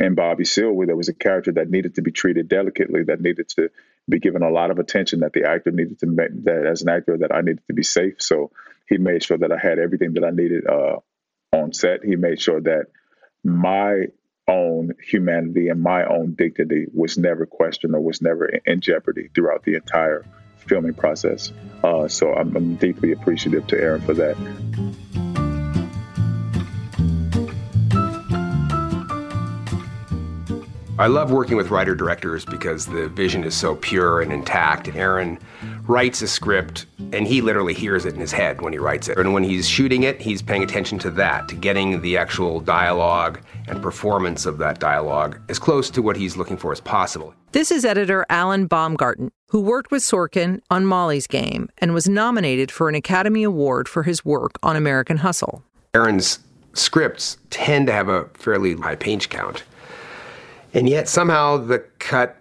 in 0.00 0.14
Bobby 0.16 0.44
Seale, 0.44 0.86
there 0.86 0.96
was 0.96 1.08
a 1.08 1.14
character 1.14 1.52
that 1.52 1.70
needed 1.70 1.94
to 1.94 2.02
be 2.02 2.10
treated 2.10 2.48
delicately, 2.48 3.04
that 3.04 3.20
needed 3.20 3.48
to 3.50 3.70
be 4.08 4.18
given 4.18 4.42
a 4.42 4.50
lot 4.50 4.72
of 4.72 4.78
attention, 4.80 5.20
that 5.20 5.32
the 5.32 5.44
actor 5.44 5.70
needed 5.70 6.00
to 6.00 6.06
make 6.06 6.44
that 6.44 6.66
as 6.66 6.82
an 6.82 6.88
actor 6.88 7.16
that 7.18 7.32
I 7.32 7.42
needed 7.42 7.62
to 7.68 7.74
be 7.74 7.84
safe. 7.84 8.20
So 8.20 8.50
he 8.88 8.98
made 8.98 9.22
sure 9.22 9.38
that 9.38 9.52
I 9.52 9.58
had 9.58 9.78
everything 9.78 10.14
that 10.14 10.24
I 10.24 10.30
needed 10.30 10.66
uh, 10.66 10.96
on 11.52 11.72
set. 11.72 12.04
He 12.04 12.16
made 12.16 12.40
sure 12.40 12.60
that 12.60 12.86
my 13.44 14.06
own 14.48 14.92
humanity 15.02 15.68
and 15.68 15.80
my 15.80 16.04
own 16.04 16.34
dignity 16.34 16.86
was 16.92 17.18
never 17.18 17.46
questioned 17.46 17.94
or 17.94 18.00
was 18.00 18.22
never 18.22 18.46
in 18.46 18.80
jeopardy 18.80 19.28
throughout 19.34 19.64
the 19.64 19.74
entire 19.74 20.24
filming 20.56 20.94
process. 20.94 21.52
Uh, 21.82 22.08
so 22.08 22.32
I'm, 22.32 22.56
I'm 22.56 22.76
deeply 22.76 23.12
appreciative 23.12 23.66
to 23.68 23.80
Aaron 23.80 24.00
for 24.00 24.14
that. 24.14 24.36
I 30.98 31.08
love 31.08 31.30
working 31.30 31.58
with 31.58 31.70
writer 31.70 31.94
directors 31.94 32.46
because 32.46 32.86
the 32.86 33.08
vision 33.08 33.44
is 33.44 33.54
so 33.54 33.76
pure 33.76 34.22
and 34.22 34.32
intact. 34.32 34.88
Aaron 34.94 35.38
writes 35.86 36.22
a 36.22 36.28
script 36.28 36.86
and 37.16 37.26
he 37.26 37.40
literally 37.40 37.72
hears 37.72 38.04
it 38.04 38.12
in 38.12 38.20
his 38.20 38.32
head 38.32 38.60
when 38.60 38.74
he 38.74 38.78
writes 38.78 39.08
it. 39.08 39.16
And 39.16 39.32
when 39.32 39.42
he's 39.42 39.66
shooting 39.66 40.02
it, 40.02 40.20
he's 40.20 40.42
paying 40.42 40.62
attention 40.62 40.98
to 41.00 41.10
that, 41.12 41.48
to 41.48 41.54
getting 41.54 42.02
the 42.02 42.18
actual 42.18 42.60
dialogue 42.60 43.40
and 43.68 43.82
performance 43.82 44.44
of 44.44 44.58
that 44.58 44.78
dialogue 44.78 45.40
as 45.48 45.58
close 45.58 45.88
to 45.90 46.02
what 46.02 46.16
he's 46.16 46.36
looking 46.36 46.58
for 46.58 46.72
as 46.72 46.80
possible. 46.80 47.34
This 47.52 47.70
is 47.70 47.86
editor 47.86 48.26
Alan 48.28 48.66
Baumgarten, 48.66 49.32
who 49.48 49.62
worked 49.62 49.90
with 49.90 50.02
Sorkin 50.02 50.60
on 50.70 50.84
Molly's 50.84 51.26
Game 51.26 51.70
and 51.78 51.94
was 51.94 52.06
nominated 52.06 52.70
for 52.70 52.88
an 52.90 52.94
Academy 52.94 53.42
Award 53.42 53.88
for 53.88 54.02
his 54.02 54.24
work 54.24 54.58
on 54.62 54.76
American 54.76 55.16
Hustle. 55.18 55.62
Aaron's 55.94 56.40
scripts 56.74 57.38
tend 57.48 57.86
to 57.86 57.92
have 57.94 58.08
a 58.08 58.26
fairly 58.34 58.74
high 58.74 58.96
page 58.96 59.30
count. 59.30 59.62
And 60.74 60.86
yet 60.86 61.08
somehow 61.08 61.56
the 61.56 61.78
cut 61.98 62.36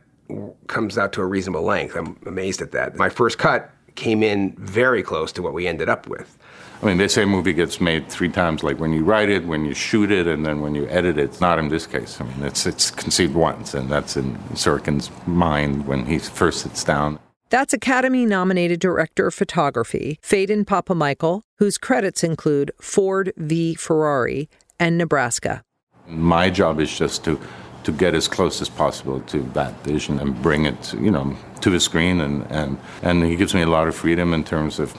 comes 0.67 0.97
out 0.97 1.13
to 1.13 1.21
a 1.21 1.25
reasonable 1.25 1.63
length. 1.63 1.95
I'm 1.95 2.17
amazed 2.25 2.61
at 2.61 2.73
that. 2.73 2.97
My 2.97 3.07
first 3.07 3.37
cut 3.37 3.71
came 3.95 4.23
in 4.23 4.53
very 4.57 5.03
close 5.03 5.31
to 5.33 5.41
what 5.41 5.53
we 5.53 5.67
ended 5.67 5.89
up 5.89 6.07
with. 6.07 6.37
I 6.81 6.85
mean, 6.85 6.97
they 6.97 7.07
say 7.07 7.23
a 7.23 7.25
movie 7.25 7.53
gets 7.53 7.79
made 7.79 8.09
three 8.09 8.29
times, 8.29 8.61
like 8.61 8.79
when 8.79 8.91
you 8.93 9.03
write 9.03 9.29
it, 9.29 9.45
when 9.45 9.65
you 9.65 9.73
shoot 9.73 10.11
it, 10.11 10.27
and 10.27 10.45
then 10.45 10.61
when 10.61 10.75
you 10.75 10.87
edit 10.87 11.17
it. 11.17 11.23
It's 11.23 11.41
not 11.41 11.57
in 11.57 11.69
this 11.69 11.87
case. 11.87 12.19
I 12.19 12.25
mean, 12.25 12.43
it's 12.43 12.65
it's 12.65 12.91
conceived 12.91 13.33
once, 13.33 13.73
and 13.73 13.89
that's 13.89 14.17
in 14.17 14.35
Sorkin's 14.53 15.09
mind 15.25 15.87
when 15.87 16.05
he 16.05 16.19
first 16.19 16.61
sits 16.61 16.83
down. 16.83 17.19
That's 17.49 17.73
Academy 17.73 18.25
nominated 18.25 18.79
director 18.79 19.27
of 19.27 19.33
photography, 19.33 20.19
Phedon 20.21 20.65
Papamichael, 20.65 21.43
whose 21.59 21.77
credits 21.77 22.23
include 22.23 22.71
Ford 22.81 23.31
v. 23.37 23.75
Ferrari 23.75 24.49
and 24.79 24.97
Nebraska. 24.97 25.63
My 26.07 26.49
job 26.49 26.79
is 26.79 26.95
just 26.95 27.23
to 27.25 27.39
to 27.85 27.91
get 27.91 28.13
as 28.13 28.27
close 28.27 28.61
as 28.61 28.69
possible 28.69 29.21
to 29.21 29.41
that 29.53 29.73
vision 29.83 30.19
and 30.19 30.41
bring 30.41 30.65
it, 30.65 30.93
you 30.95 31.11
know, 31.11 31.37
to 31.61 31.69
the 31.69 31.79
screen. 31.79 32.19
And, 32.19 32.45
and, 32.51 32.77
and 33.01 33.23
he 33.23 33.35
gives 33.35 33.53
me 33.53 33.61
a 33.61 33.67
lot 33.67 33.87
of 33.87 33.95
freedom 33.95 34.33
in 34.33 34.43
terms 34.43 34.79
of 34.79 34.93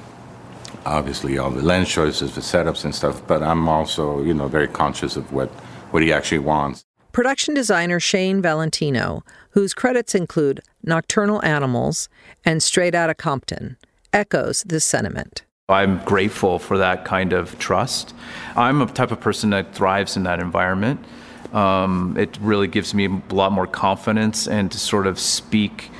obviously 0.86 1.36
all 1.36 1.50
the 1.50 1.62
lens 1.62 1.88
choices, 1.88 2.34
the 2.34 2.40
setups 2.40 2.84
and 2.84 2.94
stuff. 2.94 3.26
But 3.26 3.42
I'm 3.42 3.68
also, 3.68 4.22
you 4.22 4.32
know, 4.32 4.48
very 4.48 4.68
conscious 4.68 5.16
of 5.16 5.32
what, 5.32 5.48
what 5.90 6.02
he 6.02 6.12
actually 6.12 6.38
wants. 6.38 6.84
Production 7.10 7.54
designer 7.54 7.98
Shane 7.98 8.40
Valentino, 8.40 9.24
whose 9.50 9.74
credits 9.74 10.14
include 10.14 10.60
Nocturnal 10.82 11.44
Animals 11.44 12.08
and 12.44 12.62
Straight 12.62 12.94
Outta 12.94 13.14
Compton, 13.14 13.78
echoes 14.12 14.62
this 14.64 14.84
sentiment. 14.84 15.42
I'm 15.68 15.98
grateful 16.04 16.60
for 16.60 16.78
that 16.78 17.04
kind 17.04 17.32
of 17.32 17.58
trust. 17.58 18.14
I'm 18.54 18.80
a 18.80 18.86
type 18.86 19.10
of 19.10 19.20
person 19.20 19.50
that 19.50 19.74
thrives 19.74 20.16
in 20.16 20.22
that 20.22 20.38
environment. 20.38 21.04
Um, 21.52 22.16
it 22.18 22.38
really 22.40 22.68
gives 22.68 22.94
me 22.94 23.06
a 23.06 23.34
lot 23.34 23.52
more 23.52 23.66
confidence 23.66 24.48
and 24.48 24.70
to 24.72 24.78
sort 24.78 25.06
of 25.06 25.18
speak 25.18 25.90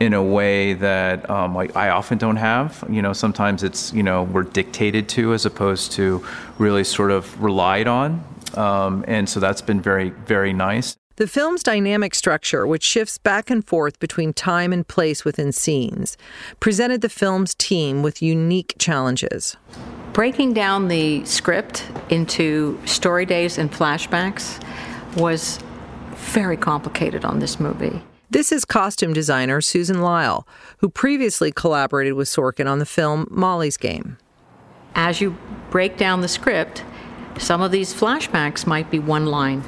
in 0.00 0.12
a 0.12 0.22
way 0.22 0.74
that 0.74 1.28
um, 1.30 1.56
I, 1.56 1.68
I, 1.74 1.88
often 1.90 2.18
don't 2.18 2.36
have. 2.36 2.84
You 2.90 3.00
know, 3.00 3.12
sometimes 3.12 3.62
it's 3.62 3.92
you 3.92 4.02
know 4.02 4.24
we're 4.24 4.42
dictated 4.42 5.08
to 5.10 5.32
as 5.32 5.46
opposed 5.46 5.92
to 5.92 6.24
really 6.58 6.84
sort 6.84 7.10
of 7.10 7.42
relied 7.42 7.86
on, 7.86 8.22
um, 8.54 9.04
and 9.08 9.28
so 9.28 9.40
that's 9.40 9.62
been 9.62 9.80
very 9.80 10.10
very 10.10 10.52
nice. 10.52 10.96
The 11.16 11.26
film's 11.26 11.62
dynamic 11.62 12.14
structure, 12.14 12.66
which 12.66 12.82
shifts 12.82 13.16
back 13.16 13.48
and 13.48 13.66
forth 13.66 13.98
between 13.98 14.34
time 14.34 14.70
and 14.70 14.86
place 14.86 15.24
within 15.24 15.50
scenes, 15.50 16.18
presented 16.60 17.00
the 17.00 17.08
film's 17.08 17.54
team 17.54 18.02
with 18.02 18.20
unique 18.20 18.74
challenges. 18.78 19.56
Breaking 20.12 20.52
down 20.52 20.88
the 20.88 21.24
script 21.24 21.90
into 22.10 22.78
story 22.84 23.24
days 23.24 23.56
and 23.56 23.72
flashbacks 23.72 24.62
was 25.16 25.58
very 26.14 26.56
complicated 26.56 27.24
on 27.24 27.38
this 27.38 27.58
movie. 27.58 28.02
This 28.28 28.50
is 28.50 28.64
costume 28.64 29.12
designer 29.12 29.60
Susan 29.60 29.96
Lyall, 29.96 30.44
who 30.78 30.88
previously 30.88 31.52
collaborated 31.52 32.14
with 32.14 32.28
Sorkin 32.28 32.68
on 32.68 32.78
the 32.78 32.86
film 32.86 33.26
Molly's 33.30 33.76
Game. 33.76 34.18
As 34.94 35.20
you 35.20 35.36
break 35.70 35.96
down 35.96 36.22
the 36.22 36.28
script, 36.28 36.84
some 37.38 37.62
of 37.62 37.70
these 37.70 37.94
flashbacks 37.94 38.66
might 38.66 38.90
be 38.90 38.98
one 38.98 39.26
line, 39.26 39.62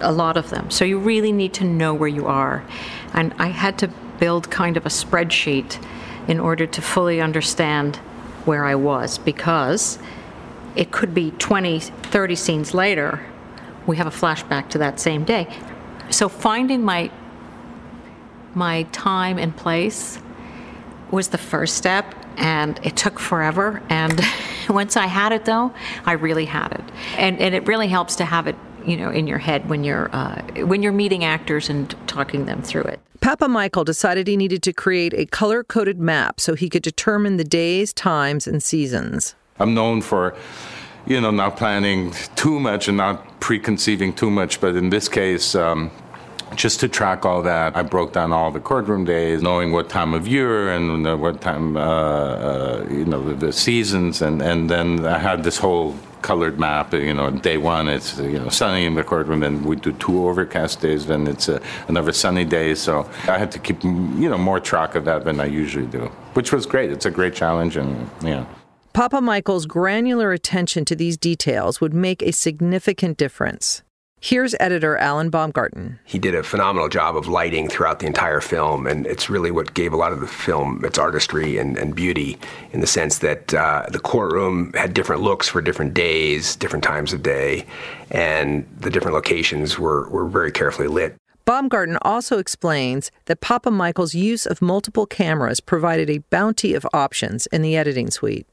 a 0.00 0.12
lot 0.12 0.36
of 0.36 0.50
them. 0.50 0.70
So 0.70 0.84
you 0.84 0.98
really 0.98 1.32
need 1.32 1.52
to 1.54 1.64
know 1.64 1.92
where 1.92 2.08
you 2.08 2.26
are. 2.26 2.64
And 3.12 3.34
I 3.38 3.48
had 3.48 3.78
to 3.78 3.88
build 4.18 4.50
kind 4.50 4.76
of 4.76 4.86
a 4.86 4.90
spreadsheet 4.90 5.82
in 6.28 6.38
order 6.38 6.66
to 6.66 6.82
fully 6.82 7.20
understand 7.20 7.96
where 8.44 8.64
I 8.64 8.74
was 8.74 9.18
because 9.18 9.98
it 10.76 10.92
could 10.92 11.14
be 11.14 11.32
20, 11.32 11.80
30 11.80 12.34
scenes 12.36 12.74
later 12.74 13.20
we 13.90 13.96
have 13.96 14.06
a 14.06 14.10
flashback 14.10 14.68
to 14.70 14.78
that 14.78 15.00
same 15.00 15.24
day. 15.24 15.48
So 16.10 16.28
finding 16.28 16.82
my 16.82 17.10
my 18.54 18.84
time 18.84 19.38
and 19.38 19.56
place 19.56 20.18
was 21.10 21.28
the 21.28 21.38
first 21.38 21.76
step 21.76 22.14
and 22.36 22.80
it 22.84 22.96
took 22.96 23.18
forever 23.18 23.82
and 23.90 24.20
once 24.68 24.96
I 24.96 25.06
had 25.06 25.32
it 25.32 25.44
though, 25.44 25.72
I 26.06 26.12
really 26.12 26.46
had 26.46 26.72
it. 26.72 26.84
And 27.18 27.38
and 27.40 27.54
it 27.54 27.66
really 27.66 27.88
helps 27.88 28.16
to 28.16 28.24
have 28.24 28.46
it 28.46 28.56
you 28.86 28.96
know 28.96 29.10
in 29.10 29.26
your 29.26 29.38
head 29.38 29.68
when 29.68 29.82
you're 29.82 30.08
uh, 30.14 30.40
when 30.64 30.82
you're 30.82 30.92
meeting 30.92 31.24
actors 31.24 31.68
and 31.68 31.94
talking 32.06 32.46
them 32.46 32.62
through 32.62 32.84
it. 32.84 33.00
Papamichael 33.18 33.84
decided 33.84 34.28
he 34.28 34.36
needed 34.36 34.62
to 34.62 34.72
create 34.72 35.12
a 35.14 35.26
color 35.26 35.62
coded 35.64 35.98
map 35.98 36.40
so 36.40 36.54
he 36.54 36.70
could 36.70 36.82
determine 36.82 37.36
the 37.36 37.44
days, 37.44 37.92
times, 37.92 38.46
and 38.46 38.62
seasons. 38.62 39.34
I'm 39.58 39.74
known 39.74 40.00
for 40.00 40.34
you 41.06 41.20
know, 41.20 41.30
not 41.30 41.56
planning 41.56 42.12
too 42.36 42.60
much 42.60 42.88
and 42.88 42.96
not 42.96 43.40
preconceiving 43.40 44.12
too 44.12 44.30
much. 44.30 44.60
But 44.60 44.76
in 44.76 44.90
this 44.90 45.08
case, 45.08 45.54
um, 45.54 45.90
just 46.54 46.80
to 46.80 46.88
track 46.88 47.24
all 47.24 47.42
that, 47.42 47.76
I 47.76 47.82
broke 47.82 48.12
down 48.12 48.32
all 48.32 48.50
the 48.50 48.60
courtroom 48.60 49.04
days, 49.04 49.42
knowing 49.42 49.72
what 49.72 49.88
time 49.88 50.14
of 50.14 50.26
year 50.26 50.72
and 50.72 51.20
what 51.20 51.40
time, 51.40 51.76
uh, 51.76 51.80
uh, 51.80 52.86
you 52.90 53.04
know, 53.04 53.22
the, 53.22 53.46
the, 53.46 53.52
seasons, 53.52 54.22
and, 54.22 54.42
and 54.42 54.68
then 54.68 55.06
I 55.06 55.18
had 55.18 55.44
this 55.44 55.58
whole 55.58 55.96
colored 56.22 56.58
map. 56.58 56.92
You 56.92 57.14
know, 57.14 57.30
day 57.30 57.56
one 57.56 57.88
it's 57.88 58.18
you 58.18 58.38
know 58.38 58.48
sunny 58.48 58.84
in 58.84 58.94
the 58.94 59.04
courtroom, 59.04 59.40
then 59.40 59.62
we 59.64 59.76
do 59.76 59.92
two 59.92 60.28
overcast 60.28 60.80
days, 60.80 61.06
then 61.06 61.26
it's 61.26 61.48
uh, 61.48 61.60
another 61.88 62.12
sunny 62.12 62.44
day. 62.44 62.74
So 62.74 63.08
I 63.28 63.38
had 63.38 63.50
to 63.52 63.58
keep 63.58 63.82
you 63.84 64.28
know 64.28 64.38
more 64.38 64.60
track 64.60 64.94
of 64.94 65.04
that 65.04 65.24
than 65.24 65.40
I 65.40 65.46
usually 65.46 65.86
do, 65.86 66.10
which 66.34 66.52
was 66.52 66.66
great. 66.66 66.90
It's 66.90 67.06
a 67.06 67.10
great 67.10 67.34
challenge, 67.34 67.76
and 67.76 68.10
yeah. 68.22 68.44
Papamichael's 68.92 69.66
granular 69.66 70.32
attention 70.32 70.84
to 70.84 70.96
these 70.96 71.16
details 71.16 71.80
would 71.80 71.94
make 71.94 72.22
a 72.22 72.32
significant 72.32 73.16
difference. 73.16 73.82
Here's 74.20 74.54
editor 74.60 74.98
Alan 74.98 75.30
Baumgarten. 75.30 75.98
He 76.04 76.18
did 76.18 76.34
a 76.34 76.42
phenomenal 76.42 76.88
job 76.88 77.16
of 77.16 77.28
lighting 77.28 77.68
throughout 77.68 78.00
the 78.00 78.06
entire 78.06 78.40
film, 78.40 78.86
and 78.86 79.06
it's 79.06 79.30
really 79.30 79.50
what 79.50 79.72
gave 79.72 79.92
a 79.92 79.96
lot 79.96 80.12
of 80.12 80.20
the 80.20 80.26
film 80.26 80.84
its 80.84 80.98
artistry 80.98 81.56
and, 81.56 81.78
and 81.78 81.94
beauty 81.94 82.36
in 82.72 82.80
the 82.80 82.86
sense 82.86 83.18
that 83.18 83.54
uh, 83.54 83.86
the 83.90 84.00
courtroom 84.00 84.72
had 84.74 84.92
different 84.92 85.22
looks 85.22 85.48
for 85.48 85.62
different 85.62 85.94
days, 85.94 86.56
different 86.56 86.84
times 86.84 87.12
of 87.12 87.22
day, 87.22 87.64
and 88.10 88.68
the 88.80 88.90
different 88.90 89.14
locations 89.14 89.78
were, 89.78 90.10
were 90.10 90.26
very 90.26 90.52
carefully 90.52 90.88
lit. 90.88 91.14
Baumgarten 91.46 91.96
also 92.02 92.38
explains 92.38 93.10
that 93.26 93.40
Papamichael's 93.40 94.14
use 94.14 94.46
of 94.46 94.60
multiple 94.60 95.06
cameras 95.06 95.60
provided 95.60 96.10
a 96.10 96.18
bounty 96.28 96.74
of 96.74 96.86
options 96.92 97.46
in 97.46 97.62
the 97.62 97.76
editing 97.76 98.10
suite. 98.10 98.46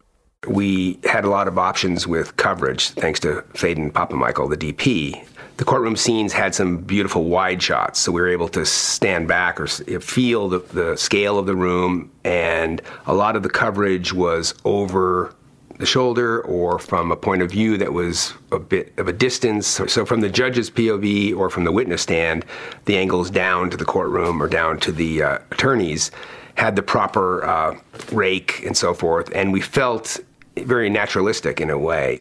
We 0.47 0.99
had 1.03 1.25
a 1.25 1.29
lot 1.29 1.47
of 1.47 1.57
options 1.57 2.07
with 2.07 2.37
coverage, 2.37 2.89
thanks 2.91 3.19
to 3.21 3.43
Phedon 3.53 3.91
Papamichael, 3.91 4.49
the 4.49 4.73
DP, 4.73 5.25
the 5.57 5.65
courtroom 5.65 5.95
scenes 5.95 6.33
had 6.33 6.53
some 6.53 6.77
beautiful 6.77 7.23
wide 7.23 7.63
shots, 7.63 7.99
so 7.99 8.11
we 8.11 8.21
were 8.21 8.29
able 8.29 8.47
to 8.49 8.63
stand 8.63 9.27
back 9.27 9.59
or 9.59 9.65
feel 9.65 10.49
the, 10.49 10.59
the 10.59 10.95
scale 10.95 11.39
of 11.39 11.47
the 11.47 11.55
room, 11.55 12.11
and 12.23 12.79
a 13.07 13.13
lot 13.15 13.35
of 13.35 13.41
the 13.41 13.49
coverage 13.49 14.13
was 14.13 14.53
over 14.65 15.33
the 15.79 15.85
shoulder 15.85 16.41
or 16.41 16.77
from 16.77 17.11
a 17.11 17.15
point 17.15 17.41
of 17.41 17.49
view 17.49 17.75
that 17.77 17.91
was 17.91 18.33
a 18.51 18.59
bit 18.59 18.93
of 18.97 19.07
a 19.07 19.13
distance. 19.13 19.67
So, 19.87 20.05
from 20.05 20.21
the 20.21 20.29
judge's 20.29 20.69
POV 20.69 21.35
or 21.35 21.49
from 21.49 21.63
the 21.63 21.71
witness 21.71 22.03
stand, 22.03 22.45
the 22.85 22.97
angles 22.97 23.31
down 23.31 23.71
to 23.71 23.77
the 23.77 23.85
courtroom 23.85 24.41
or 24.41 24.47
down 24.47 24.79
to 24.81 24.91
the 24.91 25.23
uh, 25.23 25.39
attorneys 25.49 26.11
had 26.53 26.75
the 26.75 26.83
proper 26.83 27.43
uh, 27.43 27.79
rake 28.11 28.63
and 28.63 28.77
so 28.77 28.93
forth, 28.93 29.31
and 29.33 29.51
we 29.53 29.61
felt 29.61 30.19
very 30.63 30.89
naturalistic 30.89 31.61
in 31.61 31.69
a 31.69 31.77
way. 31.77 32.19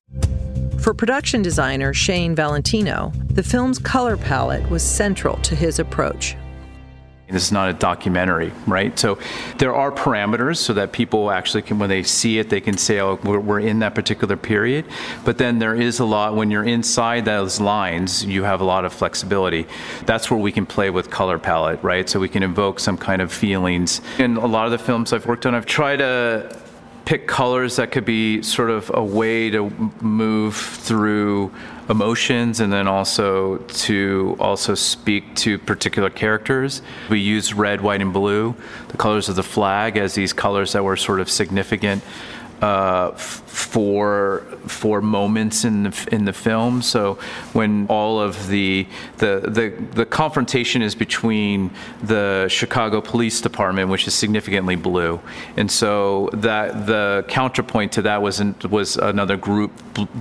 For 0.79 0.95
production 0.95 1.43
designer 1.43 1.93
Shane 1.93 2.35
Valentino, 2.35 3.13
the 3.31 3.43
film's 3.43 3.79
color 3.79 4.17
palette 4.17 4.69
was 4.71 4.83
central 4.83 5.37
to 5.39 5.57
his 5.57 5.79
approach. 5.79 6.37
This 7.29 7.43
is 7.43 7.51
not 7.51 7.69
a 7.69 7.73
documentary, 7.73 8.53
right? 8.69 8.97
So 8.97 9.19
there 9.59 9.75
are 9.75 9.91
parameters 9.91 10.59
so 10.59 10.73
that 10.75 10.93
people 10.93 11.33
actually 11.33 11.63
can, 11.63 11.81
when 11.81 11.89
they 11.89 12.05
see 12.05 12.39
it, 12.39 12.51
they 12.51 12.61
can 12.61 12.79
say, 12.79 13.01
oh, 13.01 13.19
we're, 13.25 13.41
we're, 13.41 13.59
in 13.59 13.81
that 13.81 13.97
particular 13.97 14.37
period. 14.37 14.85
But 15.25 15.37
then 15.39 15.59
there 15.59 15.75
is 15.75 15.99
a 15.99 16.05
lot, 16.05 16.37
when 16.37 16.53
you're 16.53 16.63
inside 16.63 17.25
those 17.25 17.61
lines, 17.61 18.25
you 18.25 18.45
have 18.45 18.61
a 18.61 18.65
lot 18.65 18.85
of 18.85 18.93
flexibility. 18.93 19.67
That's 20.05 20.31
where 20.31 20.39
we 20.39 20.53
can 20.53 20.67
play 20.67 20.91
with 20.91 21.11
color 21.11 21.37
palette, 21.37 21.83
right? 21.83 22.09
So 22.09 22.21
we 22.21 22.29
can 22.29 22.45
invoke 22.45 22.79
some 22.79 22.97
kind 22.97 23.21
of 23.21 23.33
feelings. 23.33 24.01
In 24.21 24.37
a 24.37 24.47
lot 24.47 24.67
of 24.67 24.71
the 24.71 24.79
films 24.79 25.13
I've 25.13 25.27
worked 25.27 25.47
on, 25.47 25.55
I've 25.57 25.67
tried 25.67 25.97
to 25.97 26.57
pick 27.07 27.29
colors 27.29 27.77
that 27.77 27.93
could 27.93 28.05
be 28.05 28.43
sort 28.43 28.69
of 28.69 28.91
a 28.93 29.03
way 29.03 29.49
to 29.49 29.71
move 30.01 30.57
through 30.57 31.53
emotions 31.89 32.59
and 32.59 32.73
then 32.73 32.89
also 32.89 33.59
to 33.69 34.37
also 34.41 34.75
speak 34.75 35.35
to 35.37 35.57
particular 35.57 36.11
characters. 36.11 36.83
We 37.09 37.21
use 37.21 37.55
red, 37.55 37.81
white, 37.81 38.03
and 38.03 38.13
blue, 38.13 38.57
the 38.89 38.97
colors 38.97 39.29
of 39.29 39.37
the 39.37 39.45
flag, 39.45 39.97
as 39.97 40.17
these 40.17 40.33
colors 40.33 40.73
that 40.73 40.83
were 40.83 40.97
sort 40.97 41.21
of 41.21 41.31
significant 41.31 42.03
uh, 42.63 43.13
for 43.13 44.41
for 44.67 45.01
moments 45.01 45.65
in 45.65 45.85
the 45.85 46.09
in 46.13 46.25
the 46.25 46.33
film. 46.33 46.83
So 46.83 47.15
when 47.53 47.87
all 47.89 48.21
of 48.21 48.49
the 48.49 48.87
the 49.19 49.41
the 49.45 49.85
the 49.93 50.07
confrontation 50.07 50.83
is 50.83 50.95
between 50.95 51.71
the 52.03 52.47
Chicago 52.49 53.01
Police 53.01 53.41
Department, 53.41 53.91
which 53.91 54.07
is 54.07 54.15
significantly 54.15 54.77
blue, 54.77 55.21
and 55.57 55.71
so 55.71 56.31
that 56.33 56.87
the 56.87 57.25
counterpoint 57.29 57.93
to 57.93 58.03
that 58.03 58.23
was 58.23 58.43
was 58.71 58.97
another 58.97 59.37
group 59.37 59.73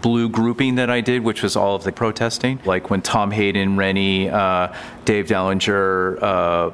blue 0.02 0.30
grouping 0.30 0.76
that 0.76 0.90
I 0.90 1.02
did, 1.02 1.24
which 1.24 1.44
was 1.44 1.56
all 1.56 1.76
of 1.76 1.84
the 1.84 1.92
protesting, 1.92 2.60
like 2.66 2.90
when 2.90 3.02
Tom 3.02 3.32
Hayden, 3.32 3.78
Rennie, 3.78 4.30
uh, 4.30 4.74
Dave 5.06 5.28
Dellinger. 5.28 6.22
Uh, 6.22 6.72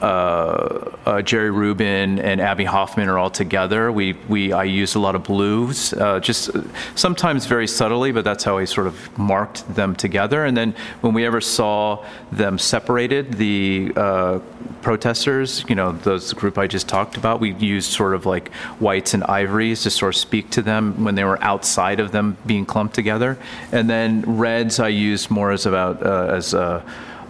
uh, 0.00 0.90
uh, 1.06 1.22
Jerry 1.22 1.50
Rubin 1.50 2.18
and 2.18 2.40
Abbie 2.40 2.64
Hoffman 2.64 3.08
are 3.08 3.18
all 3.18 3.30
together. 3.30 3.92
We, 3.92 4.14
we 4.28 4.52
I 4.52 4.64
used 4.64 4.96
a 4.96 4.98
lot 4.98 5.14
of 5.14 5.24
blues, 5.24 5.92
uh, 5.92 6.20
just 6.20 6.50
sometimes 6.94 7.46
very 7.46 7.66
subtly, 7.66 8.12
but 8.12 8.24
that's 8.24 8.44
how 8.44 8.58
I 8.58 8.64
sort 8.64 8.86
of 8.86 9.18
marked 9.18 9.72
them 9.74 9.94
together. 9.94 10.44
And 10.44 10.56
then 10.56 10.74
when 11.00 11.14
we 11.14 11.24
ever 11.24 11.40
saw 11.40 12.04
them 12.32 12.58
separated, 12.58 13.34
the 13.34 13.92
uh, 13.96 14.38
protesters, 14.82 15.64
you 15.68 15.74
know, 15.74 15.92
those 15.92 16.32
group 16.32 16.58
I 16.58 16.66
just 16.66 16.88
talked 16.88 17.16
about, 17.16 17.40
we 17.40 17.54
used 17.54 17.92
sort 17.92 18.14
of 18.14 18.26
like 18.26 18.52
whites 18.80 19.14
and 19.14 19.24
ivories 19.24 19.82
to 19.84 19.90
sort 19.90 20.14
of 20.14 20.20
speak 20.20 20.50
to 20.50 20.62
them 20.62 21.04
when 21.04 21.14
they 21.14 21.24
were 21.24 21.42
outside 21.42 22.00
of 22.00 22.12
them 22.12 22.36
being 22.46 22.66
clumped 22.66 22.94
together. 22.94 23.38
And 23.72 23.88
then 23.88 24.22
reds 24.22 24.80
I 24.80 24.88
used 24.88 25.30
more 25.30 25.52
as 25.52 25.66
about 25.66 26.04
uh, 26.04 26.26
as 26.34 26.54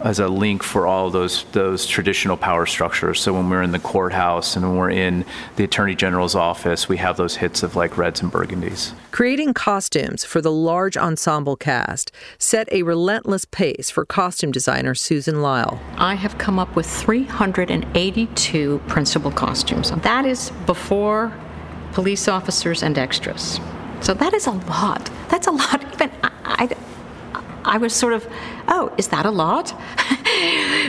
as 0.05 0.19
a 0.19 0.29
link 0.29 0.63
for 0.63 0.87
all 0.87 1.11
those 1.11 1.45
those 1.53 1.87
traditional 1.87 2.37
power 2.37 2.67
structures. 2.67 3.21
So 3.21 3.33
when 3.33 3.49
we're 3.49 3.63
in 3.63 3.73
the 3.73 3.79
courthouse 3.79 4.55
and 4.55 4.65
when 4.65 4.77
we're 4.77 4.91
in 4.91 5.25
the 5.57 5.65
attorney 5.65 5.95
general's 5.97 6.35
office, 6.35 6.89
we 6.89 6.99
have 6.99 7.17
those 7.17 7.37
hits 7.37 7.63
of 7.63 7.75
like 7.75 7.97
reds 7.97 8.21
and 8.21 8.31
burgundies. 8.31 8.93
Creating 9.11 9.55
costumes 9.55 10.23
for 10.25 10.43
the 10.43 10.53
large 10.53 10.99
ensemble 10.99 11.57
cast 11.57 12.13
set 12.39 12.71
a 12.71 12.83
relentless 12.83 13.47
pace 13.47 13.89
for 13.91 14.05
costume 14.05 14.53
designer 14.53 14.95
Susan 14.95 15.37
Lyall. 15.37 15.81
I 15.97 16.15
have 16.15 16.37
come 16.37 16.59
up 16.59 16.77
with 16.77 16.87
382 16.87 18.83
principal 18.87 19.31
costumes. 19.31 19.91
That 19.91 20.27
is 20.27 20.51
before 20.67 21.33
police 21.93 22.29
officers 22.29 22.83
and 22.83 22.99
extras. 22.99 23.59
So 24.01 24.13
that 24.13 24.35
is 24.35 24.47
a 24.47 24.51
lot. 24.51 25.11
That's 25.31 25.47
a 25.47 25.53
lot. 25.53 25.83
Even 25.95 26.11
I, 26.23 26.31
I 26.45 26.77
I 27.65 27.79
was 27.79 27.95
sort 27.95 28.13
of, 28.13 28.27
oh, 28.69 28.93
is 28.99 29.09
that 29.09 29.27
a 29.27 29.31
lot? 29.31 29.75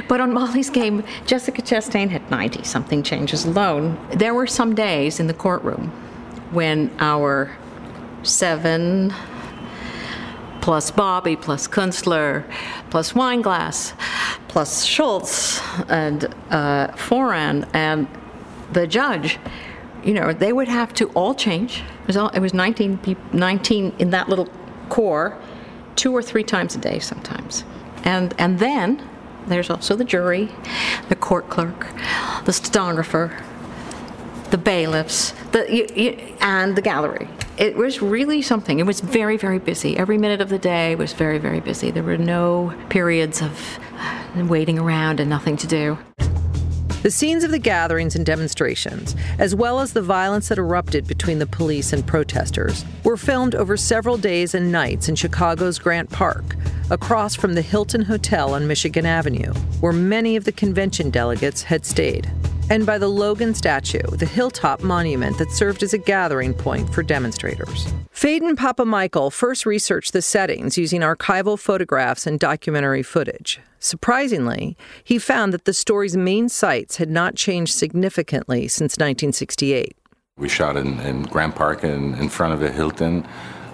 but 0.07 0.19
on 0.19 0.33
Molly's 0.33 0.69
game, 0.69 1.03
Jessica 1.25 1.61
Chastain 1.61 2.09
had 2.09 2.29
90 2.29 2.63
something 2.63 3.03
changes 3.03 3.45
alone. 3.45 3.97
There 4.11 4.33
were 4.33 4.47
some 4.47 4.75
days 4.75 5.19
in 5.19 5.27
the 5.27 5.33
courtroom 5.33 5.89
when 6.51 6.91
our 6.99 7.55
seven 8.23 9.13
plus 10.61 10.89
Bobby 10.89 11.35
plus 11.35 11.67
Kunstler 11.67 12.43
plus 12.89 13.13
Weinglass 13.13 13.93
plus 14.47 14.83
Schultz 14.83 15.61
and 15.89 16.25
uh, 16.49 16.87
Foran 16.93 17.69
and 17.73 18.07
the 18.73 18.87
judge, 18.87 19.37
you 20.03 20.13
know, 20.13 20.33
they 20.33 20.53
would 20.53 20.67
have 20.67 20.93
to 20.95 21.09
all 21.09 21.35
change. 21.35 21.83
It 22.01 22.07
was, 22.07 22.17
all, 22.17 22.29
it 22.29 22.39
was 22.39 22.53
19, 22.53 23.17
19 23.33 23.93
in 23.99 24.09
that 24.09 24.27
little 24.27 24.49
core 24.89 25.37
two 25.95 26.13
or 26.13 26.21
three 26.21 26.43
times 26.43 26.75
a 26.75 26.79
day 26.79 26.99
sometimes. 26.99 27.63
And, 28.03 28.33
and 28.37 28.59
then 28.59 29.07
there's 29.47 29.69
also 29.69 29.95
the 29.95 30.05
jury, 30.05 30.49
the 31.09 31.15
court 31.15 31.49
clerk, 31.49 31.87
the 32.45 32.53
stenographer, 32.53 33.43
the 34.51 34.57
bailiffs, 34.57 35.33
the, 35.51 35.65
you, 35.73 35.87
you, 35.95 36.35
and 36.39 36.75
the 36.75 36.81
gallery. 36.81 37.27
It 37.57 37.75
was 37.75 38.01
really 38.01 38.41
something. 38.41 38.79
It 38.79 38.85
was 38.85 38.99
very, 38.99 39.37
very 39.37 39.59
busy. 39.59 39.97
Every 39.97 40.17
minute 40.17 40.41
of 40.41 40.49
the 40.49 40.59
day 40.59 40.95
was 40.95 41.13
very, 41.13 41.37
very 41.37 41.59
busy. 41.59 41.89
There 41.89 42.03
were 42.03 42.17
no 42.17 42.73
periods 42.89 43.41
of 43.41 43.79
waiting 44.35 44.77
around 44.77 45.19
and 45.19 45.29
nothing 45.29 45.57
to 45.57 45.67
do. 45.67 45.97
The 47.05 47.11
scenes 47.11 47.43
of 47.43 47.51
the 47.51 47.59
gatherings 47.59 48.15
and 48.15 48.25
demonstrations, 48.25 49.15
as 49.37 49.53
well 49.53 49.79
as 49.79 49.93
the 49.93 50.01
violence 50.01 50.47
that 50.47 50.57
erupted 50.57 51.05
between 51.05 51.37
the 51.37 51.45
police 51.45 51.93
and 51.93 52.03
protesters, 52.03 52.83
were 53.03 53.15
filmed 53.15 53.53
over 53.53 53.77
several 53.77 54.17
days 54.17 54.55
and 54.55 54.71
nights 54.71 55.07
in 55.07 55.13
Chicago's 55.13 55.77
Grant 55.77 56.09
Park, 56.09 56.55
across 56.89 57.35
from 57.35 57.53
the 57.53 57.61
Hilton 57.61 58.01
Hotel 58.01 58.55
on 58.55 58.65
Michigan 58.65 59.05
Avenue, 59.05 59.53
where 59.81 59.93
many 59.93 60.35
of 60.35 60.45
the 60.45 60.51
convention 60.51 61.11
delegates 61.11 61.61
had 61.61 61.85
stayed 61.85 62.27
and 62.69 62.85
by 62.85 62.97
the 62.97 63.07
Logan 63.07 63.53
statue, 63.53 64.01
the 64.01 64.25
hilltop 64.25 64.83
monument 64.83 65.37
that 65.37 65.51
served 65.51 65.83
as 65.83 65.93
a 65.93 65.97
gathering 65.97 66.53
point 66.53 66.93
for 66.93 67.03
demonstrators. 67.03 67.85
Phedon 68.13 68.55
Papamichael 68.55 69.31
first 69.31 69.65
researched 69.65 70.13
the 70.13 70.21
settings 70.21 70.77
using 70.77 71.01
archival 71.01 71.59
photographs 71.59 72.25
and 72.25 72.39
documentary 72.39 73.03
footage. 73.03 73.59
Surprisingly, 73.79 74.75
he 75.03 75.19
found 75.19 75.53
that 75.53 75.65
the 75.65 75.73
story's 75.73 76.17
main 76.17 76.49
sites 76.49 76.97
had 76.97 77.09
not 77.09 77.35
changed 77.35 77.75
significantly 77.75 78.67
since 78.67 78.93
1968. 78.93 79.95
We 80.37 80.49
shot 80.49 80.75
in, 80.75 80.99
in 81.01 81.23
Grant 81.23 81.55
Park 81.55 81.83
in, 81.83 82.15
in 82.15 82.29
front 82.29 82.53
of 82.53 82.61
a 82.61 82.71
Hilton. 82.71 83.25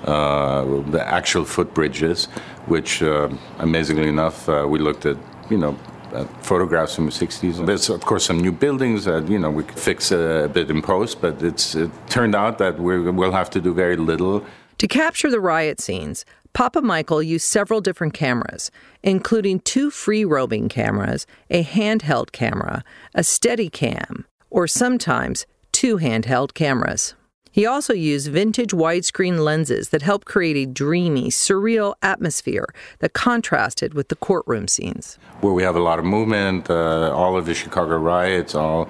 Uh, 0.03 0.81
the 0.89 1.03
actual 1.07 1.43
footbridges, 1.43 2.27
which 2.65 3.03
uh, 3.03 3.29
amazingly 3.59 4.09
enough, 4.09 4.49
uh, 4.49 4.65
we 4.67 4.79
looked 4.79 5.05
at, 5.05 5.15
you 5.49 5.57
know, 5.57 5.77
uh, 6.13 6.25
photographs 6.41 6.95
from 6.95 7.05
the 7.05 7.11
60s. 7.11 7.65
There's, 7.65 7.89
of 7.89 8.01
course, 8.01 8.25
some 8.25 8.39
new 8.39 8.51
buildings 8.51 9.05
that, 9.05 9.27
you 9.27 9.39
know, 9.39 9.51
we 9.51 9.63
could 9.63 9.79
fix 9.79 10.11
a, 10.11 10.49
bit 10.51 10.69
in 10.69 10.81
post, 10.81 11.21
but 11.21 11.41
it's, 11.41 11.75
it 11.75 11.89
turned 12.09 12.35
out 12.35 12.57
that 12.57 12.79
we 12.79 12.99
will 12.99 13.31
have 13.31 13.49
to 13.51 13.61
do 13.61 13.73
very 13.73 13.95
little. 13.95 14.43
To 14.77 14.87
capture 14.87 15.29
the 15.29 15.39
riot 15.39 15.79
scenes, 15.79 16.25
Papamichael 16.53 17.25
used 17.25 17.45
several 17.45 17.81
different 17.81 18.13
cameras, 18.13 18.71
including 19.03 19.59
two 19.61 19.89
free 19.89 20.25
roaming 20.25 20.69
cameras, 20.69 21.25
a 21.49 21.63
handheld 21.63 22.31
camera, 22.31 22.83
a 23.13 23.21
Steadicam, 23.21 24.25
or 24.49 24.67
sometimes 24.67 25.45
two 25.71 25.97
handheld 25.97 26.53
cameras. 26.53 27.15
He 27.51 27.65
also 27.65 27.93
used 27.93 28.29
vintage 28.29 28.71
widescreen 28.71 29.43
lenses 29.43 29.89
that 29.89 30.01
helped 30.01 30.25
create 30.25 30.55
a 30.55 30.65
dreamy, 30.65 31.29
surreal 31.29 31.95
atmosphere 32.01 32.67
that 32.99 33.13
contrasted 33.13 33.93
with 33.93 34.07
the 34.07 34.15
courtroom 34.15 34.67
scenes. 34.67 35.17
Where 35.41 35.53
we 35.53 35.63
have 35.63 35.75
a 35.75 35.81
lot 35.81 35.99
of 35.99 36.05
movement, 36.05 36.69
uh, 36.69 37.11
all 37.13 37.37
of 37.37 37.45
the 37.45 37.53
Chicago 37.53 37.97
riots, 37.97 38.55
all 38.55 38.89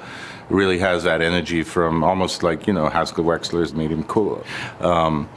really 0.49 0.79
has 0.79 1.03
that 1.03 1.21
energy 1.21 1.63
from 1.63 2.03
almost 2.03 2.43
like, 2.43 2.67
you 2.67 2.73
know, 2.73 2.89
Haskell 2.89 3.23
Wexler's 3.23 3.73
Medium 3.73 4.03
Cool. 4.03 4.43
Um, 4.79 5.27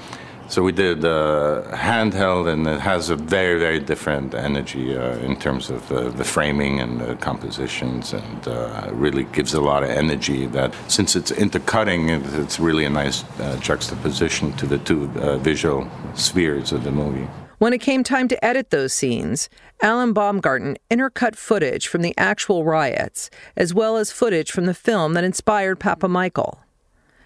so 0.49 0.62
we 0.62 0.72
did 0.72 1.05
uh, 1.05 1.62
handheld, 1.72 2.53
and 2.53 2.66
it 2.66 2.80
has 2.80 3.11
a 3.11 3.16
very, 3.16 3.59
very 3.59 3.80
different 3.80 4.34
energy 4.34 4.97
uh, 4.97 5.16
in 5.18 5.36
terms 5.36 5.70
of 5.70 5.90
uh, 5.90 6.11
the 6.11 6.24
framing 6.24 6.80
and 6.80 7.01
the 7.01 7.16
compositions, 7.16 8.12
and 8.12 8.49
uh, 8.49 8.88
really 8.92 9.24
gives 9.24 9.55
a 9.55 9.61
lot 9.61 9.82
of 9.82 9.90
energy. 9.90 10.47
That 10.47 10.74
since 10.88 11.16
it's 11.16 11.30
intercutting, 11.30 12.09
it's 12.11 12.61
really 12.61 12.84
a 12.84 12.90
nice 12.90 13.24
uh, 13.40 13.57
juxtaposition 13.61 14.53
to 14.55 14.66
the 14.66 14.78
two 14.78 15.11
uh, 15.16 15.38
visual 15.38 15.88
spheres 16.14 16.72
of 16.72 16.84
the 16.84 16.92
movie. 16.92 17.28
When 17.59 17.72
it 17.72 17.80
came 17.80 18.05
time 18.05 18.28
to 18.28 18.45
edit 18.45 18.70
those 18.70 18.92
scenes, 18.92 19.49
Alan 19.80 20.12
Baumgarten 20.12 20.76
intercut 20.90 21.36
footage 21.36 21.86
from 21.86 22.03
the 22.03 22.14
actual 22.18 22.64
riots, 22.64 23.30
as 23.57 23.72
well 23.72 23.97
as 23.97 24.11
footage 24.11 24.51
from 24.51 24.66
the 24.66 24.74
film 24.74 25.14
that 25.14 25.24
inspired 25.24 25.80
Papamichael. 25.80 26.59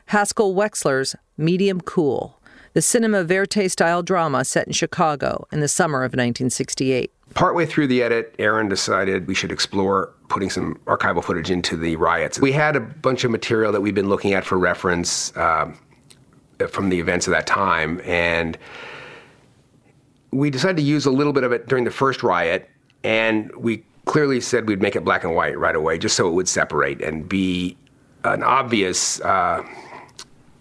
Haskell 0.07 0.55
Wexler's 0.55 1.17
Medium 1.37 1.81
Cool 1.81 2.38
the 2.73 2.83
cinema 2.83 3.25
verite 3.25 3.71
style 3.71 4.03
drama 4.03 4.45
set 4.45 4.67
in 4.67 4.73
Chicago 4.73 5.47
in 5.53 5.61
the 5.61 5.69
summer 5.69 5.99
of 5.99 6.11
1968. 6.11 7.13
Partway 7.35 7.67
through 7.67 7.87
the 7.87 8.03
edit, 8.03 8.35
Aaron 8.39 8.69
decided 8.69 9.27
we 9.27 9.35
should 9.35 9.53
explore 9.53 10.13
putting 10.29 10.51
some 10.51 10.77
archival 10.87 11.23
footage 11.23 11.51
into 11.51 11.77
the 11.77 11.97
riots. 11.97 12.41
We 12.41 12.53
had 12.53 12.77
a 12.77 12.81
bunch 12.81 13.25
of 13.25 13.31
material 13.31 13.73
that 13.73 13.81
we'd 13.81 13.95
been 13.95 14.09
looking 14.09 14.33
at 14.33 14.45
for 14.45 14.59
reference 14.59 15.37
uh, 15.37 15.73
from 16.69 16.89
the 16.89 16.99
events 16.99 17.27
of 17.27 17.33
that 17.33 17.47
time, 17.47 18.01
and 18.05 18.57
we 20.31 20.51
decided 20.51 20.77
to 20.77 20.83
use 20.83 21.07
a 21.07 21.11
little 21.11 21.33
bit 21.33 21.45
of 21.45 21.53
it 21.53 21.69
during 21.69 21.85
the 21.85 21.91
first 21.91 22.23
riot, 22.23 22.69
and 23.05 23.55
we 23.57 23.85
clearly 24.07 24.41
said 24.41 24.67
we'd 24.67 24.83
make 24.83 24.97
it 24.97 25.05
black 25.05 25.25
and 25.25 25.35
white 25.35 25.59
right 25.59 25.77
away, 25.77 25.99
just 25.99 26.17
so 26.17 26.29
it 26.29 26.33
would 26.33 26.49
separate 26.49 27.01
and 27.03 27.29
be 27.29 27.77
an 28.25 28.43
obvious. 28.43 29.21
Uh, 29.21 29.63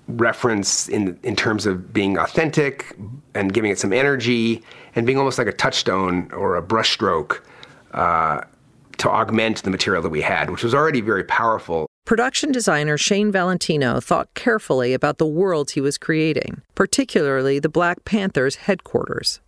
reference 0.08 0.88
in 0.88 1.20
in 1.24 1.36
terms 1.36 1.66
of 1.66 1.94
being 1.94 2.18
authentic 2.18 2.96
and 3.34 3.54
giving 3.54 3.72
it 3.72 3.78
some 3.78 3.94
energy 3.94 4.64
and 4.96 5.06
being 5.06 5.18
almost 5.18 5.38
like 5.38 5.48
a 5.48 5.52
touchstone 5.52 6.32
or 6.32 6.56
a 6.56 6.62
brushstroke 6.62 7.42
uh, 7.92 8.42
to 8.98 9.10
augment 9.10 9.64
the 9.64 9.70
material 9.70 10.02
that 10.02 10.10
we 10.10 10.22
had, 10.22 10.50
which 10.50 10.64
was 10.64 10.74
already 10.74 11.02
very 11.02 11.24
powerful. 11.24 11.88
Production 12.06 12.52
designer 12.52 12.98
Shane 12.98 13.32
Valentino 13.32 14.00
thought 14.00 14.34
carefully 14.34 14.94
about 14.94 15.18
the 15.18 15.26
worlds 15.26 15.74
he 15.74 15.82
was 15.82 15.98
creating, 15.98 16.62
particularly 16.74 17.60
the 17.60 17.70
Black 17.70 18.06
Panthers 18.06 18.56
headquarters 18.56 19.42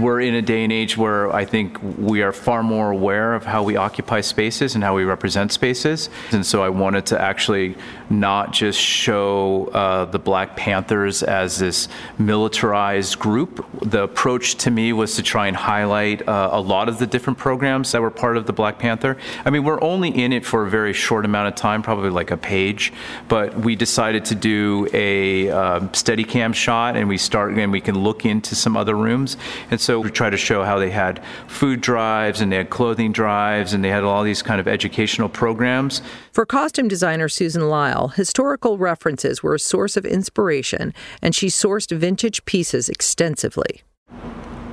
we're 0.00 0.20
in 0.20 0.34
a 0.34 0.42
day 0.42 0.62
and 0.64 0.72
age 0.72 0.96
where 0.96 1.34
I 1.34 1.44
think 1.44 1.78
we 1.98 2.22
are 2.22 2.32
far 2.32 2.62
more 2.62 2.90
aware 2.90 3.34
of 3.34 3.44
how 3.44 3.62
we 3.62 3.76
occupy 3.76 4.20
spaces 4.20 4.74
and 4.74 4.84
how 4.84 4.94
we 4.94 5.04
represent 5.04 5.52
spaces. 5.52 6.10
And 6.32 6.46
so 6.46 6.62
I 6.62 6.68
wanted 6.68 7.06
to 7.06 7.20
actually 7.20 7.76
not 8.08 8.52
just 8.52 8.80
show 8.80 9.66
uh, 9.72 10.04
the 10.06 10.18
Black 10.18 10.56
Panthers 10.56 11.22
as 11.22 11.58
this 11.58 11.88
militarized 12.18 13.18
group. 13.18 13.66
The 13.82 14.04
approach 14.04 14.54
to 14.56 14.70
me 14.70 14.92
was 14.92 15.16
to 15.16 15.22
try 15.22 15.48
and 15.48 15.56
highlight 15.56 16.26
uh, 16.28 16.50
a 16.52 16.60
lot 16.60 16.88
of 16.88 16.98
the 16.98 17.06
different 17.06 17.38
programs 17.38 17.92
that 17.92 18.00
were 18.00 18.10
part 18.10 18.36
of 18.36 18.46
the 18.46 18.52
Black 18.52 18.78
Panther. 18.78 19.16
I 19.44 19.50
mean, 19.50 19.64
we're 19.64 19.82
only 19.82 20.10
in 20.10 20.32
it 20.32 20.46
for 20.46 20.64
a 20.64 20.70
very 20.70 20.92
short 20.92 21.24
amount 21.24 21.48
of 21.48 21.56
time, 21.56 21.82
probably 21.82 22.10
like 22.10 22.30
a 22.30 22.36
page, 22.36 22.92
but 23.28 23.56
we 23.58 23.74
decided 23.74 24.24
to 24.26 24.34
do 24.34 24.88
a 24.92 25.50
uh, 25.50 25.80
Steadicam 25.92 26.54
shot 26.54 26.96
and 26.96 27.08
we 27.08 27.18
start 27.18 27.52
and 27.52 27.72
we 27.72 27.80
can 27.80 27.98
look 27.98 28.24
into 28.24 28.54
some 28.54 28.76
other 28.76 28.94
rooms 28.94 29.36
and 29.70 29.80
so 29.80 30.00
we 30.00 30.10
try 30.10 30.30
to 30.30 30.36
show 30.36 30.64
how 30.64 30.78
they 30.78 30.90
had 30.90 31.22
food 31.46 31.80
drives 31.80 32.40
and 32.40 32.52
they 32.52 32.56
had 32.56 32.70
clothing 32.70 33.12
drives 33.12 33.72
and 33.72 33.84
they 33.84 33.88
had 33.88 34.04
all 34.04 34.22
these 34.22 34.42
kind 34.42 34.60
of 34.60 34.68
educational 34.68 35.28
programs. 35.28 36.02
For 36.32 36.46
costume 36.46 36.88
designer 36.88 37.28
Susan 37.28 37.62
Lyall, 37.62 38.14
historical 38.14 38.78
references 38.78 39.42
were 39.42 39.54
a 39.54 39.58
source 39.58 39.96
of 39.96 40.04
inspiration, 40.04 40.92
and 41.22 41.34
she 41.34 41.46
sourced 41.46 41.96
vintage 41.96 42.44
pieces 42.44 42.88
extensively. 42.88 43.82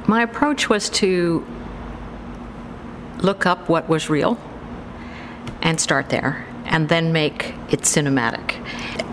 My 0.07 0.23
approach 0.23 0.69
was 0.69 0.89
to 0.91 1.45
look 3.19 3.45
up 3.45 3.69
what 3.69 3.87
was 3.87 4.09
real 4.09 4.39
and 5.61 5.79
start 5.79 6.09
there 6.09 6.47
and 6.71 6.89
then 6.89 7.13
make 7.13 7.53
it 7.69 7.81
cinematic. 7.81 8.57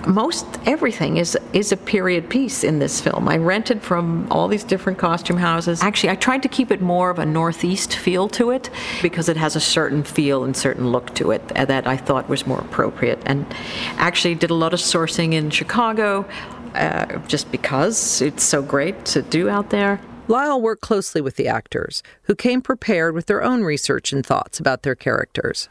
Most 0.06 0.46
everything 0.64 1.18
is 1.18 1.36
is 1.52 1.70
a 1.70 1.76
period 1.76 2.30
piece 2.30 2.64
in 2.64 2.78
this 2.78 3.00
film. 3.00 3.28
I 3.28 3.36
rented 3.36 3.82
from 3.82 4.26
all 4.30 4.48
these 4.48 4.64
different 4.64 4.98
costume 4.98 5.36
houses. 5.36 5.82
Actually, 5.82 6.10
I 6.10 6.14
tried 6.14 6.42
to 6.44 6.48
keep 6.48 6.70
it 6.70 6.80
more 6.80 7.10
of 7.10 7.18
a 7.18 7.26
northeast 7.26 7.94
feel 7.94 8.28
to 8.30 8.50
it 8.50 8.70
because 9.02 9.28
it 9.28 9.36
has 9.36 9.54
a 9.54 9.60
certain 9.60 10.02
feel 10.04 10.44
and 10.44 10.56
certain 10.56 10.90
look 10.90 11.14
to 11.16 11.30
it 11.30 11.46
that 11.48 11.86
I 11.86 11.96
thought 11.96 12.28
was 12.28 12.46
more 12.46 12.60
appropriate. 12.60 13.20
And 13.26 13.44
actually 13.96 14.34
did 14.34 14.50
a 14.50 14.54
lot 14.54 14.72
of 14.72 14.80
sourcing 14.80 15.34
in 15.34 15.50
Chicago 15.50 16.26
uh, 16.74 17.18
just 17.26 17.50
because 17.50 18.22
it's 18.22 18.44
so 18.44 18.62
great 18.62 19.04
to 19.06 19.20
do 19.20 19.50
out 19.50 19.70
there. 19.70 20.00
Lyall 20.28 20.60
worked 20.60 20.82
closely 20.82 21.22
with 21.22 21.36
the 21.36 21.48
actors, 21.48 22.02
who 22.24 22.34
came 22.34 22.60
prepared 22.60 23.14
with 23.14 23.26
their 23.26 23.42
own 23.42 23.64
research 23.64 24.12
and 24.12 24.24
thoughts 24.24 24.60
about 24.60 24.82
their 24.82 24.94
characters. 24.94 25.68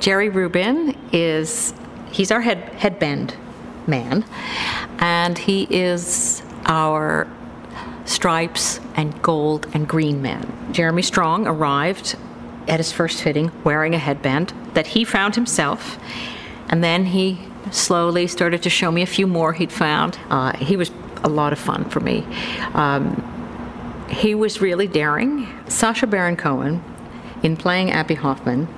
Jerry 0.00 0.28
Rubin 0.28 0.96
is 1.12 1.74
he's 2.12 2.30
our 2.30 2.40
head 2.40 2.58
headband 2.74 3.34
man, 3.86 4.24
and 4.98 5.38
he 5.38 5.66
is 5.70 6.42
our 6.66 7.28
stripes 8.04 8.80
and 8.94 9.20
gold 9.22 9.66
and 9.72 9.88
green 9.88 10.22
man. 10.22 10.72
Jeremy 10.72 11.02
Strong 11.02 11.46
arrived 11.46 12.16
at 12.68 12.80
his 12.80 12.92
first 12.92 13.22
fitting 13.22 13.50
wearing 13.64 13.94
a 13.94 13.98
headband 13.98 14.52
that 14.74 14.88
he 14.88 15.04
found 15.04 15.34
himself, 15.34 15.98
and 16.68 16.82
then 16.82 17.06
he 17.06 17.38
slowly 17.70 18.26
started 18.26 18.62
to 18.62 18.70
show 18.70 18.90
me 18.90 19.02
a 19.02 19.06
few 19.06 19.26
more 19.26 19.52
he'd 19.52 19.72
found. 19.72 20.18
Uh, 20.30 20.56
he 20.58 20.76
was 20.76 20.90
a 21.24 21.28
lot 21.28 21.52
of 21.52 21.58
fun 21.58 21.84
for 21.88 22.00
me. 22.00 22.24
Um, 22.74 23.32
he 24.08 24.34
was 24.34 24.60
really 24.60 24.86
daring. 24.86 25.48
Sacha 25.68 26.06
Baron 26.06 26.36
Cohen, 26.36 26.82
in 27.42 27.56
playing 27.56 27.90
Abbie 27.90 28.14
Hoffman, 28.14 28.68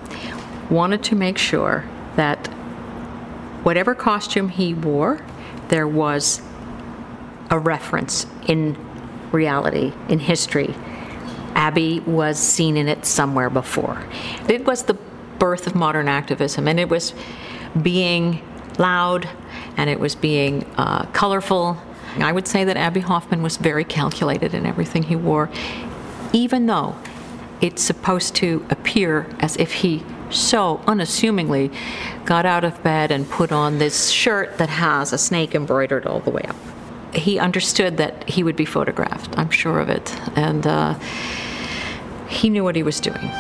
wanted 0.71 1.03
to 1.05 1.15
make 1.15 1.39
sure 1.39 1.85
that 2.17 2.47
whatever 3.63 3.95
costume 3.95 4.49
he 4.49 4.75
wore, 4.75 5.25
there 5.69 5.87
was 5.87 6.43
a 7.51 7.59
reference 7.59 8.27
in 8.47 8.77
reality, 9.33 9.93
in 10.09 10.19
history. 10.19 10.75
Abbie 11.55 12.01
was 12.01 12.39
seen 12.39 12.77
in 12.77 12.89
it 12.89 13.05
somewhere 13.05 13.51
before. 13.51 14.03
It 14.49 14.65
was 14.65 14.85
the 14.85 14.95
birth 15.39 15.67
of 15.67 15.75
modern 15.75 16.09
activism, 16.09 16.69
and 16.69 16.79
it 16.79 16.89
was 16.89 17.15
being 17.83 18.43
loud 18.79 19.29
and 19.77 19.91
it 19.91 19.99
was 19.99 20.15
being 20.15 20.65
uh, 20.77 21.05
colorful. 21.07 21.77
I 22.19 22.33
would 22.33 22.49
say 22.49 22.65
that 22.65 22.77
Abbie 22.77 23.01
Hoffman 23.01 23.43
was 23.43 23.57
very 23.57 23.85
calculated 23.85 24.55
in 24.55 24.67
everything 24.67 25.05
he 25.05 25.17
wore, 25.17 25.51
even 26.33 26.67
though 26.67 26.97
it's 27.61 27.83
supposed 27.83 28.35
to 28.37 28.67
appear 28.71 29.27
as 29.41 29.57
if 29.57 29.73
he 29.73 30.03
so 30.31 30.81
unassumingly 30.87 31.71
got 32.25 32.47
out 32.47 32.65
of 32.65 32.83
bed 32.83 33.11
and 33.11 33.29
put 33.29 33.53
on 33.53 33.79
this 33.79 34.11
shirt 34.11 34.59
that 34.59 34.69
has 34.69 35.13
a 35.13 35.19
snake 35.19 35.55
embroidered 35.55 36.07
all 36.07 36.21
the 36.21 36.31
way 36.31 36.43
up. 36.43 36.57
He 37.15 37.39
understood 37.39 37.97
that 37.97 38.29
he 38.29 38.43
would 38.43 38.57
be 38.57 38.65
photographed, 38.65 39.37
I'm 39.39 39.51
sure 39.51 39.81
of 39.81 39.89
it, 39.89 40.15
and 40.37 40.67
uh, 40.67 40.99
he 42.29 42.51
knew 42.51 42.65
what 42.65 42.77
he 42.77 42.83
was 42.83 43.01
doing. 43.01 43.31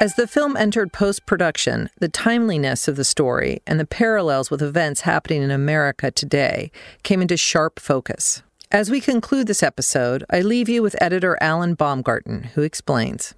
As 0.00 0.16
the 0.16 0.26
film 0.26 0.56
entered 0.56 0.92
post 0.92 1.24
production, 1.24 1.88
the 1.98 2.08
timeliness 2.08 2.88
of 2.88 2.96
the 2.96 3.04
story 3.04 3.62
and 3.66 3.80
the 3.80 3.86
parallels 3.86 4.50
with 4.50 4.60
events 4.60 5.02
happening 5.02 5.42
in 5.42 5.50
America 5.50 6.10
today 6.10 6.70
came 7.04 7.22
into 7.22 7.36
sharp 7.36 7.78
focus. 7.78 8.42
As 8.70 8.90
we 8.90 9.00
conclude 9.00 9.46
this 9.46 9.62
episode, 9.62 10.24
I 10.28 10.40
leave 10.40 10.68
you 10.68 10.82
with 10.82 11.00
editor 11.00 11.38
Alan 11.40 11.74
Baumgarten, 11.74 12.50
who 12.54 12.62
explains. 12.62 13.34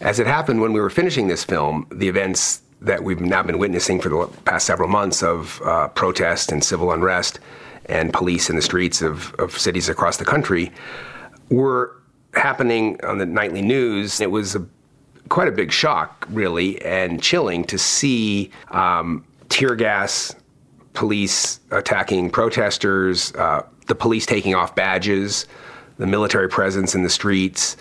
As 0.00 0.18
it 0.18 0.26
happened 0.26 0.60
when 0.60 0.72
we 0.72 0.80
were 0.80 0.90
finishing 0.90 1.28
this 1.28 1.44
film, 1.44 1.86
the 1.90 2.08
events 2.08 2.62
that 2.80 3.02
we've 3.02 3.20
now 3.20 3.42
been 3.42 3.58
witnessing 3.58 4.00
for 4.00 4.08
the 4.08 4.26
past 4.44 4.66
several 4.66 4.88
months 4.88 5.22
of 5.22 5.60
uh, 5.64 5.88
protest 5.88 6.52
and 6.52 6.62
civil 6.62 6.92
unrest 6.92 7.40
and 7.86 8.12
police 8.12 8.48
in 8.48 8.56
the 8.56 8.62
streets 8.62 9.02
of, 9.02 9.34
of 9.34 9.58
cities 9.58 9.88
across 9.88 10.18
the 10.18 10.24
country 10.24 10.70
were 11.50 11.96
happening 12.34 13.02
on 13.04 13.18
the 13.18 13.26
nightly 13.26 13.62
news. 13.62 14.20
It 14.20 14.30
was 14.30 14.54
a 14.54 14.66
quite 15.28 15.48
a 15.48 15.52
big 15.52 15.72
shock, 15.72 16.26
really, 16.30 16.80
and 16.82 17.22
chilling 17.22 17.64
to 17.64 17.78
see 17.78 18.50
um, 18.70 19.24
tear 19.48 19.74
gas, 19.74 20.34
police 20.94 21.60
attacking 21.70 22.30
protesters, 22.30 23.32
uh, 23.34 23.62
the 23.86 23.94
police 23.94 24.26
taking 24.26 24.54
off 24.54 24.74
badges, 24.74 25.46
the 25.98 26.06
military 26.06 26.48
presence 26.48 26.94
in 26.94 27.02
the 27.02 27.10
streets, 27.10 27.76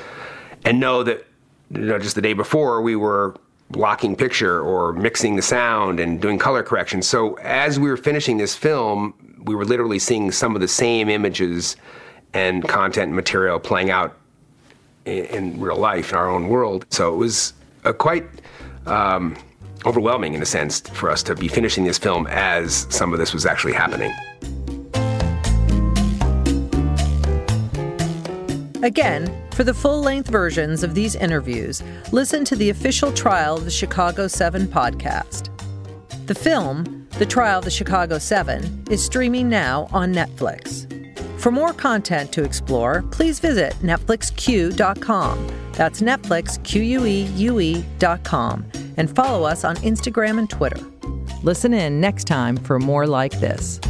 and 0.66 0.80
know 0.80 1.04
that 1.04 1.26
you 1.72 1.82
know, 1.82 2.00
just 2.00 2.16
the 2.16 2.22
day 2.22 2.34
before 2.34 2.82
we 2.82 2.96
were 2.96 3.36
blocking 3.70 4.16
picture 4.16 4.62
or 4.62 4.94
mixing 4.94 5.36
the 5.36 5.42
sound 5.42 6.00
and 6.00 6.22
doing 6.22 6.40
color 6.40 6.64
correction. 6.64 7.02
So 7.02 7.36
as 7.36 7.80
we 7.80 7.90
were 7.90 7.98
finishing 7.98 8.38
this 8.38 8.56
film, 8.56 9.14
we 9.44 9.56
were 9.56 9.66
literally 9.66 10.00
seeing 10.00 10.32
some 10.32 10.56
of 10.56 10.62
the 10.62 10.68
same 10.68 11.10
images 11.10 11.76
and 12.34 12.68
content 12.68 13.08
and 13.08 13.16
material 13.16 13.60
playing 13.60 13.90
out 13.90 14.18
in, 15.06 15.26
in 15.26 15.60
real 15.60 15.78
life 15.78 16.12
in 16.12 16.18
our 16.18 16.30
own 16.30 16.48
world. 16.48 16.86
So 16.90 17.14
it 17.14 17.18
was 17.18 17.54
quite 17.98 18.26
um, 18.86 19.36
overwhelming 19.86 20.34
in 20.34 20.42
a 20.42 20.46
sense 20.46 20.82
for 20.82 21.10
us 21.10 21.24
to 21.24 21.36
be 21.36 21.48
finishing 21.48 21.84
this 21.84 21.98
film 21.98 22.28
as 22.28 22.88
some 22.90 23.14
of 23.14 23.20
this 23.20 23.34
was 23.34 23.46
actually 23.46 23.74
happening. 23.74 24.14
Again, 28.88 29.28
for 29.52 29.66
the 29.66 29.74
full 29.74 30.00
length 30.00 30.30
versions 30.30 30.82
of 30.82 30.96
these 30.96 31.16
interviews, 31.16 31.84
listen 32.14 32.46
to 32.46 32.56
the 32.56 32.70
official 32.70 33.12
Trial 33.12 33.58
of 33.58 33.66
the 33.66 33.70
Chicago 33.70 34.30
7 34.30 34.66
podcast. 34.66 35.50
The 36.26 36.34
film, 36.34 37.06
The 37.20 37.26
Trial 37.26 37.60
of 37.60 37.66
the 37.66 37.70
Chicago 37.70 38.18
7, 38.18 38.86
is 38.90 39.04
streaming 39.04 39.50
now 39.50 39.90
on 39.92 40.14
Netflix. 40.14 40.88
For 41.38 41.52
more 41.52 41.74
content 41.74 42.32
to 42.32 42.46
explore, 42.46 43.02
please 43.12 43.42
visit 43.42 43.74
NetflixQueue.com. 43.82 45.48
That's 45.74 46.00
Netflix. 46.00 46.58
And 48.96 49.14
follow 49.14 49.44
us 49.44 49.66
on 49.66 49.76
Instagram 49.78 50.40
and 50.40 50.50
Twitter. 50.50 50.80
Listen 51.44 51.74
in 51.74 52.00
next 52.00 52.24
time 52.24 52.56
for 52.56 52.80
more 52.80 53.06
like 53.06 53.38
this. 53.42 53.82